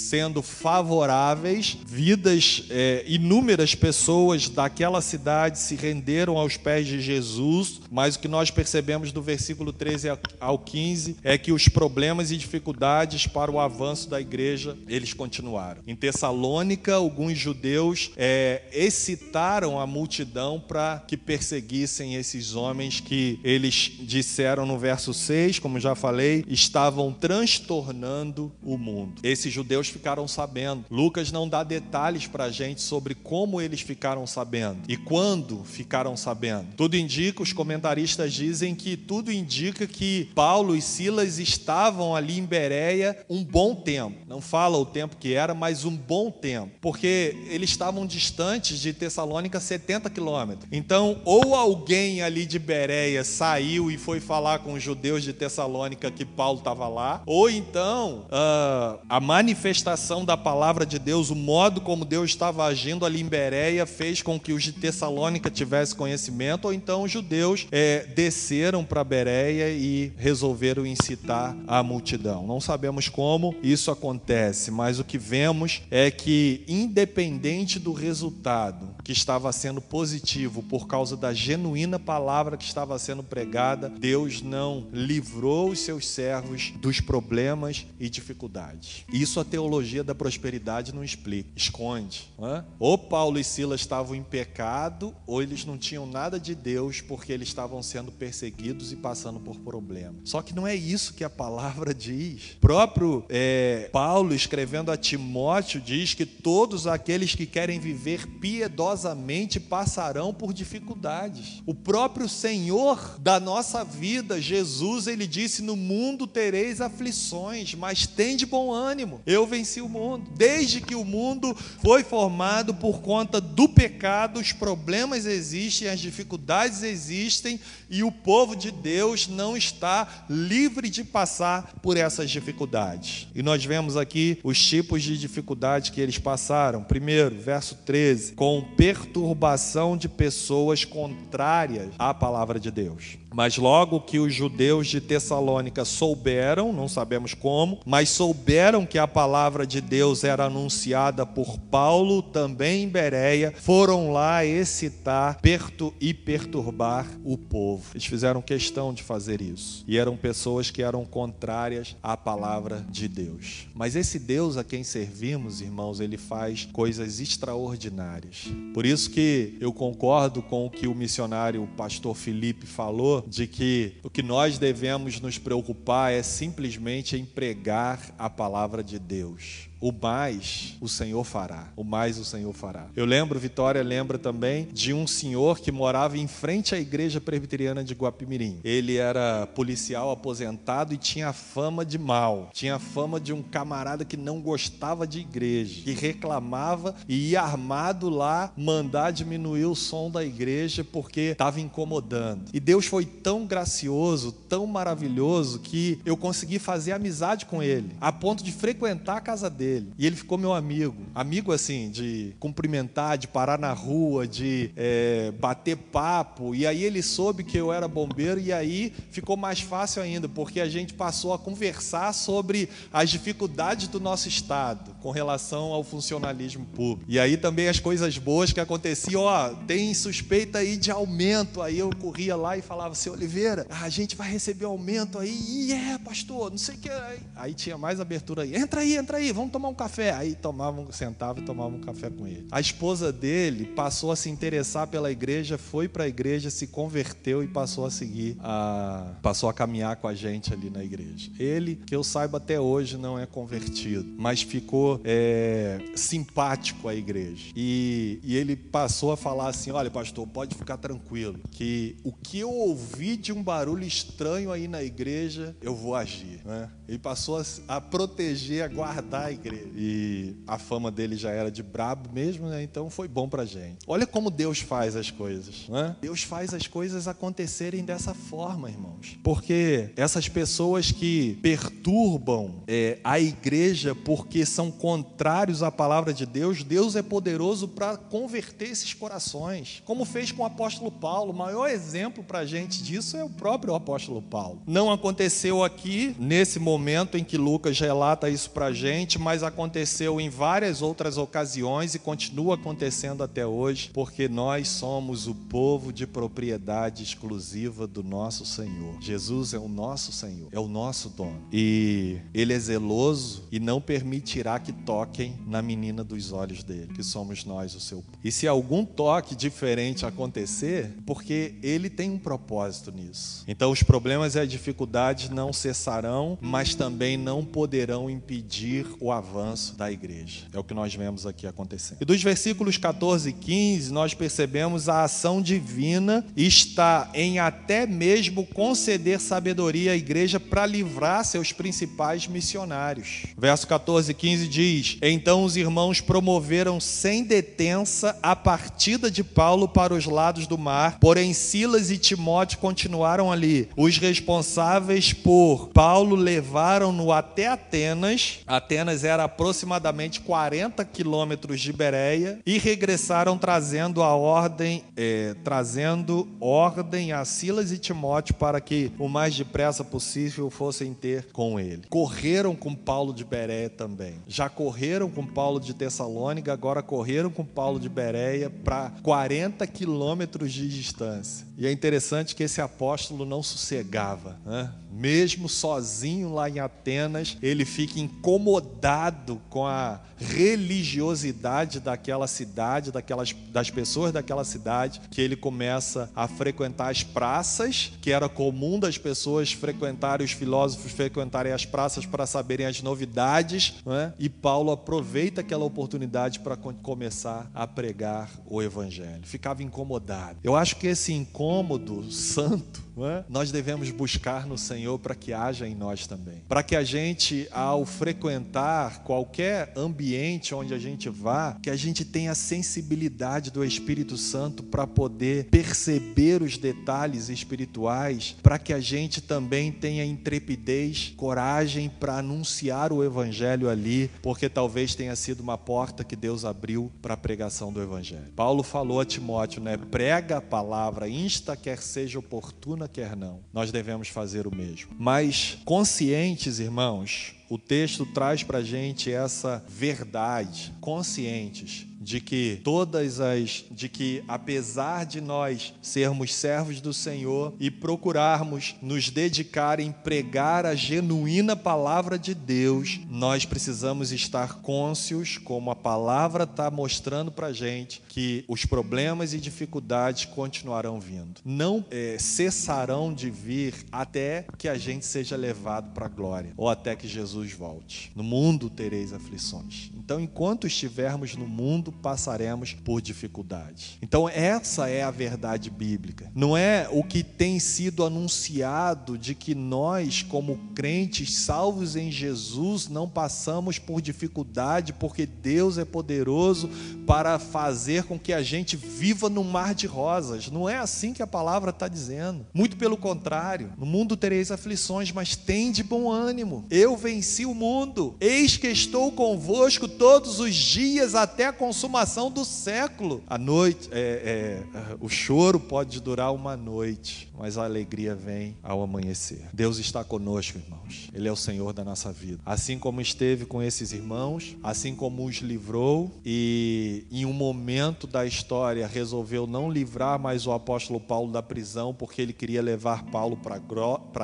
sendo 0.09 0.41
favoráveis, 0.41 1.77
vidas, 1.85 2.63
é, 2.71 3.03
inúmeras 3.05 3.75
pessoas 3.75 4.49
daquela 4.49 5.01
cidade 5.01 5.59
se 5.59 5.75
renderam 5.75 6.35
aos 6.35 6.57
pés 6.57 6.87
de 6.87 6.99
Jesus, 6.99 7.79
mas 7.91 8.15
o 8.15 8.19
que 8.19 8.27
nós 8.27 8.49
percebemos 8.49 9.11
do 9.11 9.21
versículo 9.21 9.71
13 9.71 10.07
ao 10.39 10.57
15 10.57 11.17
é 11.23 11.37
que 11.37 11.51
os 11.51 11.67
problemas 11.67 12.31
e 12.31 12.37
dificuldades 12.37 13.27
para 13.27 13.51
o 13.51 13.59
avanço 13.59 14.09
da 14.09 14.19
igreja, 14.19 14.75
eles 14.87 15.13
continuaram. 15.13 15.83
Em 15.85 15.95
Tessalônica, 15.95 16.95
alguns 16.95 17.37
judeus 17.37 18.09
é, 18.17 18.63
excitaram 18.73 19.79
a 19.79 19.85
multidão 19.85 20.59
para 20.59 21.03
que 21.07 21.15
perseguissem 21.15 22.15
esses 22.15 22.55
homens 22.55 22.99
que 22.99 23.39
eles 23.43 23.91
disseram 23.99 24.65
no 24.65 24.79
verso 24.79 25.13
6, 25.13 25.59
como 25.59 25.79
já 25.79 25.93
falei, 25.93 26.43
estavam 26.47 27.13
transtornando 27.13 28.51
o 28.63 28.75
mundo. 28.75 29.21
Esses 29.21 29.53
judeus 29.53 29.98
ficaram 29.99 30.27
sabendo. 30.27 30.85
Lucas 30.89 31.29
não 31.29 31.47
dá 31.47 31.61
detalhes 31.61 32.25
para 32.25 32.45
a 32.45 32.49
gente 32.49 32.81
sobre 32.81 33.13
como 33.13 33.59
eles 33.59 33.81
ficaram 33.81 34.25
sabendo 34.25 34.79
e 34.87 34.95
quando 34.95 35.63
ficaram 35.65 36.15
sabendo. 36.15 36.67
Tudo 36.77 36.95
indica, 36.95 37.43
os 37.43 37.51
comentaristas 37.51 38.33
dizem 38.33 38.73
que 38.73 38.95
tudo 38.95 39.31
indica 39.31 39.85
que 39.85 40.29
Paulo 40.33 40.75
e 40.75 40.81
Silas 40.81 41.37
estavam 41.37 42.15
ali 42.15 42.39
em 42.39 42.45
Bereia 42.45 43.17
um 43.29 43.43
bom 43.43 43.75
tempo. 43.75 44.17
Não 44.25 44.39
fala 44.39 44.77
o 44.77 44.85
tempo 44.85 45.17
que 45.17 45.33
era, 45.33 45.53
mas 45.53 45.83
um 45.83 45.95
bom 45.95 46.31
tempo, 46.31 46.71
porque 46.79 47.35
eles 47.49 47.69
estavam 47.69 48.07
distantes 48.07 48.79
de 48.79 48.93
Tessalônica 48.93 49.59
70 49.59 50.09
quilômetros. 50.09 50.67
Então, 50.71 51.21
ou 51.25 51.55
alguém 51.55 52.21
ali 52.21 52.45
de 52.45 52.57
Bereia 52.57 53.23
saiu 53.23 53.91
e 53.91 53.97
foi 53.97 54.21
falar 54.21 54.59
com 54.59 54.73
os 54.73 54.81
judeus 54.81 55.23
de 55.23 55.33
Tessalônica 55.33 56.09
que 56.09 56.23
Paulo 56.23 56.59
estava 56.59 56.87
lá, 56.87 57.21
ou 57.25 57.49
então 57.49 58.25
uh, 58.29 58.99
a 59.09 59.19
manifestação 59.19 59.88
manifestação 59.89 60.23
da 60.23 60.37
palavra 60.37 60.85
de 60.85 60.99
Deus, 60.99 61.29
o 61.29 61.35
modo 61.35 61.81
como 61.81 62.05
Deus 62.05 62.29
estava 62.29 62.65
agindo 62.65 63.05
ali 63.05 63.21
em 63.21 63.25
Bereia, 63.25 63.85
fez 63.85 64.21
com 64.21 64.39
que 64.39 64.53
os 64.53 64.63
de 64.63 64.71
Tessalônica 64.71 65.49
tivessem 65.49 65.97
conhecimento, 65.97 66.65
ou 66.65 66.73
então 66.73 67.03
os 67.03 67.11
judeus 67.11 67.65
é, 67.71 68.05
desceram 68.15 68.83
para 68.83 69.03
Bereia 69.03 69.69
e 69.71 70.11
resolveram 70.17 70.85
incitar 70.85 71.55
a 71.67 71.81
multidão. 71.81 72.45
Não 72.45 72.61
sabemos 72.61 73.07
como 73.09 73.55
isso 73.63 73.89
acontece, 73.89 74.69
mas 74.69 74.99
o 74.99 75.03
que 75.03 75.17
vemos 75.17 75.81
é 75.89 76.11
que, 76.11 76.63
independente 76.67 77.79
do 77.79 77.93
resultado, 77.93 78.89
que 79.03 79.11
estava 79.11 79.51
sendo 79.51 79.81
positivo 79.81 80.61
por 80.61 80.87
causa 80.87 81.17
da 81.17 81.33
genuína 81.33 81.97
palavra 81.97 82.57
que 82.57 82.65
estava 82.65 82.99
sendo 82.99 83.23
pregada, 83.23 83.89
Deus 83.89 84.41
não 84.41 84.85
livrou 84.93 85.69
os 85.69 85.79
seus 85.79 86.07
servos 86.07 86.73
dos 86.79 86.99
problemas 86.99 87.87
e 87.99 88.09
dificuldades. 88.09 89.05
Isso 89.11 89.39
a 89.39 89.45
teologia 89.45 89.78
teologia 89.79 90.03
da 90.03 90.13
prosperidade 90.13 90.93
não 90.93 91.03
explica, 91.03 91.49
esconde. 91.55 92.29
É? 92.41 92.63
Ou 92.77 92.97
Paulo 92.97 93.39
e 93.39 93.43
Silas 93.43 93.79
estavam 93.79 94.15
em 94.15 94.23
pecado, 94.23 95.15
ou 95.25 95.41
eles 95.41 95.65
não 95.65 95.77
tinham 95.77 96.05
nada 96.05 96.39
de 96.39 96.53
Deus 96.53 97.01
porque 97.01 97.31
eles 97.31 97.47
estavam 97.47 97.81
sendo 97.81 98.11
perseguidos 98.11 98.91
e 98.91 98.97
passando 98.97 99.39
por 99.39 99.57
problemas. 99.57 100.15
Só 100.25 100.41
que 100.41 100.53
não 100.53 100.67
é 100.67 100.75
isso 100.75 101.13
que 101.13 101.23
a 101.23 101.29
palavra 101.29 101.93
diz. 101.93 102.55
O 102.57 102.59
próprio 102.59 103.23
é, 103.29 103.89
Paulo, 103.91 104.33
escrevendo 104.33 104.91
a 104.91 104.97
Timóteo, 104.97 105.79
diz 105.79 106.13
que 106.13 106.25
todos 106.25 106.85
aqueles 106.85 107.33
que 107.33 107.45
querem 107.45 107.79
viver 107.79 108.27
piedosamente 108.27 109.59
passarão 109.59 110.33
por 110.33 110.53
dificuldades. 110.53 111.61
O 111.65 111.73
próprio 111.73 112.27
Senhor 112.27 113.17
da 113.19 113.39
nossa 113.39 113.83
vida, 113.83 114.41
Jesus, 114.41 115.07
ele 115.07 115.25
disse: 115.25 115.61
No 115.61 115.75
mundo 115.75 116.27
tereis 116.27 116.81
aflições, 116.81 117.75
mas 117.75 118.05
tem 118.05 118.35
de 118.35 118.45
bom 118.45 118.71
ânimo. 118.73 119.21
Eu 119.25 119.45
venci 119.45 119.68
o 119.77 119.87
mundo. 119.87 120.31
Desde 120.35 120.81
que 120.81 120.95
o 120.95 121.05
mundo 121.05 121.55
foi 121.83 122.03
formado 122.03 122.73
por 122.73 123.01
conta 123.01 123.39
do 123.39 123.69
pecado, 123.69 124.39
os 124.39 124.51
problemas 124.51 125.27
existem, 125.27 125.87
as 125.87 125.99
dificuldades 125.99 126.81
existem 126.81 127.59
e 127.89 128.01
o 128.01 128.11
povo 128.11 128.55
de 128.55 128.71
Deus 128.71 129.27
não 129.27 129.55
está 129.55 130.25
livre 130.27 130.89
de 130.89 131.03
passar 131.03 131.75
por 131.83 131.95
essas 131.95 132.31
dificuldades. 132.31 133.27
E 133.35 133.43
nós 133.43 133.63
vemos 133.63 133.95
aqui 133.95 134.39
os 134.43 134.59
tipos 134.59 135.03
de 135.03 135.17
dificuldades 135.17 135.91
que 135.91 136.01
eles 136.01 136.17
passaram. 136.17 136.83
Primeiro, 136.83 137.35
verso 137.35 137.75
13, 137.85 138.33
com 138.33 138.65
perturbação 138.75 139.95
de 139.95 140.09
pessoas 140.09 140.83
contrárias 140.83 141.89
à 141.99 142.13
palavra 142.13 142.59
de 142.59 142.71
Deus. 142.71 143.18
Mas 143.31 143.57
logo 143.57 144.01
que 144.01 144.19
os 144.19 144.33
judeus 144.33 144.87
de 144.87 144.99
Tessalônica 144.99 145.85
souberam, 145.85 146.73
não 146.73 146.87
sabemos 146.87 147.33
como, 147.33 147.79
mas 147.85 148.09
souberam 148.09 148.85
que 148.85 148.97
a 148.97 149.07
palavra 149.07 149.65
de 149.65 149.81
Deus 149.81 150.23
era 150.23 150.45
anunciada 150.45 151.25
por 151.25 151.57
Paulo, 151.57 152.21
também 152.21 152.83
em 152.83 152.89
Bereia, 152.89 153.53
foram 153.57 154.11
lá 154.11 154.43
excitar 154.43 155.39
perto 155.41 155.93
e 155.99 156.13
perturbar 156.13 157.07
o 157.23 157.37
povo. 157.37 157.91
Eles 157.93 158.05
fizeram 158.05 158.41
questão 158.41 158.93
de 158.93 159.03
fazer 159.03 159.41
isso. 159.41 159.83
E 159.87 159.97
eram 159.97 160.17
pessoas 160.17 160.71
que 160.71 160.81
eram 160.81 161.05
contrárias 161.05 161.95
à 162.01 162.17
palavra 162.17 162.85
de 162.89 163.07
Deus. 163.07 163.67
Mas 163.73 163.95
esse 163.95 164.17
Deus 164.17 164.57
a 164.57 164.63
quem 164.63 164.83
servimos, 164.83 165.61
irmãos, 165.61 165.99
ele 165.99 166.17
faz 166.17 166.65
coisas 166.71 167.19
extraordinárias. 167.19 168.47
Por 168.73 168.85
isso 168.85 169.09
que 169.11 169.57
eu 169.59 169.71
concordo 169.71 170.41
com 170.41 170.65
o 170.65 170.69
que 170.69 170.87
o 170.87 170.95
missionário 170.95 171.63
o 171.63 171.67
pastor 171.67 172.15
Felipe 172.15 172.65
falou 172.65 173.18
de 173.27 173.47
que 173.47 173.97
o 174.03 174.09
que 174.09 174.21
nós 174.21 174.57
devemos 174.57 175.19
nos 175.19 175.37
preocupar 175.37 176.11
é 176.11 176.23
simplesmente 176.23 177.15
em 177.15 177.25
pregar 177.25 178.13
a 178.17 178.29
palavra 178.29 178.83
de 178.83 178.99
Deus 178.99 179.68
o 179.81 179.91
mais 179.91 180.75
o 180.81 180.87
Senhor 180.87 181.23
fará. 181.23 181.69
O 181.75 181.83
mais 181.83 182.17
o 182.17 182.25
Senhor 182.25 182.53
fará. 182.53 182.87
Eu 182.95 183.05
lembro, 183.05 183.39
Vitória 183.39 183.81
lembra 183.81 184.17
também 184.17 184.67
de 184.73 184.93
um 184.93 185.07
senhor 185.07 185.59
que 185.59 185.71
morava 185.71 186.17
em 186.17 186.27
frente 186.27 186.75
à 186.75 186.79
igreja 186.79 187.21
presbiteriana 187.21 187.83
de 187.83 187.93
Guapimirim. 187.93 188.59
Ele 188.63 188.97
era 188.97 189.47
policial 189.47 190.11
aposentado 190.11 190.93
e 190.93 190.97
tinha 190.97 191.31
fama 191.31 191.85
de 191.85 191.97
mal. 191.97 192.49
Tinha 192.53 192.77
fama 192.77 193.19
de 193.19 193.31
um 193.31 193.41
camarada 193.41 194.03
que 194.03 194.17
não 194.17 194.41
gostava 194.41 195.07
de 195.07 195.19
igreja, 195.19 195.81
que 195.83 195.93
reclamava 195.93 196.95
e 197.07 197.29
ia 197.29 197.41
armado 197.41 198.09
lá 198.09 198.51
mandar 198.57 199.11
diminuir 199.11 199.65
o 199.65 199.75
som 199.75 200.11
da 200.11 200.23
igreja 200.23 200.83
porque 200.83 201.21
estava 201.21 201.59
incomodando. 201.61 202.49
E 202.53 202.59
Deus 202.59 202.85
foi 202.85 203.05
tão 203.05 203.45
gracioso, 203.45 204.31
tão 204.31 204.65
maravilhoso 204.67 205.59
que 205.59 205.99
eu 206.05 206.17
consegui 206.17 206.59
fazer 206.59 206.91
amizade 206.91 207.45
com 207.45 207.63
ele, 207.63 207.91
a 208.01 208.11
ponto 208.11 208.43
de 208.43 208.51
frequentar 208.51 209.17
a 209.17 209.21
casa 209.21 209.49
dele 209.49 209.68
dele. 209.69 209.93
E 209.97 210.05
ele 210.05 210.15
ficou 210.15 210.37
meu 210.37 210.53
amigo. 210.53 210.95
Amigo 211.13 211.51
assim, 211.51 211.89
de 211.89 212.33
cumprimentar, 212.39 213.17
de 213.17 213.27
parar 213.27 213.59
na 213.59 213.71
rua, 213.71 214.27
de 214.27 214.71
é, 214.75 215.31
bater 215.39 215.77
papo. 215.77 216.55
E 216.55 216.65
aí 216.65 216.83
ele 216.83 217.01
soube 217.01 217.43
que 217.43 217.57
eu 217.57 217.71
era 217.71 217.87
bombeiro 217.87 218.39
e 218.39 218.51
aí 218.51 218.93
ficou 219.11 219.37
mais 219.37 219.61
fácil 219.61 220.01
ainda, 220.01 220.27
porque 220.27 220.59
a 220.59 220.67
gente 220.67 220.93
passou 220.93 221.33
a 221.33 221.39
conversar 221.39 222.13
sobre 222.13 222.69
as 222.91 223.09
dificuldades 223.09 223.87
do 223.87 223.99
nosso 223.99 224.27
estado 224.27 224.95
com 225.01 225.11
relação 225.11 225.73
ao 225.73 225.83
funcionalismo 225.83 226.65
público. 226.65 227.05
E 227.07 227.19
aí 227.19 227.37
também 227.37 227.67
as 227.67 227.79
coisas 227.79 228.17
boas 228.17 228.51
que 228.51 228.59
aconteciam, 228.59 229.23
ó, 229.23 229.49
tem 229.67 229.93
suspeita 229.93 230.59
aí 230.59 230.77
de 230.77 230.91
aumento. 230.91 231.61
Aí 231.61 231.79
eu 231.79 231.89
corria 231.99 232.35
lá 232.35 232.57
e 232.57 232.61
falava, 232.61 232.95
seu 232.95 233.13
Oliveira, 233.13 233.65
a 233.69 233.89
gente 233.89 234.15
vai 234.15 234.29
receber 234.29 234.65
aumento 234.65 235.17
aí. 235.17 235.67
E 235.67 235.73
é, 235.73 235.97
pastor, 235.97 236.51
não 236.51 236.57
sei 236.57 236.75
o 236.75 236.77
que. 236.77 236.89
Aí 237.35 237.53
tinha 237.53 237.77
mais 237.77 237.99
abertura 237.99 238.43
aí. 238.43 238.55
Entra 238.55 238.81
aí, 238.81 238.95
entra 238.95 239.17
aí, 239.17 239.31
vamos 239.31 239.51
tomar 239.51 239.69
um 239.69 239.73
café. 239.73 240.11
Aí 240.13 240.35
tomavam, 240.35 240.91
sentava 240.91 241.39
e 241.39 241.43
tomava 241.43 241.75
um 241.75 241.81
café 241.81 242.09
com 242.09 242.27
ele. 242.27 242.47
A 242.51 242.59
esposa 242.59 243.11
dele 243.11 243.65
passou 243.65 244.11
a 244.11 244.15
se 244.15 244.29
interessar 244.29 244.87
pela 244.87 245.11
igreja, 245.11 245.57
foi 245.57 245.87
para 245.87 246.03
a 246.03 246.07
igreja, 246.07 246.49
se 246.49 246.67
converteu 246.67 247.43
e 247.43 247.47
passou 247.47 247.85
a 247.85 247.91
seguir, 247.91 248.37
a, 248.41 249.13
passou 249.21 249.49
a 249.49 249.53
caminhar 249.53 249.95
com 249.97 250.07
a 250.07 250.13
gente 250.13 250.53
ali 250.53 250.69
na 250.69 250.83
igreja. 250.83 251.31
Ele, 251.39 251.75
que 251.85 251.95
eu 251.95 252.03
saiba 252.03 252.37
até 252.37 252.59
hoje, 252.59 252.97
não 252.97 253.17
é 253.17 253.25
convertido, 253.25 254.05
mas 254.17 254.41
ficou 254.41 254.88
é, 255.03 255.79
simpático 255.95 256.87
à 256.87 256.95
igreja. 256.95 257.51
E, 257.55 258.19
e 258.23 258.35
ele 258.35 258.55
passou 258.55 259.11
a 259.11 259.17
falar 259.17 259.49
assim: 259.49 259.71
olha, 259.71 259.91
pastor, 259.91 260.27
pode 260.27 260.55
ficar 260.55 260.77
tranquilo, 260.77 261.39
que 261.51 261.97
o 262.03 262.13
que 262.13 262.39
eu 262.39 262.51
ouvi 262.51 263.17
de 263.17 263.31
um 263.31 263.43
barulho 263.43 263.83
estranho 263.83 264.51
aí 264.51 264.67
na 264.67 264.83
igreja, 264.83 265.55
eu 265.61 265.75
vou 265.75 265.95
agir. 265.95 266.41
Né? 266.45 266.69
Ele 266.87 266.97
passou 266.97 267.37
a, 267.37 267.43
a 267.67 267.81
proteger, 267.81 268.63
a 268.63 268.67
guardar 268.67 269.27
a 269.27 269.31
igreja. 269.31 269.69
E 269.75 270.35
a 270.47 270.57
fama 270.57 270.89
dele 270.89 271.15
já 271.15 271.31
era 271.31 271.51
de 271.51 271.61
brabo 271.61 272.09
mesmo, 272.11 272.47
né? 272.47 272.63
Então 272.63 272.89
foi 272.89 273.07
bom 273.07 273.29
pra 273.29 273.45
gente. 273.45 273.77
Olha 273.87 274.07
como 274.07 274.31
Deus 274.31 274.59
faz 274.59 274.95
as 274.95 275.11
coisas, 275.11 275.67
né? 275.69 275.95
Deus 276.01 276.23
faz 276.23 276.53
as 276.53 276.67
coisas 276.67 277.07
acontecerem 277.07 277.83
dessa 277.83 278.13
forma, 278.13 278.69
irmãos. 278.69 279.17
Porque 279.23 279.91
essas 279.95 280.27
pessoas 280.27 280.91
que 280.91 281.37
perturbam 281.41 282.63
é, 282.67 282.99
a 283.03 283.19
igreja 283.19 283.93
porque 283.93 284.45
são 284.45 284.71
contrários 284.79 285.63
à 285.63 285.71
palavra 285.71 286.13
de 286.13 286.25
Deus, 286.25 286.63
Deus 286.63 286.95
é 286.95 287.01
poderoso 287.01 287.67
para 287.67 287.97
converter 287.97 288.69
esses 288.69 288.93
corações. 288.93 289.81
Como 289.85 290.05
fez 290.05 290.31
com 290.31 290.43
o 290.43 290.45
apóstolo 290.45 290.91
Paulo. 290.91 291.31
O 291.31 291.35
maior 291.35 291.69
exemplo 291.69 292.23
pra 292.23 292.45
gente 292.45 292.83
disso 292.83 293.17
é 293.17 293.23
o 293.23 293.29
próprio 293.29 293.75
apóstolo 293.75 294.21
Paulo. 294.21 294.61
Não 294.67 294.91
aconteceu 294.91 295.63
aqui, 295.63 296.15
nesse 296.19 296.59
momento 296.59 297.17
em 297.17 297.23
que 297.23 297.37
Lucas 297.37 297.79
relata 297.79 298.29
isso 298.29 298.51
pra 298.51 298.71
gente, 298.71 299.17
mas 299.17 299.39
mas 299.39 299.43
aconteceu 299.43 300.19
em 300.19 300.27
várias 300.27 300.81
outras 300.81 301.17
ocasiões 301.17 301.95
e 301.95 301.99
continua 301.99 302.55
acontecendo 302.55 303.23
até 303.23 303.45
hoje, 303.45 303.89
porque 303.93 304.27
nós 304.27 304.67
somos 304.67 305.27
o 305.27 305.33
povo 305.33 305.93
de 305.93 306.05
propriedade 306.05 307.03
exclusiva 307.03 307.87
do 307.87 308.03
nosso 308.03 308.45
Senhor. 308.45 308.99
Jesus 308.99 309.53
é 309.53 309.57
o 309.57 309.69
nosso 309.69 310.11
Senhor, 310.11 310.49
é 310.51 310.59
o 310.59 310.67
nosso 310.67 311.09
dono. 311.09 311.41
E 311.53 312.17
ele 312.33 312.53
é 312.53 312.59
zeloso 312.59 313.43
e 313.49 313.59
não 313.61 313.79
permitirá 313.79 314.59
que 314.59 314.68
toquem 314.71 315.35
na 315.47 315.61
menina 315.61 316.03
dos 316.03 316.31
olhos 316.31 316.63
dele, 316.63 316.91
que 316.93 317.03
somos 317.03 317.45
nós, 317.45 317.75
o 317.75 317.79
seu. 317.79 318.03
E 318.23 318.31
se 318.31 318.47
algum 318.47 318.85
toque 318.85 319.35
diferente 319.35 320.05
acontecer, 320.05 320.91
porque 321.05 321.55
ele 321.61 321.89
tem 321.89 322.11
um 322.11 322.17
propósito 322.17 322.91
nisso. 322.91 323.43
Então 323.47 323.71
os 323.71 323.83
problemas 323.83 324.35
e 324.35 324.39
as 324.39 324.49
dificuldades 324.49 325.29
não 325.29 325.51
cessarão, 325.51 326.37
mas 326.41 326.75
também 326.75 327.17
não 327.17 327.43
poderão 327.43 328.09
impedir 328.09 328.85
o 328.99 329.11
avanço 329.11 329.75
da 329.75 329.91
igreja. 329.91 330.47
É 330.53 330.59
o 330.59 330.63
que 330.63 330.73
nós 330.73 330.93
vemos 330.93 331.25
aqui 331.25 331.47
acontecendo. 331.47 331.97
E 332.01 332.05
dos 332.05 332.21
versículos 332.21 332.77
14 332.77 333.29
e 333.29 333.33
15, 333.33 333.91
nós 333.91 334.13
percebemos 334.13 334.89
a 334.89 335.03
ação 335.03 335.41
divina 335.41 336.25
está 336.35 337.09
em 337.13 337.39
até 337.39 337.85
mesmo 337.85 338.45
conceder 338.45 339.19
sabedoria 339.19 339.93
à 339.93 339.95
igreja 339.95 340.39
para 340.39 340.65
livrar 340.65 341.23
seus 341.25 341.51
principais 341.51 342.27
missionários. 342.27 343.23
Verso 343.37 343.67
14 343.67 344.11
e 344.11 344.13
15 344.13 344.47
diz: 344.47 344.58
Então 345.01 345.43
os 345.43 345.55
irmãos 345.55 346.01
promoveram 346.01 346.79
sem 346.79 347.23
detença 347.23 348.17
a 348.21 348.35
partida 348.35 349.09
de 349.09 349.23
Paulo 349.23 349.67
para 349.67 349.93
os 349.93 350.05
lados 350.05 350.47
do 350.47 350.57
mar, 350.57 350.97
porém 350.99 351.33
Silas 351.33 351.89
e 351.89 351.97
Timóteo 351.97 352.59
continuaram 352.59 353.31
ali. 353.31 353.69
Os 353.77 353.97
responsáveis 353.97 355.13
por 355.13 355.69
Paulo 355.69 356.15
levaram-no 356.15 357.11
até 357.11 357.47
Atenas. 357.47 358.39
Atenas 358.45 359.03
era 359.03 359.23
aproximadamente 359.23 360.19
40 360.21 360.83
quilômetros 360.85 361.61
de 361.61 361.71
Bereia 361.71 362.39
e 362.45 362.57
regressaram 362.57 363.37
trazendo 363.37 364.03
a 364.03 364.13
ordem, 364.15 364.83
é, 364.97 365.35
trazendo 365.43 366.27
ordem 366.41 367.13
a 367.13 367.23
Silas 367.23 367.71
e 367.71 367.77
Timóteo 367.77 368.35
para 368.35 368.59
que 368.59 368.91
o 368.99 369.07
mais 369.07 369.35
depressa 369.35 369.83
possível 369.83 370.49
fossem 370.49 370.93
ter 370.93 371.27
com 371.31 371.59
ele. 371.59 371.83
Correram 371.89 372.55
com 372.55 372.75
Paulo 372.75 373.13
de 373.13 373.23
Bereia 373.23 373.69
também. 373.69 374.15
Já 374.27 374.48
correram 374.49 375.09
com 375.09 375.25
Paulo 375.25 375.59
de 375.59 375.73
Tessalônica, 375.73 376.51
agora 376.51 376.81
correram 376.81 377.29
com 377.29 377.45
Paulo 377.45 377.79
de 377.79 377.89
Bereia 377.89 378.49
para 378.49 378.91
40 379.03 379.65
quilômetros 379.67 380.51
de 380.51 380.67
distância. 380.67 381.48
E 381.59 381.67
é 381.67 381.71
interessante 381.73 382.37
que 382.37 382.43
esse 382.43 382.61
apóstolo 382.61 383.25
não 383.25 383.43
sossegava, 383.43 384.39
né? 384.45 384.71
mesmo 384.91 385.47
sozinho 385.47 386.33
lá 386.33 386.49
em 386.49 386.59
Atenas, 386.59 387.37
ele 387.41 387.65
fica 387.65 387.99
incomodado 387.99 389.41
com 389.49 389.65
a 389.65 389.99
religiosidade 390.17 391.79
daquela 391.79 392.27
cidade, 392.27 392.91
daquelas, 392.91 393.33
das 393.49 393.69
pessoas 393.69 394.11
daquela 394.11 394.43
cidade, 394.43 394.99
que 395.09 395.21
ele 395.21 395.35
começa 395.35 396.11
a 396.15 396.27
frequentar 396.27 396.89
as 396.89 397.03
praças, 397.03 397.93
que 398.01 398.11
era 398.11 398.27
comum 398.27 398.79
das 398.79 398.97
pessoas 398.97 399.53
frequentarem, 399.53 400.25
os 400.25 400.31
filósofos 400.31 400.91
frequentarem 400.91 401.53
as 401.53 401.65
praças 401.65 402.05
para 402.05 402.25
saberem 402.25 402.65
as 402.65 402.81
novidades, 402.81 403.75
né? 403.85 404.13
e 404.19 404.27
Paulo 404.27 404.71
aproveita 404.71 405.41
aquela 405.41 405.63
oportunidade 405.63 406.39
para 406.39 406.57
começar 406.57 407.49
a 407.53 407.65
pregar 407.65 408.29
o 408.45 408.61
evangelho. 408.61 409.21
Ficava 409.23 409.63
incomodado. 409.63 410.39
Eu 410.43 410.55
acho 410.55 410.75
que 410.75 410.87
esse 410.87 411.13
incômodo 411.49 412.11
santo 412.11 412.89
é? 413.05 413.23
nós 413.29 413.51
devemos 413.51 413.89
buscar 413.91 414.45
no 414.45 414.57
Senhor 414.57 414.97
para 414.99 415.15
que 415.15 415.33
haja 415.33 415.67
em 415.67 415.75
nós 415.75 416.07
também. 416.07 416.41
Para 416.47 416.63
que 416.63 416.75
a 416.75 416.83
gente, 416.83 417.47
ao 417.51 417.85
frequentar 417.85 419.03
qualquer 419.03 419.73
ambiente 419.75 420.53
onde 420.53 420.73
a 420.73 420.79
gente 420.79 421.09
vá, 421.09 421.57
que 421.61 421.69
a 421.69 421.75
gente 421.75 422.03
tenha 422.03 422.31
a 422.31 422.35
sensibilidade 422.35 423.51
do 423.51 423.63
Espírito 423.63 424.17
Santo 424.17 424.63
para 424.63 424.87
poder 424.87 425.45
perceber 425.45 426.41
os 426.41 426.57
detalhes 426.57 427.29
espirituais, 427.29 428.35
para 428.41 428.59
que 428.59 428.73
a 428.73 428.79
gente 428.79 429.21
também 429.21 429.71
tenha 429.71 430.05
intrepidez, 430.05 431.13
coragem 431.15 431.89
para 431.89 432.17
anunciar 432.17 432.91
o 432.91 433.03
Evangelho 433.03 433.69
ali, 433.69 434.09
porque 434.21 434.49
talvez 434.49 434.95
tenha 434.95 435.15
sido 435.15 435.41
uma 435.41 435.57
porta 435.57 436.03
que 436.03 436.15
Deus 436.15 436.45
abriu 436.45 436.91
para 437.01 437.13
a 437.13 437.17
pregação 437.17 437.71
do 437.71 437.81
Evangelho. 437.81 438.31
Paulo 438.35 438.63
falou 438.63 438.99
a 438.99 439.05
Timóteo, 439.05 439.61
né? 439.61 439.77
Prega 439.77 440.37
a 440.37 440.41
palavra, 440.41 441.07
quer 441.55 441.79
seja 441.79 442.19
oportuna 442.19 442.87
quer 442.87 443.15
não. 443.15 443.41
Nós 443.53 443.71
devemos 443.71 444.07
fazer 444.07 444.47
o 444.47 444.55
mesmo. 444.55 444.91
Mas 444.97 445.57
conscientes, 445.65 446.59
irmãos, 446.59 447.35
o 447.49 447.57
texto 447.57 448.05
traz 448.05 448.43
para 448.43 448.61
gente 448.61 449.11
essa 449.11 449.63
verdade, 449.67 450.73
conscientes 450.79 451.88
de 451.99 452.21
que 452.21 452.61
todas 452.63 453.19
as 453.19 453.65
de 453.69 453.89
que 453.89 454.23
apesar 454.27 455.05
de 455.05 455.19
nós 455.19 455.73
sermos 455.81 456.33
servos 456.33 456.79
do 456.79 456.93
Senhor 456.93 457.53
e 457.59 457.69
procurarmos 457.69 458.75
nos 458.81 459.09
dedicar 459.09 459.79
em 459.79 459.91
pregar 459.91 460.65
a 460.65 460.75
genuína 460.75 461.55
palavra 461.55 462.17
de 462.17 462.33
Deus, 462.33 462.99
nós 463.09 463.45
precisamos 463.45 464.11
estar 464.11 464.61
cônscios, 464.61 465.37
como 465.37 465.71
a 465.71 465.75
palavra 465.75 466.45
está 466.45 466.71
mostrando 466.71 467.31
para 467.31 467.51
gente, 467.51 468.01
que 468.07 468.45
os 468.47 468.65
problemas 468.65 469.33
e 469.33 469.39
dificuldades 469.39 470.25
continuarão 470.25 470.99
vindo, 470.99 471.41
não 471.43 471.83
é, 471.91 472.17
cessarão 472.19 473.13
de 473.13 473.29
vir 473.29 473.73
até 473.91 474.45
que 474.57 474.67
a 474.67 474.77
gente 474.77 475.05
seja 475.05 475.35
levado 475.35 475.93
para 475.93 476.05
a 476.05 476.09
glória 476.09 476.53
ou 476.55 476.69
até 476.69 476.95
que 476.95 477.07
Jesus 477.07 477.51
volte. 477.51 478.11
No 478.15 478.23
mundo 478.23 478.69
tereis 478.69 479.11
aflições. 479.11 479.91
Então, 479.95 480.19
enquanto 480.19 480.67
estivermos 480.67 481.35
no 481.35 481.47
mundo 481.47 481.88
passaremos 481.91 482.73
por 482.73 483.01
dificuldades. 483.01 483.97
Então, 484.01 484.27
essa 484.27 484.89
é 484.89 485.03
a 485.03 485.11
verdade 485.11 485.69
bíblica. 485.69 486.31
Não 486.35 486.55
é 486.55 486.87
o 486.91 487.03
que 487.03 487.23
tem 487.23 487.59
sido 487.59 488.05
anunciado 488.05 489.17
de 489.17 489.35
que 489.35 489.55
nós, 489.55 490.21
como 490.21 490.59
crentes 490.75 491.37
salvos 491.39 491.95
em 491.95 492.11
Jesus, 492.11 492.87
não 492.87 493.07
passamos 493.07 493.79
por 493.79 494.01
dificuldade, 494.01 494.93
porque 494.93 495.25
Deus 495.25 495.77
é 495.77 495.85
poderoso 495.85 496.69
para 497.05 497.39
fazer 497.39 498.03
com 498.03 498.19
que 498.19 498.33
a 498.33 498.41
gente 498.41 498.75
viva 498.75 499.29
num 499.29 499.43
mar 499.43 499.73
de 499.73 499.87
rosas. 499.87 500.49
Não 500.49 500.69
é 500.69 500.77
assim 500.77 501.13
que 501.13 501.23
a 501.23 501.27
palavra 501.27 501.71
está 501.71 501.87
dizendo. 501.87 502.45
Muito 502.53 502.77
pelo 502.77 502.97
contrário. 502.97 503.73
No 503.77 503.85
mundo 503.85 504.15
tereis 504.15 504.51
aflições, 504.51 505.11
mas 505.11 505.35
tem 505.35 505.71
de 505.71 505.83
bom 505.83 506.11
ânimo. 506.11 506.65
Eu 506.69 506.95
venci 506.95 507.45
o 507.45 507.53
mundo. 507.53 508.15
Eis 508.19 508.57
que 508.57 508.67
estou 508.67 509.11
convosco 509.11 509.87
todos 509.87 510.39
os 510.39 510.53
dias 510.55 511.15
até 511.15 511.45
a 511.45 511.53
consumação 511.79 512.29
do 512.29 512.43
século. 512.43 513.23
A 513.25 513.37
noite, 513.37 513.87
é, 513.93 514.65
é, 514.73 514.97
o 514.99 515.07
choro 515.07 515.57
pode 515.57 516.01
durar 516.01 516.33
uma 516.33 516.57
noite, 516.57 517.31
mas 517.37 517.57
a 517.57 517.63
alegria 517.63 518.13
vem 518.13 518.57
ao 518.61 518.81
amanhecer. 518.83 519.47
Deus 519.53 519.77
está 519.77 520.03
conosco, 520.03 520.57
irmãos. 520.57 521.09
Ele 521.13 521.25
é 521.25 521.31
o 521.31 521.37
Senhor 521.37 521.71
da 521.71 521.85
nossa 521.85 522.11
vida. 522.11 522.41
Assim 522.45 522.77
como 522.77 522.99
esteve 522.99 523.45
com 523.45 523.63
esses 523.63 523.93
irmãos, 523.93 524.57
assim 524.61 524.93
como 524.93 525.25
os 525.25 525.37
livrou 525.37 526.11
e 526.25 527.05
em 527.09 527.25
um 527.25 527.31
momento 527.31 528.05
da 528.05 528.25
história 528.25 528.85
resolveu 528.85 529.47
não 529.47 529.71
livrar 529.71 530.19
mais 530.19 530.45
o 530.45 530.51
apóstolo 530.51 530.99
Paulo 530.99 531.31
da 531.31 531.41
prisão 531.41 531.93
porque 531.93 532.21
ele 532.21 532.33
queria 532.33 532.61
levar 532.61 533.05
Paulo 533.05 533.37
para 533.37 533.55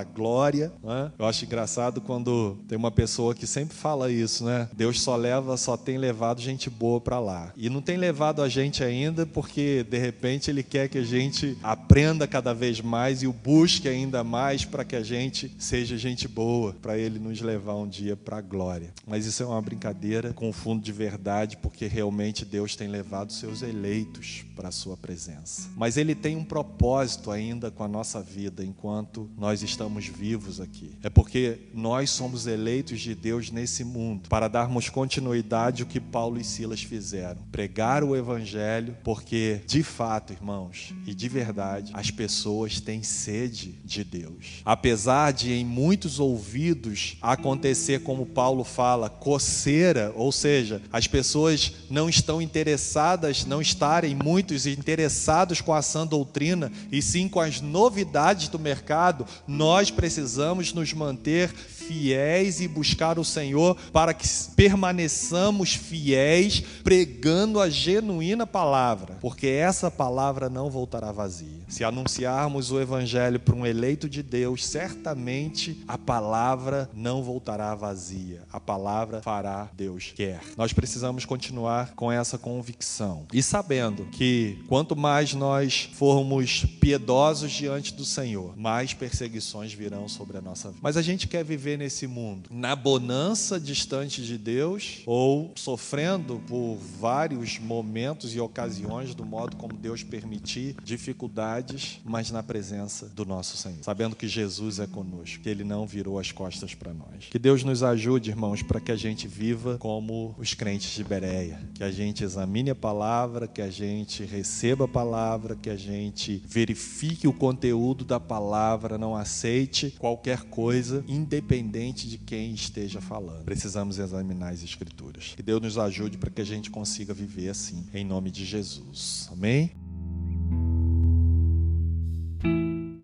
a 0.02 0.04
glória. 0.04 0.74
Né? 0.84 1.10
Eu 1.18 1.26
acho 1.26 1.46
engraçado 1.46 2.02
quando 2.02 2.58
tem 2.68 2.78
uma 2.78 2.92
pessoa 2.92 3.34
que 3.34 3.48
sempre 3.48 3.78
fala 3.78 4.12
isso, 4.12 4.44
né? 4.44 4.68
Deus 4.74 5.02
só 5.02 5.16
leva, 5.16 5.56
só 5.56 5.78
tem 5.78 5.98
levado 5.98 6.42
gente 6.42 6.70
boa 6.70 7.00
para 7.00 7.18
lá. 7.18 7.45
E 7.56 7.70
não 7.70 7.82
tem 7.82 7.98
levado 7.98 8.42
a 8.42 8.50
gente 8.50 8.84
ainda 8.84 9.26
porque 9.26 9.86
de 9.90 9.98
repente 9.98 10.50
ele 10.50 10.64
quer 10.64 10.88
que 10.90 10.98
a 10.98 11.04
gente 11.04 11.58
aprenda 11.62 12.28
cada 12.28 12.54
vez 12.54 12.82
mais 12.82 13.22
e 13.22 13.28
o 13.28 13.34
busque 13.34 13.88
ainda 13.88 14.24
mais 14.24 14.66
para 14.66 14.84
que 14.84 14.96
a 14.96 15.04
gente 15.04 15.52
seja 15.58 15.98
gente 15.98 16.28
boa, 16.28 16.74
para 16.82 16.98
ele 16.98 17.20
nos 17.20 17.42
levar 17.42 17.76
um 17.76 17.88
dia 17.88 18.16
para 18.16 18.38
a 18.38 18.42
glória. 18.42 18.94
Mas 19.06 19.26
isso 19.26 19.44
é 19.44 19.46
uma 19.46 19.62
brincadeira 19.62 20.34
com 20.34 20.52
fundo 20.52 20.82
de 20.82 20.92
verdade, 20.92 21.58
porque 21.58 21.88
realmente 21.88 22.46
Deus 22.46 22.76
tem 22.76 22.88
levado 22.88 23.32
seus 23.32 23.62
eleitos 23.62 24.46
para 24.56 24.70
a 24.70 24.72
sua 24.72 24.96
presença. 24.96 25.70
Mas 25.76 25.98
ele 25.98 26.16
tem 26.16 26.36
um 26.36 26.44
propósito 26.44 27.32
ainda 27.32 27.70
com 27.70 27.84
a 27.84 27.88
nossa 27.88 28.22
vida 28.22 28.64
enquanto 28.64 29.30
nós 29.38 29.62
estamos 29.62 30.08
vivos 30.08 30.60
aqui. 30.60 30.92
É 31.04 31.10
porque 31.10 31.60
nós 31.74 32.10
somos 32.10 32.48
eleitos 32.48 33.02
de 33.02 33.14
Deus 33.14 33.52
nesse 33.52 33.84
mundo 33.84 34.30
para 34.30 34.48
darmos 34.48 34.90
continuidade 34.90 35.84
ao 35.84 35.90
que 35.90 36.00
Paulo 36.00 36.40
e 36.40 36.44
Silas 36.44 36.82
fizeram 36.82 37.35
pregar 37.52 38.04
o 38.04 38.16
evangelho, 38.16 38.98
porque 39.04 39.62
de 39.66 39.82
fato, 39.82 40.34
irmãos, 40.34 40.94
e 41.08 41.14
de 41.14 41.30
verdade, 41.30 41.92
as 41.94 42.12
pessoas 42.12 42.82
têm 42.82 43.02
sede 43.02 43.80
de 43.86 44.04
Deus. 44.04 44.62
Apesar 44.66 45.32
de 45.32 45.54
em 45.54 45.64
muitos 45.64 46.20
ouvidos 46.20 47.18
acontecer 47.22 48.02
como 48.04 48.26
Paulo 48.26 48.64
fala, 48.64 49.10
coceira, 49.10 50.12
ou 50.16 50.32
seja, 50.32 50.82
as 50.92 51.08
pessoas 51.08 51.72
não 51.90 52.10
estão 52.10 52.42
interessadas, 52.42 53.46
não 53.46 53.62
estarem 53.62 54.16
muitos 54.16 54.68
interessados 54.68 55.62
com 55.62 55.74
a 55.74 55.82
sã 55.82 56.06
doutrina 56.06 56.72
e 56.92 57.02
sim 57.02 57.30
com 57.30 57.40
as 57.40 57.62
novidades 57.62 58.50
do 58.50 58.60
mercado, 58.60 59.26
nós 59.48 59.90
precisamos 59.90 60.74
nos 60.74 60.92
manter 60.94 61.54
fiéis 61.88 62.60
e 62.62 62.68
buscar 62.68 63.18
o 63.20 63.24
Senhor 63.24 63.76
para 63.92 64.14
que 64.14 64.28
permaneçamos 64.56 65.74
fiéis, 65.74 66.64
pregando 66.84 67.60
a 67.60 67.70
genuína 67.70 68.46
palavra, 68.48 69.15
porque 69.26 69.48
essa 69.48 69.90
palavra 69.90 70.52
não 70.52 70.70
voltará 70.70 71.12
vazia. 71.12 71.64
Se 71.68 71.84
anunciarmos 71.84 72.70
o 72.70 72.80
Evangelho 72.80 73.40
para 73.40 73.56
um 73.56 73.66
eleito 73.66 74.08
de 74.08 74.22
Deus, 74.22 74.64
certamente 74.64 75.84
a 75.88 75.98
palavra 75.98 76.88
não 76.94 77.24
voltará 77.24 77.74
vazia, 77.74 78.44
a 78.54 78.60
palavra 78.60 79.24
fará 79.24 79.68
Deus 79.74 80.14
quer. 80.16 80.42
Nós 80.56 80.74
precisamos 80.74 81.26
continuar 81.26 81.96
com 81.96 82.12
essa 82.12 82.38
convicção 82.38 83.26
e 83.34 83.42
sabendo 83.42 84.06
que 84.12 84.64
quanto 84.68 84.96
mais 84.96 85.34
nós 85.34 85.90
formos 85.96 86.64
piedosos 86.80 87.52
diante 87.52 87.96
do 87.96 88.06
Senhor, 88.06 88.56
mais 88.56 88.94
perseguições 88.94 89.74
virão 89.74 90.08
sobre 90.08 90.38
a 90.38 90.42
nossa 90.42 90.68
vida. 90.68 90.82
Mas 90.84 90.98
a 90.98 91.02
gente 91.02 91.28
quer 91.28 91.44
viver 91.44 91.80
nesse 91.80 92.06
mundo? 92.06 92.48
Na 92.52 92.76
bonança 92.76 93.60
distante 93.60 94.22
de 94.22 94.38
Deus 94.38 95.02
ou 95.04 95.52
sofrendo 95.56 96.40
por 96.48 96.78
vários 97.00 97.58
momentos 97.58 98.36
e 98.36 98.40
ocasiões 98.40 99.15
do 99.16 99.26
modo 99.26 99.56
como 99.56 99.74
Deus 99.74 100.04
permitir 100.04 100.76
dificuldades, 100.84 102.00
mas 102.04 102.32
na 102.32 102.44
presença 102.44 103.08
do 103.08 103.26
nosso 103.26 103.58
Senhor, 103.58 103.84
sabendo 103.84 104.16
que 104.16 104.28
Jesus 104.28 104.80
é 104.80 104.88
conosco, 104.88 105.42
que 105.42 105.50
ele 105.50 105.64
não 105.64 105.88
virou 105.88 106.20
as 106.20 106.32
costas 106.32 106.74
para 106.74 106.94
nós. 106.94 107.26
Que 107.30 107.40
Deus 107.40 107.64
nos 107.64 107.84
ajude, 107.84 108.30
irmãos, 108.30 108.62
para 108.62 108.80
que 108.80 108.92
a 108.92 108.96
gente 108.96 109.28
viva 109.28 109.78
como 109.78 110.36
os 110.38 110.54
crentes 110.54 110.96
de 110.96 111.04
Bereia, 111.04 111.60
que 111.74 111.84
a 111.84 111.92
gente 111.92 112.24
examine 112.24 112.70
a 112.70 112.76
palavra, 112.76 113.48
que 113.48 113.62
a 113.62 113.70
gente 113.70 114.24
receba 114.24 114.86
a 114.86 114.88
palavra, 114.88 115.56
que 115.56 115.70
a 115.70 115.78
gente 115.78 116.42
verifique 116.46 117.28
o 117.28 117.34
conteúdo 117.34 118.04
da 118.04 118.20
palavra, 118.20 118.98
não 118.98 119.16
aceite 119.16 119.96
qualquer 119.98 120.44
coisa 120.44 121.04
independente 121.08 122.08
de 122.08 122.18
quem 122.18 122.54
esteja 122.54 123.00
falando. 123.02 123.44
Precisamos 123.44 124.00
examinar 124.00 124.54
as 124.54 124.64
Escrituras. 124.64 125.34
Que 125.36 125.44
Deus 125.44 125.62
nos 125.62 125.78
ajude 125.78 126.18
para 126.18 126.30
que 126.30 126.42
a 126.42 126.46
gente 126.46 126.70
consiga 126.70 127.14
viver 127.14 127.50
assim, 127.50 127.86
em 127.94 128.04
nome 128.04 128.32
de 128.32 128.44
Jesus. 128.44 129.05
Amém? 129.32 129.85